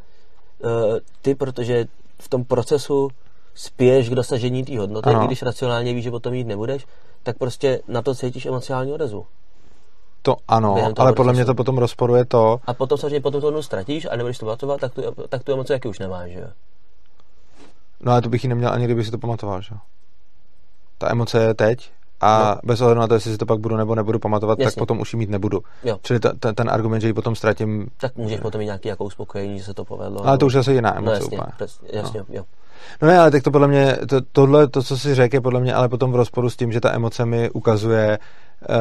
[0.64, 1.86] uh, ty, protože
[2.20, 3.09] v tom procesu
[3.53, 5.24] spěješ k dosažení té hodnoty, ano.
[5.24, 6.86] i když racionálně víš, že potom jít nebudeš,
[7.24, 9.26] tak prostě na to cítíš emocionální odezvu.
[10.22, 11.15] To ano, ale procesu.
[11.15, 12.59] podle mě to potom rozporuje to.
[12.65, 15.74] A potom samozřejmě potom to ztratíš a nebudeš to pamatovat, tak tu, tak tu emoci
[15.74, 16.47] jaký už nemáš, že jo?
[17.99, 19.76] No ale to bych ji neměl ani kdyby si to pamatoval, že
[20.97, 21.91] Ta emoce je teď
[22.22, 22.61] a no.
[22.63, 24.72] bez ohledu na to, jestli si to pak budu nebo nebudu pamatovat, Jasně.
[24.72, 25.59] tak potom už ji mít nebudu.
[25.84, 25.97] Jo.
[26.01, 27.88] Čili ta, ta, ten argument, že ji potom ztratím...
[27.97, 30.28] Tak můžeš potom mít nějaký jako uspokojení, že se to povedlo.
[30.28, 31.51] Ale to už zase jiná emoce no, jasně, úplně.
[31.59, 32.26] Jasně, jasně no.
[32.30, 32.43] jo.
[33.02, 35.60] No ne, ale tak to podle mě, to, tohle, to, co si řekl, je podle
[35.60, 38.20] mě ale potom v rozporu s tím, že ta emoce mi ukazuje,
[38.70, 38.76] uh,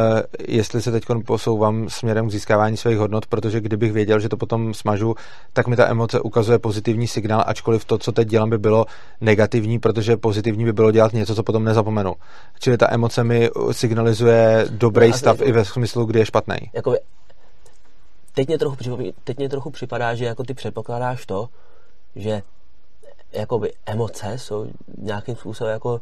[0.49, 4.75] jestli se teď posouvám směrem k získávání svých hodnot, protože kdybych věděl, že to potom
[4.75, 5.15] smažu,
[5.53, 8.87] tak mi ta emoce ukazuje pozitivní signál, ačkoliv to, co teď dělám, by bylo
[9.21, 12.15] negativní, protože pozitivní by bylo dělat něco, co potom nezapomenu.
[12.61, 16.57] Čili ta emoce mi signalizuje dobrý no, stav i ve smyslu, kdy je špatný.
[16.73, 16.99] Jakoby,
[18.35, 18.77] teď mě, trochu,
[19.25, 21.49] teď mě trochu připadá, že jako ty předpokládáš to,
[22.17, 22.43] že
[23.33, 24.66] jakoby emoce jsou
[24.99, 26.01] nějakým způsobem jako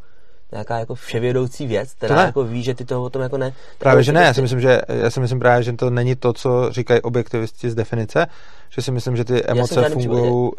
[0.53, 3.53] nějaká jako vševědoucí věc, která jako ví, že ty to o tom jako ne.
[3.79, 6.33] Právě, že ne, já si myslím, že já si myslím právě, že to není to,
[6.33, 8.27] co říkají objektivisti z definice,
[8.71, 10.51] že si myslím, že ty emoce fungují,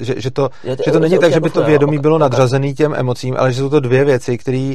[0.00, 0.50] že, že, to,
[0.84, 3.68] že to není tak, že by to vědomí bylo nadřazený těm emocím, ale že jsou
[3.68, 4.74] to dvě věci, které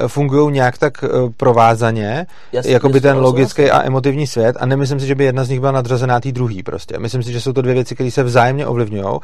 [0.00, 2.26] eh, fungují nějak tak eh, provázaně,
[2.64, 5.60] jako by ten logický a emotivní svět a nemyslím si, že by jedna z nich
[5.60, 6.98] byla nadřazená té druhý prostě.
[6.98, 9.18] Myslím si, že jsou to dvě věci, které se vzájemně ovlivňují,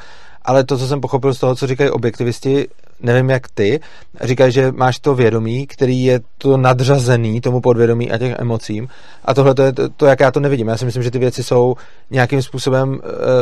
[0.45, 2.69] ale to, co jsem pochopil z toho, co říkají objektivisti,
[3.01, 3.81] nevím jak ty,
[4.21, 8.89] říkají, že máš to vědomí, který je to nadřazený tomu podvědomí a těch emocím
[9.25, 10.69] a tohle to je to, to, jak já to nevidím.
[10.69, 11.77] Já si myslím, že ty věci jsou
[12.11, 12.99] nějakým způsobem uh,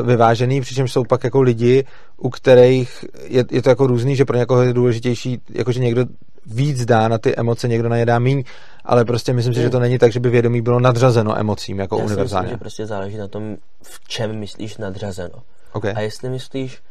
[0.06, 1.84] vyvážený, přičemž jsou pak jako lidi,
[2.16, 6.04] u kterých je, je to jako různý, že pro někoho je důležitější, jakože někdo
[6.46, 8.44] víc dá na ty emoce, někdo na ně dá míň,
[8.84, 11.98] ale prostě myslím si, že to není tak, že by vědomí bylo nadřazeno emocím jako
[11.98, 12.44] Já univerzálně.
[12.44, 15.42] myslím, že prostě záleží na tom, v čem myslíš nadřazeno.
[15.72, 15.92] Okay.
[15.96, 16.82] A jestli myslíš,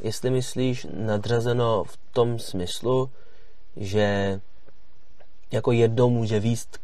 [0.00, 3.10] jestli myslíš nadřazeno v tom smyslu,
[3.76, 4.40] že
[5.52, 6.78] jako jedno může výst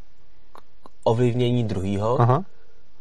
[0.53, 0.59] k
[1.05, 2.19] ovlivnění druhého,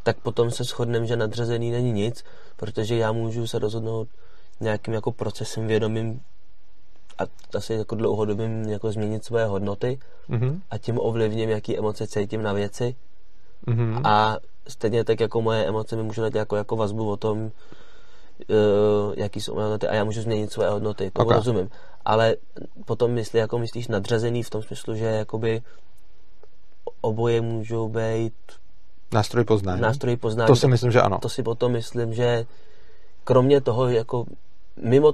[0.03, 2.23] tak potom se shodneme, že nadřazený není nic,
[2.55, 4.07] protože já můžu se rozhodnout
[4.59, 6.21] nějakým jako procesem vědomým
[7.17, 7.23] a
[7.57, 9.99] asi jako dlouhodobým jako změnit svoje hodnoty
[10.29, 10.61] mm-hmm.
[10.69, 12.95] a tím ovlivním, jaký emoce cítím na věci
[13.67, 14.01] mm-hmm.
[14.03, 17.51] a stejně tak jako moje emoce mi můžou dát jako, jako vazbu o tom, uh,
[19.17, 21.37] jaký jsou moje hodnoty a já můžu změnit své hodnoty, to okay.
[21.37, 21.69] rozumím.
[22.05, 22.35] Ale
[22.85, 25.61] potom myslí, jako myslíš nadřazený v tom smyslu, že jakoby
[27.01, 28.33] oboje můžou být
[29.13, 29.81] nástroj poznání.
[29.81, 30.47] Nástroj poznání.
[30.47, 31.19] To si myslím, že ano.
[31.21, 32.45] To si potom myslím, že
[33.23, 34.25] kromě toho, jako
[34.83, 35.13] mimo,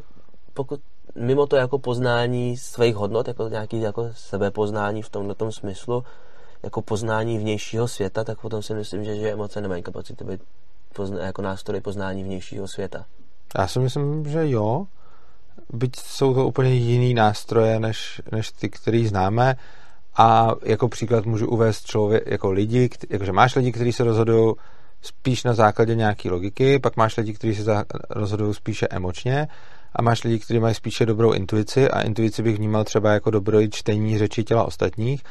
[0.54, 0.80] pokud,
[1.16, 6.04] mimo to jako poznání svých hodnot, jako nějaký jako sebepoznání v tomhle tom smyslu,
[6.64, 10.42] jako poznání vnějšího světa, tak potom si myslím, že, že emoce nemají kapacitu být
[10.94, 13.06] pozna, jako nástroj poznání vnějšího světa.
[13.58, 14.86] Já si myslím, že jo.
[15.74, 19.56] Byť jsou to úplně jiný nástroje, než, než ty, který známe.
[20.16, 24.56] A jako příklad můžu uvést člověk, jako lidi, jakože máš lidi, kteří se rozhodují
[25.02, 29.48] spíš na základě nějaké logiky, pak máš lidi, kteří se rozhodují spíše emočně
[29.96, 33.68] a máš lidi, kteří mají spíše dobrou intuici a intuici bych vnímal třeba jako dobré
[33.68, 35.24] čtení řeči těla ostatních.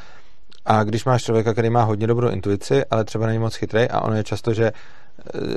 [0.65, 4.01] A když máš člověka, který má hodně dobrou intuici, ale třeba není moc chytrý a
[4.01, 4.73] ono je často, že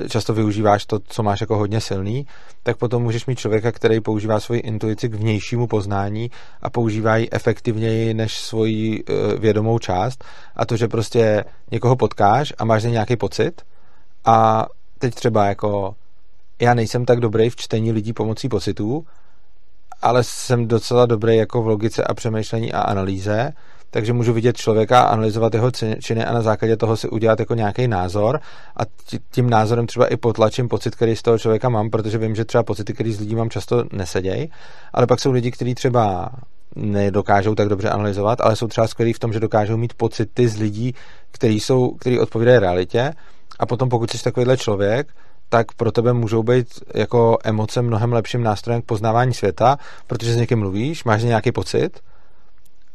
[0.10, 2.28] často využíváš to, co máš jako hodně silný,
[2.64, 6.32] tak potom můžeš mít člověka, který používá svoji intuici k vnějšímu poznání
[6.62, 10.24] a používá ji efektivněji než svoji uh, vědomou část.
[10.56, 13.62] A to, že prostě někoho potkáš a máš nějaký pocit
[14.26, 14.66] a
[15.00, 15.96] teď třeba jako
[16.62, 19.06] já nejsem tak dobrý v čtení lidí pomocí pocitů,
[20.02, 23.52] ale jsem docela dobrý jako v logice a přemýšlení a analýze,
[23.92, 27.88] takže můžu vidět člověka, analyzovat jeho činy a na základě toho si udělat jako nějaký
[27.88, 28.40] názor.
[28.78, 28.82] A
[29.32, 32.64] tím názorem třeba i potlačím pocit, který z toho člověka mám, protože vím, že třeba
[32.64, 34.52] pocity, který z lidí mám, často nesedějí,
[34.94, 36.30] ale pak jsou lidi, kteří třeba
[36.76, 40.58] nedokážou tak dobře analyzovat, ale jsou třeba skvělí v tom, že dokážou mít pocity z
[40.58, 40.96] lidí,
[41.32, 43.14] který, jsou, který odpovídají realitě.
[43.60, 45.08] A potom pokud jsi takovýhle člověk,
[45.50, 49.78] tak pro tebe můžou být jako emoce mnohem lepším nástrojem k poznávání světa,
[50.08, 52.00] protože s někým mluvíš, máš nějaký pocit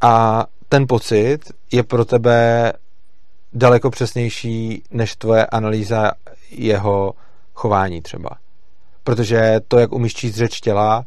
[0.01, 1.39] a ten pocit
[1.71, 2.73] je pro tebe
[3.53, 6.11] daleko přesnější než tvoje analýza
[6.51, 7.13] jeho
[7.53, 8.29] chování třeba.
[9.03, 11.03] Protože to, jak umíš číst řeč těla,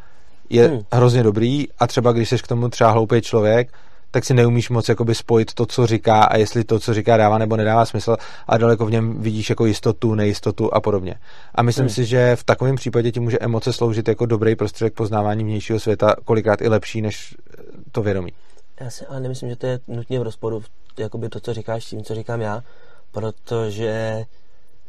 [0.50, 0.80] je hmm.
[0.92, 3.72] hrozně dobrý a třeba když jsi k tomu třeba hloupý člověk,
[4.10, 7.38] tak si neumíš moc jakoby spojit to, co říká a jestli to, co říká, dává
[7.38, 8.16] nebo nedává smysl
[8.48, 11.14] a daleko v něm vidíš jako jistotu, nejistotu a podobně.
[11.54, 11.94] A myslím hmm.
[11.94, 16.14] si, že v takovém případě ti může emoce sloužit jako dobrý prostředek poznávání vnějšího světa,
[16.24, 17.34] kolikrát i lepší než
[17.92, 18.32] to vědomí.
[18.80, 20.62] Já si ale nemyslím, že to je nutně v rozporu
[20.98, 22.62] jakoby to, co říkáš, tím, co říkám já,
[23.12, 24.24] protože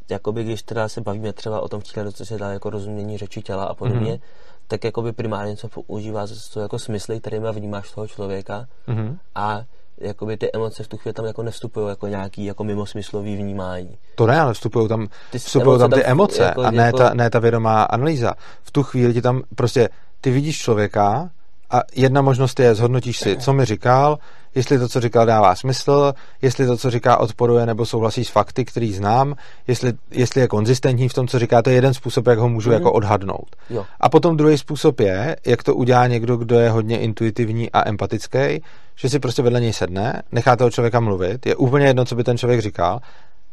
[0.10, 3.42] jakoby když teda se bavíme třeba o tom vtíle, co se dá jako rozumění řeči
[3.42, 4.68] těla a podobně, mm-hmm.
[4.68, 9.18] tak jakoby primárně se používá to jako smysly, kterými vnímáš toho člověka mm-hmm.
[9.36, 9.64] a
[9.98, 13.98] jakoby ty emoce v tu chvíli tam jako nevstupují jako nějaký jako mimosmyslový vnímání.
[14.16, 16.98] To ne, ale vstupují tam, ty vstupují tam ty emoce jako, a ne, jako...
[16.98, 18.34] ta, ne ta vědomá analýza.
[18.64, 19.90] V tu chvíli ti tam prostě,
[20.22, 21.30] ty vidíš člověka
[21.72, 24.18] a jedna možnost je, zhodnotíš si, co mi říkal,
[24.56, 28.66] jestli to, co říkal, dává smysl, jestli to, co říká, odporuje nebo souhlasí s fakty,
[28.66, 29.36] který znám,
[29.68, 32.70] jestli, jestli je konzistentní v tom, co říká, to je jeden způsob, jak ho můžu
[32.70, 32.74] mm-hmm.
[32.74, 33.56] jako odhadnout.
[33.70, 33.86] Jo.
[34.00, 38.64] A potom druhý způsob je, jak to udělá někdo, kdo je hodně intuitivní a empatický,
[38.96, 42.24] že si prostě vedle něj sedne, nechá toho člověka mluvit, je úplně jedno, co by
[42.24, 43.00] ten člověk říkal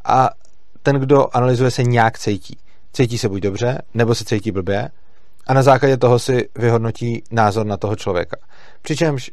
[0.04, 0.30] a
[0.82, 2.58] ten, kdo analyzuje, se nějak cítí.
[2.92, 4.88] Cítí se buď dobře, nebo se cítí blbě,
[5.48, 8.36] a na základě toho si vyhodnotí názor na toho člověka.
[8.82, 9.30] Přičemž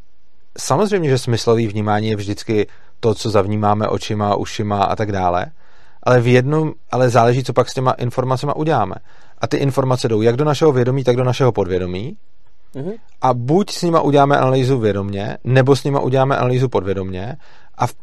[0.58, 2.68] samozřejmě, že smyslový vnímání je vždycky
[3.00, 5.46] to, co zavnímáme očima, ušima a tak dále,
[6.04, 8.96] ale v jednom, ale záleží, co pak s těma informacemi uděláme.
[9.38, 12.18] A ty informace jdou jak do našeho vědomí, tak do našeho podvědomí.
[12.76, 12.94] Mm-hmm.
[13.22, 17.36] A buď s nima uděláme analýzu vědomě, nebo s nima uděláme analýzu podvědomě.
[17.78, 17.96] A v,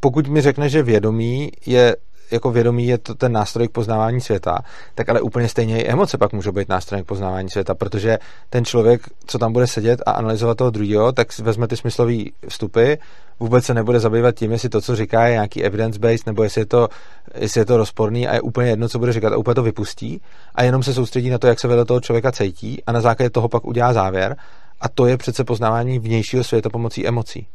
[0.00, 1.96] pokud mi řekne, že vědomí je
[2.32, 4.58] jako vědomí je to ten nástroj k poznávání světa,
[4.94, 8.18] tak ale úplně stejně i emoce pak můžou být nástrojem k poznávání světa, protože
[8.50, 12.16] ten člověk, co tam bude sedět a analyzovat toho druhého, tak vezme ty smyslové
[12.48, 12.94] vstupy,
[13.40, 16.66] vůbec se nebude zabývat tím, jestli to, co říká, je nějaký evidence-based, nebo jestli je,
[16.66, 16.88] to,
[17.34, 20.20] jestli je to rozporný a je úplně jedno, co bude říkat a úplně to vypustí
[20.54, 23.30] a jenom se soustředí na to, jak se vedle toho člověka cítí a na základě
[23.30, 24.36] toho pak udělá závěr
[24.80, 27.46] a to je přece poznávání vnějšího světa pomocí emocí.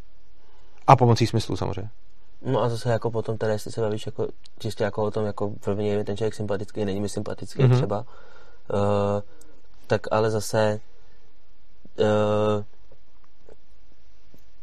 [0.88, 1.90] A pomocí smyslu samozřejmě.
[2.41, 4.27] No a zase jako potom teda, jestli se bavíš jako,
[4.59, 7.76] čistě jako o tom, jako mě je ten člověk sympatický, není mi sympatický mm-hmm.
[7.76, 9.22] třeba, uh,
[9.88, 10.80] tak ale zase
[11.99, 12.64] uh,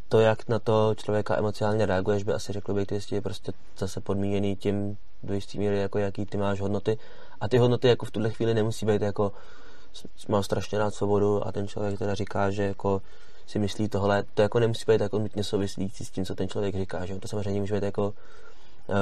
[0.08, 4.00] to, jak na to člověka emocionálně reaguješ, by asi řekl bych, jestli je prostě zase
[4.00, 6.98] podmíněný tím do jistý míry, jako jaký ty máš hodnoty.
[7.40, 9.32] A ty hodnoty jako v tuhle chvíli nemusí být jako
[10.28, 13.02] mám strašně rád svobodu a ten člověk teda říká, že jako
[13.46, 16.74] si myslí tohle, to jako nemusí být jako nutně souvislící s tím, co ten člověk
[16.74, 18.14] říká, že to samozřejmě může být jako
[18.86, 18.94] uh,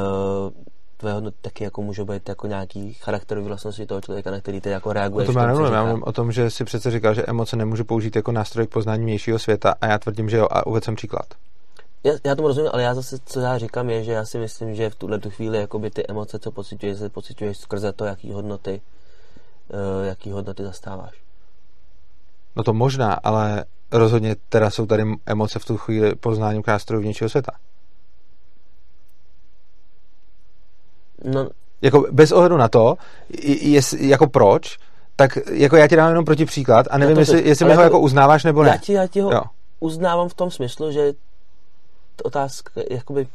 [0.96, 4.70] tvoje hodnoty taky jako můžou být jako nějaký charakterový vlastnosti toho člověka, na který ty
[4.70, 5.28] jako reaguješ.
[5.28, 7.84] O tom já nemluvím, já mluvím o tom, že si přece říkal, že emoce nemůžu
[7.84, 10.94] použít jako nástroj k poznání vnějšího světa a já tvrdím, že jo a uvedl jsem
[10.94, 11.26] příklad.
[12.04, 14.74] Já, já tomu rozumím, ale já zase, co já říkám, je, že já si myslím,
[14.74, 18.32] že v tuhle tu chvíli jakoby ty emoce, co pocituješ, se pocituješ skrze to, jaký
[18.32, 18.80] hodnoty,
[19.68, 21.22] uh, jaký hodnoty zastáváš.
[22.56, 27.02] No to možná, ale rozhodně teda jsou tady emoce v tu chvíli poznáním k nástrojů
[27.02, 27.52] vnějšího světa.
[31.24, 31.48] No,
[31.82, 32.94] Jako bez ohledu na to,
[33.60, 34.78] jest, jako proč,
[35.16, 37.82] tak jako já ti dám jenom proti příklad a nevím, to- jestli, jestli mi ho
[37.82, 38.78] jako- uznáváš nebo já ne.
[38.78, 39.42] ti, já ti ho Jo.
[39.80, 41.18] uznávám v tom smyslu, že t-
[42.24, 43.26] otázka, jakoby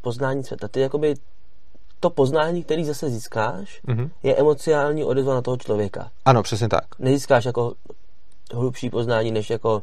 [0.00, 1.14] poznání světa, ty jakoby
[2.00, 4.10] to poznání, který zase získáš, Mhm.
[4.22, 6.10] je emocionální odezva na toho člověka.
[6.24, 6.84] Ano, přesně tak.
[6.98, 7.74] Nezískáš jako
[8.52, 9.82] hlubší poznání, než jako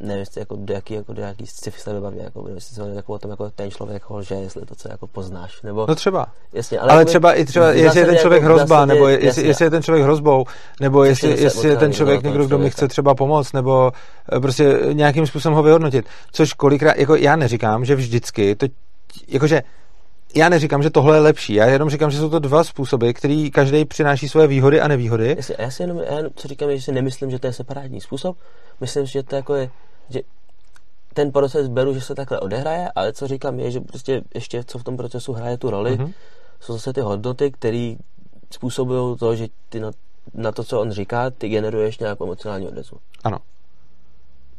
[0.00, 3.12] nevím, jestli jako do jaký, jako do jaký sci-fi se vybaví, jako, jestli se jako
[3.12, 6.26] o tom, jako ten člověk lže, jestli to, co jako poznáš, nebo, No třeba.
[6.52, 9.08] jasně, Ale, ale jakoby třeba i třeba, jestli je ten člověk jako hrozba, zásadě- nebo
[9.08, 10.44] jestli, jasně, jestli je ten člověk hrozbou,
[10.80, 13.92] nebo jestli, se jestli je ten člověk toho někdo, kdo mi chce třeba pomoct, nebo
[14.36, 16.06] eh, prostě nějakým způsobem ho vyhodnotit.
[16.32, 18.66] Což kolikrát, jako já neříkám, že vždycky, to,
[19.28, 19.62] jakože
[20.34, 23.50] já neříkám, že tohle je lepší, já jenom říkám, že jsou to dva způsoby, který
[23.50, 25.36] každý přináší svoje výhody a nevýhody.
[25.58, 27.52] A já si jenom, já jenom, co říkám, je, že si nemyslím, že to je
[27.52, 28.36] separátní způsob.
[28.80, 29.70] Myslím že to jako je,
[30.10, 30.20] že
[31.14, 34.78] ten proces beru, že se takhle odehraje, ale co říkám je, že prostě ještě co
[34.78, 36.06] v tom procesu hraje tu roli, Mhm.
[36.06, 36.12] mm-hmm.
[36.60, 37.94] jsou zase ty hodnoty, které
[38.50, 39.90] způsobují to, že ty na,
[40.34, 42.98] na to, co on říká, ty generuješ nějakou emocionální odezvu.
[43.24, 43.38] Ano.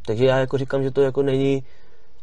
[0.06, 1.64] Takže já jako říkám, že to jako není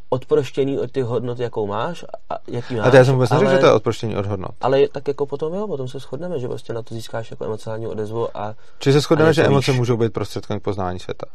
[0.09, 2.87] odproštěný od těch hodnot, jakou máš a jaký máš.
[2.87, 4.51] A to já jsem vůbec neřekl, ale- že to je odproštění od hodnot.
[4.61, 7.87] Ale tak jako potom jo, potom se shodneme, že prostě na to získáš jako emocionální
[7.87, 9.79] odezvu a Či se shodneme, že emoce víš.
[9.79, 11.27] můžou být prostředkem k poznání světa.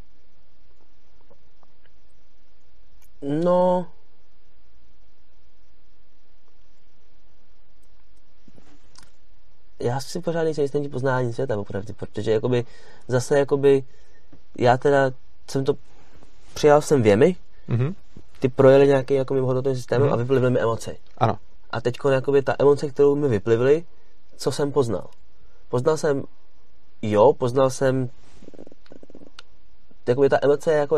[3.21, 3.87] No...
[9.79, 12.65] Já si pořád nejsem jistý poznání světa, opravdu, protože jakoby
[13.07, 13.83] zase jakoby
[14.57, 15.11] já teda
[15.49, 15.73] jsem to
[16.53, 17.35] přijal jsem věmy,
[17.67, 17.95] Mhm.
[18.41, 20.13] Ty projeli nějaký jako mým hodnotným systémem Mhm.
[20.13, 20.95] a vyplivly mi emoce.
[21.17, 21.37] Ano.
[21.71, 23.83] A teď jakoby ta emoce, kterou mi vyplivly,
[24.37, 25.07] co jsem poznal?
[25.69, 26.23] Poznal jsem,
[27.01, 28.09] jo, poznal jsem,
[30.07, 30.97] jakoby ta emoce je jako,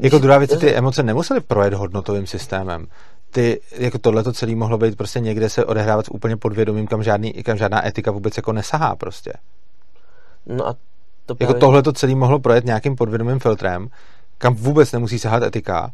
[0.00, 2.86] Jako druhá věc, ty emoce nemusely projet hodnotovým systémem.
[3.30, 7.02] Ty, jako tohle to celé mohlo být prostě někde se odehrávat s úplně podvědomím, kam,
[7.02, 9.32] žádný, kam žádná etika vůbec jako nesahá prostě.
[10.46, 10.72] no a
[11.26, 13.88] to Jako právě- tohle to celé mohlo projet nějakým podvědomým filtrem,
[14.38, 15.90] kam vůbec nemusí sahat etika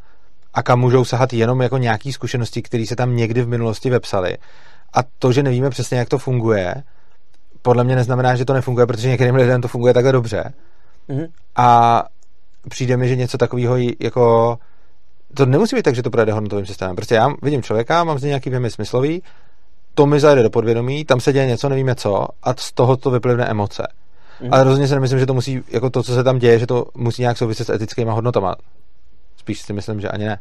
[0.55, 4.37] a kam můžou sahat jenom jako nějaký zkušenosti, které se tam někdy v minulosti vepsaly.
[4.93, 6.75] A to, že nevíme přesně, jak to funguje,
[7.63, 10.53] podle mě neznamená, že to nefunguje, protože některým lidem to funguje takhle dobře.
[11.09, 11.27] Mhm.
[11.57, 12.05] A
[12.69, 14.59] přijde mi, že něco takového jako
[15.35, 16.97] to nemusí být tak, že to projde hodnotovým systémem.
[16.97, 19.23] Prostě já vidím člověka, mám z něj nějaký věmy smyslový,
[19.95, 23.11] to mi zajde do podvědomí, tam se děje něco, nevíme co, a z toho to
[23.11, 23.83] vyplivne emoce.
[24.41, 24.55] Mhm.
[24.55, 26.85] Ale rozhodně si nemyslím, že to musí, jako to, co se tam děje, že to
[26.95, 28.55] musí nějak souviset s etickými hodnotama.
[29.49, 30.39] Spíš si myslím, že ani ne.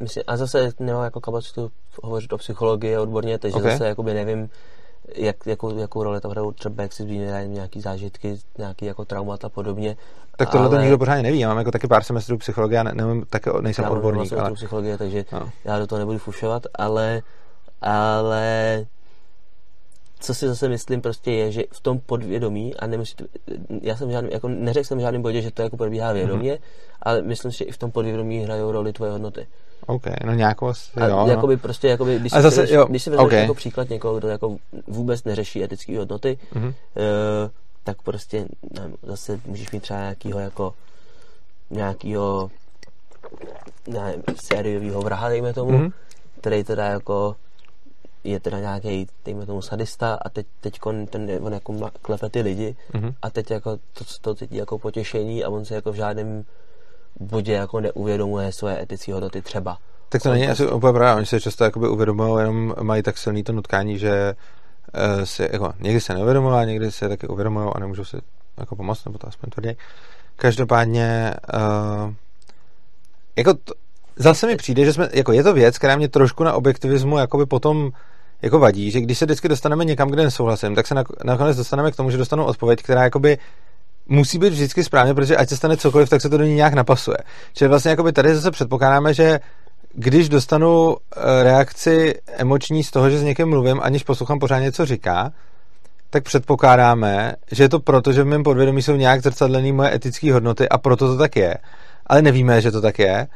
[0.00, 1.70] Myslím, a zase nemám jako kapacitu
[2.02, 3.60] hovořit o psychologii odborně, takže Ok.
[3.62, 3.72] okay.
[3.72, 4.50] zase jakoby nevím,
[5.16, 9.44] jak, jakou, jakou roli tam hrajou třeba, jak si zmínili nějaký zážitky, nějaký jako traumat
[9.44, 9.96] a podobně.
[10.36, 11.38] Tak tohle to Ale- nikdo pořádně neví.
[11.38, 14.38] Já mám jako taky pár semestrů psychologie, já ne, nevím, taky nejsem já odborník, vlastně
[14.38, 14.46] ale...
[14.46, 14.54] ale...
[14.54, 15.50] psychologie, takže No.
[15.64, 17.22] já do toho nebudu fušovat, ale,
[17.82, 18.84] ale
[20.20, 23.24] co si zase myslím prostě je, že v tom podvědomí, a nemusí to,
[23.82, 26.58] já jsem žádný, jako neřekl jsem v žádném bodě, že to jako probíhá vědomě, Mhm.
[26.60, 26.96] mm-hmm.
[27.02, 29.46] ale myslím že i v tom podvědomí hrajou roli tvoje hodnoty.
[29.86, 31.26] OK, no nějakou asi, A jo, no.
[31.32, 33.32] jakoby prostě, jakoby, když, A si zase, jo, když si vezmeš ok.
[33.32, 34.56] jako příklad někoho, kdo jako
[34.86, 36.66] vůbec neřeší etické hodnoty, Mhm.
[36.66, 36.72] uh,
[37.84, 38.46] tak prostě
[38.80, 40.74] nevím, zase můžeš mít třeba nějakýho jako
[41.70, 42.50] nějakýho
[43.86, 45.86] nevím, sériovýho vraha, dejme tomu, Mhm.
[45.86, 45.92] mm-hmm.
[46.40, 47.36] který teda jako
[48.24, 50.78] je teda nějaký, dejme tomu sadista a teď, teď
[51.10, 53.14] ten, on jako klepe ty lidi Mhm.
[53.22, 56.44] a teď jako to, to cítí jako potěšení a on se jako v žádném
[57.20, 59.78] bodě jako neuvědomuje své etické hodnoty třeba.
[60.08, 61.16] Tak to není asi úplně pravda.
[61.16, 64.34] Oni se často jakoby uvědomují, jenom mají tak silný to nutkání, že
[65.18, 68.16] uh, si, jako, někdy se neuvědomují někdy se taky uvědomují a nemůžou si
[68.58, 69.76] jako pomoct, nebo to aspoň tvrdí.
[70.36, 72.14] Každopádně uh,
[73.36, 73.74] jako to,
[74.16, 77.46] zase mi přijde, že jsme, jako je to věc, která mě trošku na objektivismu jakoby
[77.46, 77.90] potom
[78.42, 81.92] jako vadí, že když se vždycky dostaneme někam, kde nesouhlasím, tak se nak- nakonec dostaneme
[81.92, 83.38] k tomu, že dostanu odpověď, která jakoby
[84.08, 86.74] musí být vždycky správně, protože ať se stane cokoliv, tak se to do ní nějak
[86.74, 87.16] napasuje.
[87.54, 89.40] Čili vlastně jakoby tady zase předpokládáme, že
[89.94, 94.86] když dostanu eh, reakci emoční z toho, že s někým mluvím, aniž poslouchám pořádně, co
[94.86, 95.32] říká,
[96.10, 100.32] tak předpokládáme, že je to proto, že v mém podvědomí jsou nějak zrcadlené moje etické
[100.32, 101.54] hodnoty a proto to tak je.
[102.06, 103.26] Ale nevíme, že to tak je.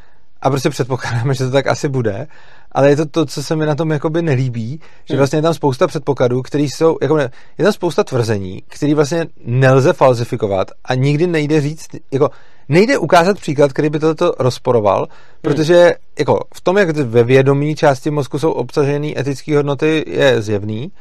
[0.43, 2.26] A prostě předpokládáme, že to tak asi bude.
[2.74, 5.18] Ale je to to, co se mi na tom jakoby nelíbí, že Hmm.
[5.18, 9.26] vlastně je tam spousta předpokladů, který jsou, jako ne, je tam spousta tvrzení, který vlastně
[9.44, 12.30] nelze falzifikovat a nikdy nejde říct, jako
[12.68, 15.06] nejde ukázat příklad, který by toto rozporoval,
[15.42, 20.92] protože jako v tom, jak ve vědomí části mozku jsou obsažené etické hodnoty, je zjevný.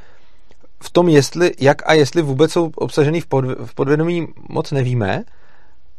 [0.84, 5.24] V tom, jestli, jak a jestli vůbec jsou obsažený v, pod, v podvědomí, moc nevíme.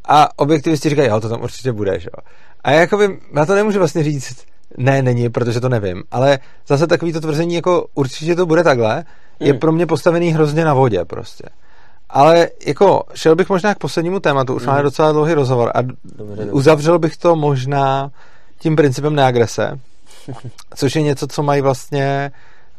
[0.08, 2.22] A objektivisti říkají, jo, to tam určitě bude, že jo.
[2.64, 4.44] A já jakoby, já to nemůžu vlastně říct,
[4.78, 6.02] ne, není, protože to nevím.
[6.10, 9.04] Ale zase takový to tvrzení, jako určitě to bude takhle,
[9.40, 9.60] je Hmm.
[9.60, 11.44] pro mě postavený hrozně na vodě prostě.
[12.10, 14.84] Ale jako šel bych možná k poslednímu tématu, už máme Mhm.
[14.84, 18.10] docela dlouhý rozhovor a Dobře, uzavřel bych to možná
[18.58, 19.78] tím principem neagrese,
[20.74, 22.32] což je něco, co mají vlastně eh,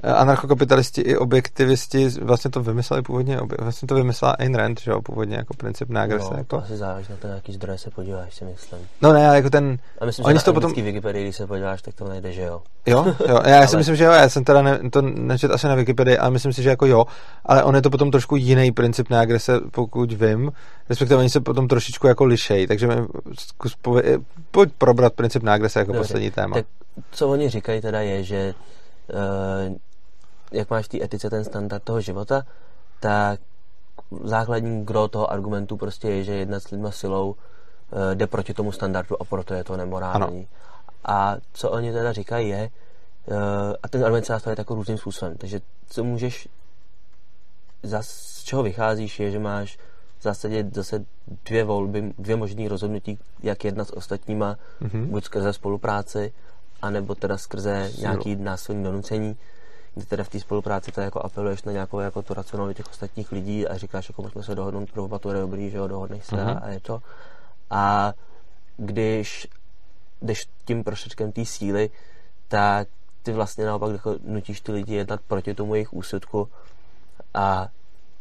[0.03, 5.35] anarchokapitalisti i objektivisti, vlastně to vymysleli původně, vlastně to vymyslela Ayn Rand, že jo, původně
[5.35, 6.27] jako princip neagrese.
[6.31, 6.47] No, jako.
[6.57, 8.79] to asi záleží na to, na jaký zdroje se podíváš, si myslím.
[9.01, 11.35] No ne, ale jako ten, A myslím, Oni že si to na potom- Wikipedii, když
[11.35, 12.61] se podíváš, tak to najde, že jo.
[12.85, 15.67] Jo, jo, já si Ale- myslím, že jo, já jsem teda ne, to nečet asi
[15.67, 17.05] na Wikipedii, ale myslím si, že jako jo,
[17.45, 20.51] ale on je to potom trošku jiný princip neagrese, pokud vím,
[20.89, 22.95] respektive oni se potom trošičku jako lišej, takže mi
[23.39, 24.19] zkus pově,
[24.51, 26.53] pojď probrat princip neagrese jako Dobře, poslední téma.
[26.55, 26.65] Tak
[27.11, 28.53] co oni říkají teda je, že
[30.51, 32.43] jak máš v té etice ten standard toho života,
[32.99, 33.39] tak
[34.23, 37.35] základní gro toho argumentu prostě je, že jedna s lidma silou uh,
[38.13, 40.37] jde proti tomu standardu a proto je to nemorální.
[40.37, 40.45] Ano.
[41.05, 42.69] A co oni teda říkají je,
[43.27, 43.35] uh,
[43.83, 46.47] a ten argument se dá stavět jako různým způsobem, takže co můžeš,
[48.01, 49.77] z čeho vycházíš je, že máš
[50.19, 51.05] v zásadě zase
[51.45, 55.07] dvě volby, dvě možné rozhodnutí, jak jednat s ostatníma, Mhm.
[55.07, 56.33] buď skrze spolupráci,
[56.81, 58.01] anebo teda skrze Sílu.
[58.01, 59.37] nějaký násilní donucení,
[59.95, 63.31] kdy teda v té spolupráci to jako apeluješ na nějakou jako tu racionalitu těch ostatních
[63.31, 66.59] lidí a říkáš, jako pojďme se dohodnout, pro je dobrý, že jo, dohodneš se Mhm.
[66.63, 67.01] a, je to.
[67.69, 68.13] A
[68.77, 69.47] když
[70.21, 71.89] jdeš tím prostředkem té síly,
[72.47, 72.87] tak
[73.23, 76.49] ty vlastně naopak jako nutíš ty lidi jednat proti tomu jejich úsudku
[77.33, 77.67] a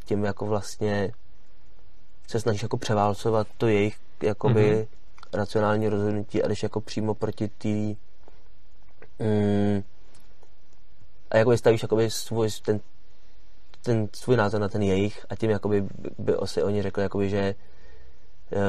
[0.04, 1.12] tím jako vlastně
[2.28, 4.80] se snažíš jako převálcovat to jejich jakoby Mhm.
[4.80, 4.86] mm-hmm.
[5.32, 7.94] racionální rozhodnutí a jdeš jako přímo proti té
[11.30, 12.80] a jakoby stavíš jakoby svůj, ten,
[13.82, 15.88] ten svůj názor na ten jejich a tím jakoby by,
[16.18, 17.54] by asi oni řekli jakoby, že
[18.50, 18.60] uh,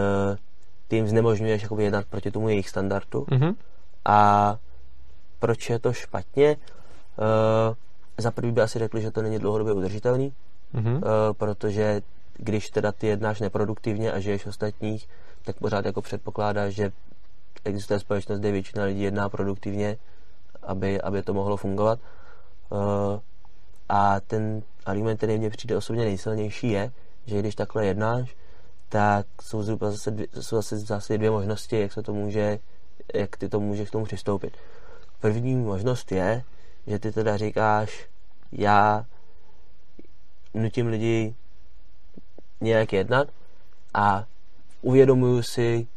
[0.87, 3.53] ty jim znemožňuješ jakoby jednat proti tomu jejich standardu Mhm.
[4.05, 4.57] a
[5.39, 6.57] proč je to špatně?
[6.57, 7.75] Uh,
[8.17, 10.33] za prvý by asi řekli, že to není dlouhodobě udržitelný,
[10.73, 10.95] Mhm.
[10.95, 11.01] uh,
[11.37, 12.01] protože
[12.37, 15.07] když teda ty jednáš neproduktivně a žiješ ostatních,
[15.45, 16.91] tak pořád jako předpokládáš, že
[17.65, 19.97] existuje společnost, kde většina lidí jedná produktivně,
[20.65, 21.99] aby, aby to mohlo fungovat.
[22.69, 23.19] Uh,
[23.89, 26.91] a ten argument, který mně přijde osobně nejsilnější, je,
[27.25, 28.35] že když takhle jednáš,
[28.89, 32.59] tak jsou zhruba zase dvě, jsou zase zase dvě možnosti, jak se to může,
[33.13, 34.57] jak ty to můžeš k tomu přistoupit.
[35.19, 36.43] První možnost je,
[36.87, 38.07] že ty teda říkáš,
[38.51, 39.05] já
[40.53, 41.35] nutím lidi
[42.61, 43.27] nějak jednat
[43.93, 44.25] a
[44.81, 45.87] uvědomuju si,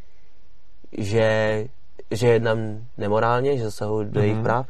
[0.99, 1.69] že,
[2.10, 2.59] že jednám
[2.98, 4.44] nemorálně, že zasahuji do jejich Mhm.
[4.44, 4.66] práv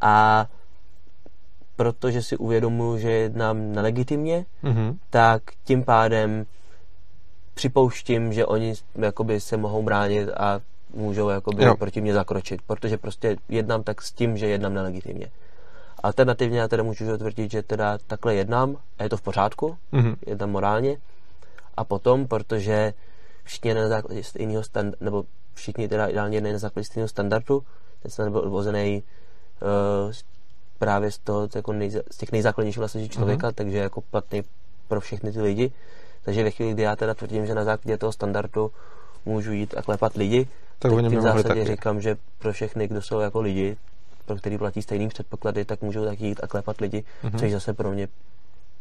[0.00, 0.46] a
[1.76, 4.98] protože si uvědomuju, že jednám nelegitimně, Mhm.
[5.10, 6.46] tak tím pádem
[7.54, 10.60] připouštím, že oni jakoby se mohou bránit a
[10.94, 11.76] můžou jakoby Jo.
[11.76, 15.26] proti mě zakročit, protože prostě jednám tak s tím, že jednám nelegitimně.
[16.02, 20.16] Alternativně já teda můžu tvrdit, že teda takhle jednám a je to v pořádku, Mhm.
[20.26, 20.96] jednám morálně
[21.76, 22.94] a potom, protože
[23.44, 25.24] všichni na základě stejného standardu, nebo
[25.56, 27.62] všichni teda ideálně základě stejného standardu,
[28.02, 29.02] ten standard byl odvozený
[29.62, 30.12] uh,
[30.78, 34.42] právě z, toho, jako nejza, z těch nejzákladnějších vlastností člověka, takže jako platný
[34.88, 35.72] pro všechny ty lidi.
[36.24, 38.70] Takže ve chvíli, kdy já teda tvrdím, že na základě toho standardu
[39.24, 41.64] můžu jít a klepat lidi, Tak oni tím v zásadě taky.
[41.64, 43.76] říkám, že pro všechny, kdo jsou jako lidi,
[44.26, 47.38] pro který platí stejný předpoklady, tak můžou taky jít a klepat lidi, Mhm.
[47.38, 48.08] což zase pro mě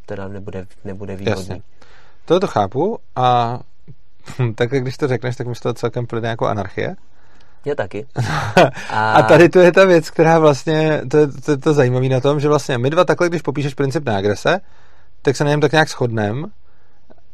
[0.06, 1.42] teda nebude, nebude výhodný.
[1.42, 1.62] Jasně.
[2.26, 3.60] To to chápu a
[4.56, 6.96] tak když to řekneš, tak mi toho celkem plyne jako anarchie.
[7.66, 8.06] Já taky.
[8.90, 12.20] A tady to je ta věc, která vlastně, to je to, je to zajímavé na
[12.20, 14.60] tom, že vlastně my dva takhle, když popíšeš princip neagrese,
[15.22, 16.46] tak se na něm tak nějak shodnem,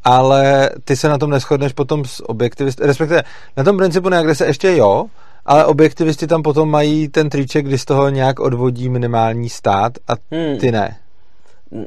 [0.03, 3.23] ale ty se na tom neschodneš potom s objektivisty, respektive
[3.57, 5.05] na tom principu neagrese ještě jo,
[5.45, 10.13] ale objektivisti tam potom mají ten triček, kdy z toho nějak odvodí minimální stát a
[10.31, 10.57] Hmm.
[10.57, 10.97] ty ne.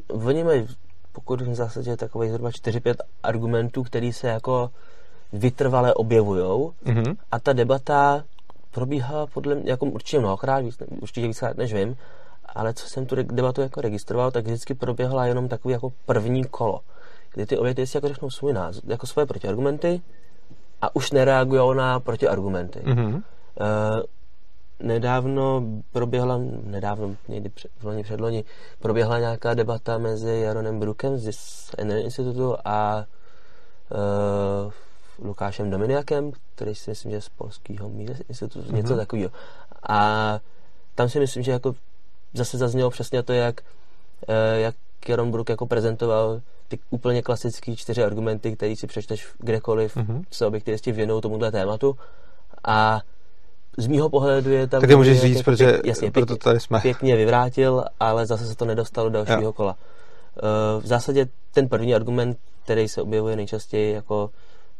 [0.09, 0.67] Oni mají,
[1.13, 4.71] pokud v zásadě takových zhruba 4-5 argumentů, který se jako
[5.35, 7.15] vytrvale objevujou Mhm.
[7.33, 8.25] a ta debata
[8.71, 11.97] probíhá podle mě, jako určitě mnohokrát, víc, určitě víckrát než vím,
[12.55, 16.81] ale co jsem tu debatu jako registroval, tak vždycky proběhla jenom takový jako první kolo,
[17.35, 20.01] kdy ty obě si jako řeknou svůj názor, jako svoje protiargumenty
[20.83, 22.81] a už nereagují na protiargumenty.
[22.85, 23.23] Mhm.
[23.61, 24.03] Eh,
[24.81, 25.63] nedávno
[25.93, 28.45] proběhla, nedávno, někdy před, loni předloni,
[28.79, 33.05] proběhla nějaká debata mezi Jaronem Brukem z Energy Institutu a
[33.91, 34.73] uh,
[35.19, 37.91] Lukášem Dominiakem, který si myslím, že je z polského
[38.29, 38.75] institutu, mm-hmm.
[38.75, 39.31] něco takového.
[39.89, 40.39] A
[40.95, 41.75] tam si myslím, že jako
[42.35, 43.61] zase zaznělo přesně to, jak,
[44.29, 44.75] uh, jak
[45.09, 50.25] Jaron Brook jako prezentoval ty úplně klasické čtyři argumenty, které si přečteš kdekoliv, mm-hmm.
[50.31, 51.97] se objektivisti věnují tomuhle tématu.
[52.65, 53.01] A
[53.77, 54.81] z mýho pohledu je tam...
[54.81, 56.81] Tak je můžeš říct, protože pěk, jasně, proto tady jsme.
[56.81, 59.53] Pěkně vyvrátil, ale zase se to nedostalo do dalšího jo.
[59.53, 59.77] kola.
[59.77, 64.31] Uh, v zásadě ten první argument, který se objevuje nejčastěji jako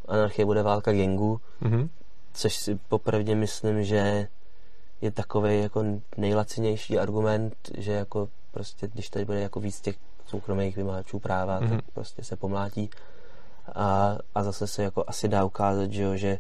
[0.09, 1.89] anarchie bude válka gengů, mm-hmm.
[2.33, 4.29] což si popravdě myslím, že
[5.01, 5.85] je takový jako
[6.17, 11.69] nejlacinější argument, že jako prostě, když tady bude jako víc těch soukromých vymáčů práva, mm-hmm.
[11.69, 11.81] tak mhm.
[11.95, 12.91] prostě se pomlátí.
[13.75, 16.39] A, a zase se jako asi dá ukázat, že, jo, že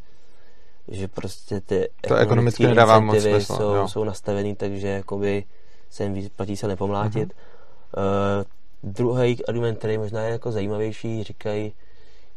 [0.88, 5.44] že prostě ty to ekonomicky nedává moc smysl, jsou, jsou nastavený, takže jakoby
[5.90, 7.28] se jim vyplatí se nepomlátit.
[7.28, 8.38] Mm-hmm.
[8.38, 11.72] Uh, druhý argument, který možná je jako zajímavější, říkají,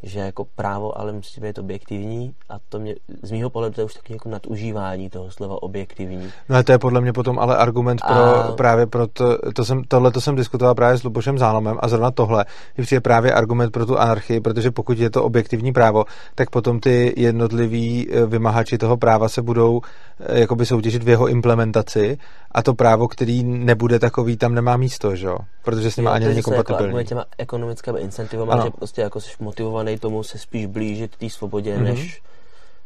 [0.04, 3.86] že jako právo ale musí být objektivní a to mě, z mýho pohledu to je
[3.86, 6.32] už taky jako nadužívání toho slova objektivní.
[6.50, 8.52] No a to je podle mě potom ale argument pro a...
[8.52, 12.12] právě pro to, to jsem, tohle to jsem diskutoval právě s Lubošem Zálomem a zrovna
[12.12, 12.46] tohle
[12.92, 16.06] je právě argument pro tu anarchii, protože pokud je to objektivní právo,
[16.36, 19.82] tak potom ty jednotliví eh, vymahači toho práva se budou
[20.20, 22.18] eh, jakoby soutěžit v jeho implementaci
[22.58, 25.38] a to právo, který nebude takový, tam nemá místo, že jo?
[25.64, 26.98] Protože s ním ani není kompatibilní.
[26.98, 31.78] Jako těma ekonomickými incentivama, že prostě jako jsi motivovaný tomu se spíš blížit té svobodě,
[31.78, 31.84] mm-hmm.
[31.84, 32.22] než,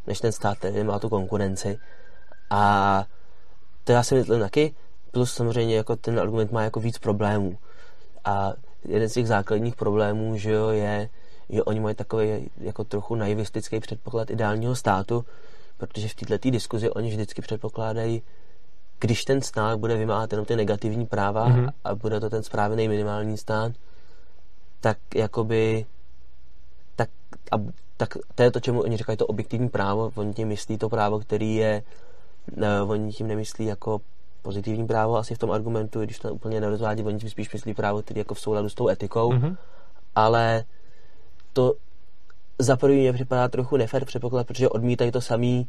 [0.08, 1.80] než ten stát, který má tu konkurenci.
[2.50, 3.04] A
[3.84, 4.74] to já si myslím taky,
[5.12, 7.58] plus samozřejmě jako ten argument má jako víc problémů.
[8.26, 8.54] A
[8.86, 11.10] jeden z těch základních problémů, že jo, je,
[11.50, 15.26] že oni mají takový jako trochu naivistický předpoklad ideálního státu,
[15.78, 18.22] protože v této diskuzi oni vždycky předpokládají
[19.02, 21.70] když ten stát bude vymáhat jenom ty negativní práva mm-hmm.
[21.84, 23.72] a bude to ten správný minimální stát,
[24.80, 25.86] tak jakoby
[26.96, 27.10] tak,
[27.52, 27.56] a,
[27.98, 31.20] tak to je to, čemu oni říkají to objektivní právo, oni tím myslí to právo,
[31.20, 31.84] který je
[32.56, 34.02] ne, oni tím nemyslí jako
[34.42, 38.02] pozitivní právo asi v tom argumentu, když to úplně nerozvádí, oni tím spíš myslí právo,
[38.02, 39.58] který jako v souladu s tou etikou, mm-hmm.
[40.16, 40.64] ale
[41.54, 41.74] to
[42.60, 45.68] za první mě připadá trochu nefér předpoklad, protože odmítají to samý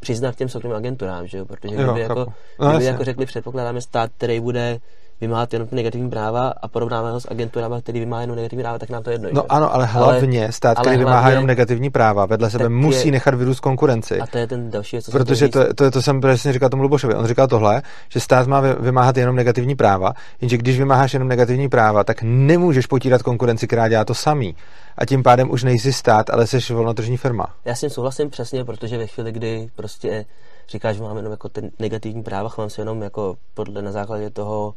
[0.00, 1.44] přiznat těm soukromým agenturám, že jo?
[1.44, 2.26] Protože kdyby, jo, jako,
[2.60, 4.78] no, kdyby jako řekli, předpokládáme stát, který bude
[5.20, 8.90] vymáhat jenom negativní práva a porovnáme ho s agenturami, který vymáhá jenom negativní práva, tak
[8.90, 9.28] nám to jedno.
[9.32, 9.46] No že?
[9.48, 13.12] ano, ale hlavně ale, stát, který vymáhá hlavně, jenom negativní práva, vedle sebe musí je,
[13.12, 14.20] nechat vyrůst konkurenci.
[14.20, 17.14] A to je ten další co Protože to, to, to, jsem přesně říkal tomu Lubošovi.
[17.14, 21.68] On říkal tohle, že stát má vymáhat jenom negativní práva, jenže když vymáháš jenom negativní
[21.68, 24.56] práva, tak nemůžeš potírat konkurenci, která dělá to samý.
[24.98, 27.46] A tím pádem už nejsi stát, ale jsi volnotržní firma.
[27.64, 30.24] Já s tím souhlasím přesně, protože ve chvíli, kdy prostě
[30.68, 34.30] říkáš, že máme jenom jako ten negativní práva, chovám se jenom jako podle na základě
[34.30, 34.74] toho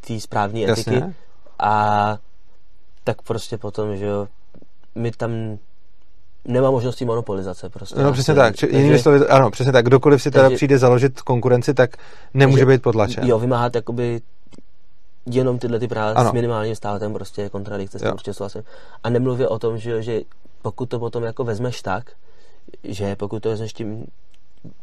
[0.00, 0.94] té správné etiky.
[0.94, 1.14] Jasně.
[1.58, 2.16] A
[3.04, 4.28] tak prostě potom, že jo,
[4.94, 5.58] my tam
[6.44, 8.02] nemá možnosti monopolizace prostě.
[8.02, 8.56] No přesně tak.
[8.56, 9.84] Či, jinými slovy, ano, přesně tak.
[9.84, 11.96] Kdokoliv si teda takže, přijde založit konkurenci, tak
[12.34, 13.26] nemůže být podlačen.
[13.26, 14.20] Jo, vymáhat jakoby
[15.26, 16.30] jenom tyhle ty práva ano.
[16.30, 18.62] s minimálním státem prostě je kontradikce, s tím určitě souhlasím.
[19.02, 20.20] A nemluvě o tom, že, že
[20.62, 22.10] pokud to potom jako vezmeš tak,
[22.84, 24.06] že pokud to vezmeš tím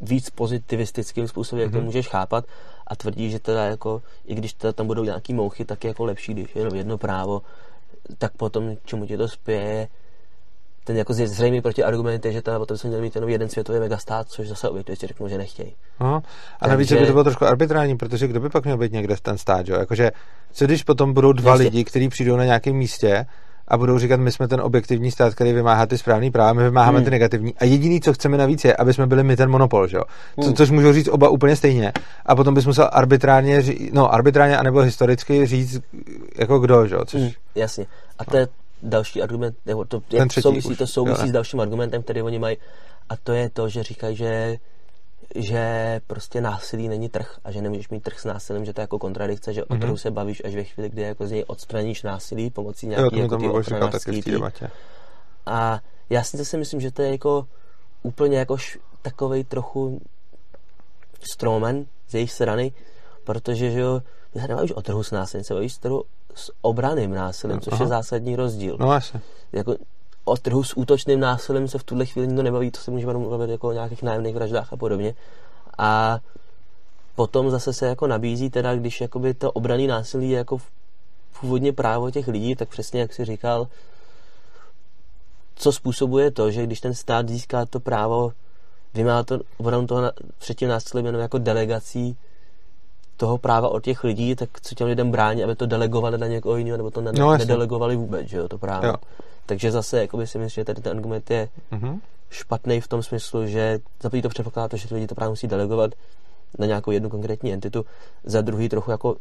[0.02, 1.74] víc pozitivistickým způsobem, jak mm-hmm.
[1.74, 1.86] to mhm.
[1.86, 2.46] můžeš chápat
[2.88, 6.06] a tvrdí, že teda jako, i když teda tam budou nějaký mouchy, tak je jako
[6.06, 7.42] lepší, když je jenom jedno právo,
[8.18, 9.88] tak potom čemu ti to spěje,
[10.84, 14.30] ten jako zřejmý protiargument je, že teda potom se měl mít jenom jeden světový megastát,
[14.30, 15.76] což zase objektivně řeknou, že nechtějí.
[16.00, 16.24] No,
[16.60, 17.02] a navíc Takže...
[17.02, 19.68] by to bylo trošku arbitrální, protože kdo by pak měl být někde v ten stát,
[19.68, 19.80] jo?
[19.80, 20.12] Jakože,
[20.52, 21.64] co když potom budou dva Ještě...
[21.64, 23.26] lidi, kteří přijdou na nějakém místě
[23.68, 26.98] a budou říkat, my jsme ten objektivní stát, který vymáhá ty správný práva, my vymáháme
[26.98, 27.06] hmm.
[27.06, 27.56] ty negativní.
[27.58, 30.04] A jediný, co chceme navíc, je, aby jsme byli my ten monopol, že jo?
[30.42, 30.56] Co, hmm.
[30.56, 31.94] což můžou říct oba úplně stejně.
[32.26, 35.82] A potom bys musel arbitrárně, ří, no arbitrárně anebo historicky říct,
[36.38, 37.06] jako kdo, že jo?
[37.06, 37.22] Což...
[37.22, 37.86] Hmm, jasně.
[38.20, 38.48] A to je
[38.84, 42.40] další argument, nebo to, ten souvisí, už, to souvisí jo, s dalším argumentem, který oni
[42.40, 42.58] mají.
[43.10, 44.58] A to je to, že říkají, že
[45.36, 48.84] že prostě násilí není trh a že nemůžeš mít trh s násilím, že to je
[48.84, 49.76] jako kontradikce, že mm-hmm.
[49.76, 53.18] o trhu se bavíš až ve chvíli, kdy jako z něj odstraníš násilí pomocí nějaký
[53.18, 53.48] jo, jako ty
[55.46, 55.80] A
[56.10, 57.48] já si zase myslím, že to je jako
[58.04, 58.58] úplně jako
[59.02, 60.02] takový trochu
[61.22, 62.72] stromen z jejich strany,
[63.24, 64.02] protože že jo,
[64.36, 66.04] my se nebavíš o trhu s násilím, se bavíš trhu
[66.36, 67.84] s obraným násilím, což Aha.
[67.84, 68.78] je zásadní rozdíl.
[68.80, 69.00] No.
[69.52, 69.76] Jako
[70.26, 73.50] o trhu s útočným násilím se v tuhle chvíli nikdo nebaví, to se můžeme mluvit
[73.50, 75.16] jako o nějakých nájemných vraždách a podobně.
[75.78, 76.20] A
[77.16, 80.58] potom zase se jako nabízí teda, když jakoby to obraný násilí je jako
[81.40, 83.68] původně právo těch lidí, tak přesně jak si říkal,
[85.56, 88.32] co způsobuje to, že když ten stát získá to právo
[88.94, 92.18] vymáhá to obranu toho třetím násilím jenom jako delegací
[93.22, 96.58] toho práva od těch lidí, tak co těm lidem brání, aby to delegovali na někoho
[96.58, 98.88] jiného, nebo to ne- no, nedelegovali vůbec, že jo, to právo.
[98.88, 98.96] Jo.
[99.46, 102.00] Takže zase, jakoby si myslím, že tady ten argument je mm-hmm.
[102.30, 105.48] špatný v tom smyslu, že za to předpokládá to, že ty lidi to právě musí
[105.48, 105.92] delegovat
[106.60, 107.86] na nějakou jednu konkrétní entitu,
[108.24, 109.16] za druhý trochu jako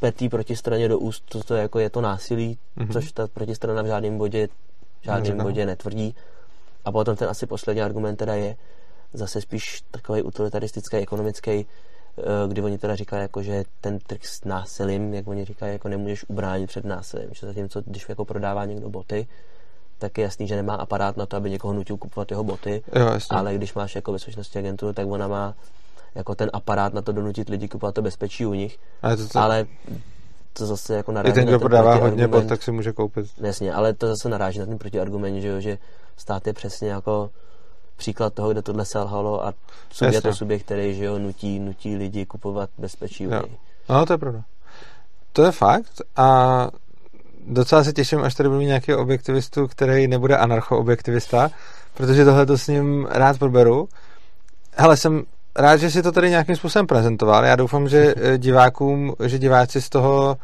[0.00, 2.92] petý protistraně do úst, to, to jako je to násilí, mm-hmm.
[2.92, 4.48] což ta protistrana v žádném bodě,
[5.00, 6.14] v žádném bodě netvrdí.
[6.84, 8.56] A potom ten asi poslední argument teda je
[9.12, 11.66] zase spíš takový utilitaristický, ekonomický,
[12.48, 16.24] kdy oni teda říkají, jako, že ten trh s násilím, jak oni říkají, jako nemůžeš
[16.28, 17.28] ubránit před násilím.
[17.32, 19.26] Že zatímco, když jako prodává někdo boty,
[19.98, 23.18] tak je jasný, že nemá aparát na to, aby někoho nutil kupovat jeho boty, jo,
[23.30, 25.54] ale když máš jako bezpečnostní agenturu, tak ona má
[26.14, 28.78] jako ten aparát na to donutit lidi kupovat to bezpečí u nich.
[29.02, 29.38] Ale to, to...
[29.38, 29.66] ale
[30.52, 33.26] to zase jako naráží I ten, kdo prodává hodně bot, tak si může koupit.
[33.40, 35.78] Jasně, ale to zase naráží na ten protiargument, že, jo, že
[36.16, 37.30] stát je přesně jako
[37.96, 39.54] příklad toho, kde tohle selhalo a
[39.90, 43.42] subjekt je to subjekt, který že jo, nutí, nutí lidi kupovat bezpečí jo.
[43.88, 44.42] No, to je pravda.
[45.32, 46.68] To je fakt a
[47.46, 51.50] docela se těším, až tady budu mít nějaký objektivistu, který nebude anarcho-objektivista,
[51.94, 53.88] protože tohle to s ním rád proberu.
[54.76, 55.24] Hele, jsem
[55.56, 57.44] rád, že si to tady nějakým způsobem prezentoval.
[57.44, 60.36] Já doufám, že eh, divákům, že diváci z toho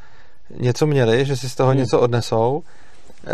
[0.58, 1.78] něco měli, že si z toho hmm.
[1.78, 2.62] něco odnesou.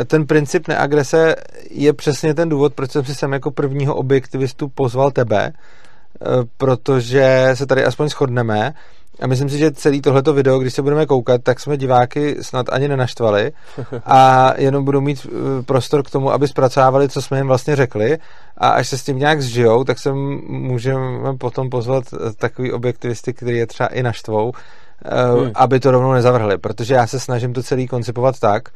[0.06, 1.35] Ten princip neagrese
[1.70, 7.51] je přesně ten důvod, proč jsem si sem jako prvního objektivistu pozval tebe, eh, protože
[7.55, 8.74] se tady aspoň shodneme.
[9.20, 12.66] A myslím si, že celý tohleto video, když se budeme koukat, tak jsme diváky snad
[12.73, 13.52] ani nenaštvali.
[14.05, 18.19] A jenom budou mít eh, prostor k tomu, aby zpracovávali, co jsme jim vlastně řekli.
[18.56, 23.32] A až se s tím nějak zžijou, tak se můžeme potom pozvat eh, takový objektivisty,
[23.32, 24.52] který je třeba i naštvou,
[25.35, 25.51] hmm.
[25.55, 28.69] aby to rovnou nezavrhli, protože já se snažím to celý koncipovat tak,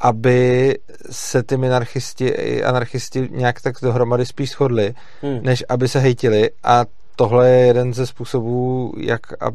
[0.00, 0.78] aby
[1.10, 5.42] se ty minarchisti i anarchisti nějak tak dohromady spíš shodli, hmm.
[5.42, 6.84] než aby se hejtili a
[7.16, 9.50] tohle je jeden ze způsobů, jak a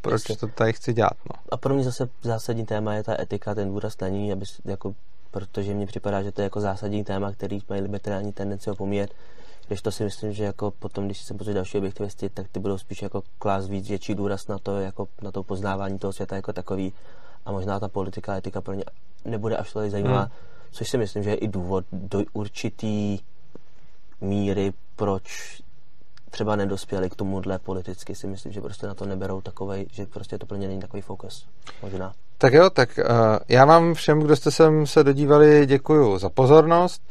[0.00, 0.36] proč Jasně.
[0.36, 1.12] to tady chci dělat.
[1.30, 1.42] No.
[1.50, 4.94] A pro mě zase zásadní téma je ta etika, ten důraz na ní, aby, jako,
[5.30, 9.10] protože mně připadá, že to je jako zásadní téma, který mají liberální tendenci opomíjet.
[9.68, 12.78] Když to si myslím, že jako potom, když se pozrie další objektivisti, tak ty budou
[12.78, 16.52] spíš jako klás víc větší důraz na to, jako na to poznávání toho světa jako
[16.52, 16.92] takový.
[17.46, 18.84] A možná ta politika a etika pro ně
[19.24, 20.30] nebude až tolik zajímavá, hmm.
[20.70, 23.18] což si myslím, že je i důvod do určitý
[24.20, 25.58] míry, proč
[26.30, 30.38] třeba nedospěli k tomuhle politicky, si myslím, že prostě na to neberou takovej, že prostě
[30.38, 31.46] to plně není takový fokus.
[31.82, 32.12] Možná.
[32.38, 33.04] Tak jo, tak uh,
[33.48, 37.02] já vám všem, kdo jste sem se dodívali, děkuji za pozornost.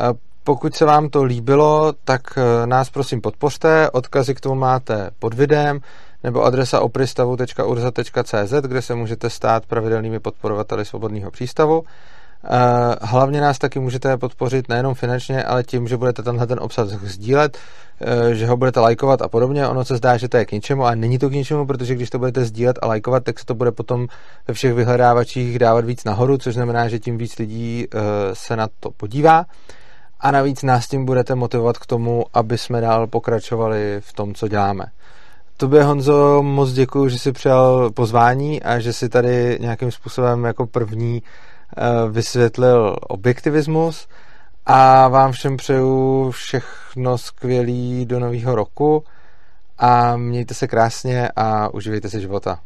[0.00, 3.90] Uh, pokud se vám to líbilo, tak uh, nás prosím podpořte.
[3.90, 5.80] Odkazy k tomu máte pod videem
[6.24, 11.84] nebo adresa opristavu.urza.cz, kde se můžete stát pravidelnými podporovateli svobodného přístavu.
[12.44, 16.86] Eh, hlavně nás taky můžete podpořit nejenom finančně, ale tím, že budete tenhle ten obsah
[16.88, 17.58] sdílet,
[18.00, 19.68] eh, že ho budete lajkovat a podobně.
[19.68, 22.10] Ono se zdá, že to je k ničemu a není to k ničemu, protože když
[22.10, 24.06] to budete sdílet a lajkovat, tak se to bude potom
[24.48, 27.98] ve všech vyhledávačích dávat víc nahoru, což znamená, že tím víc lidí eh,
[28.32, 29.44] se na to podívá.
[30.20, 34.48] A navíc nás tím budete motivovat k tomu, aby jsme dál pokračovali v tom, co
[34.48, 34.84] děláme.
[35.56, 40.66] Tobě, Honzo, moc děkuji, že jsi přijal pozvání a že jsi tady nějakým způsobem jako
[40.66, 41.22] první
[41.78, 44.08] Eh, vysvětlil objektivismus
[44.66, 49.04] a vám všem přeju všechno skvělý do nového roku
[49.78, 52.60] a mějte se krásně a uživejte si života.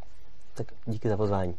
[0.55, 1.55] Tak díky za pozvání.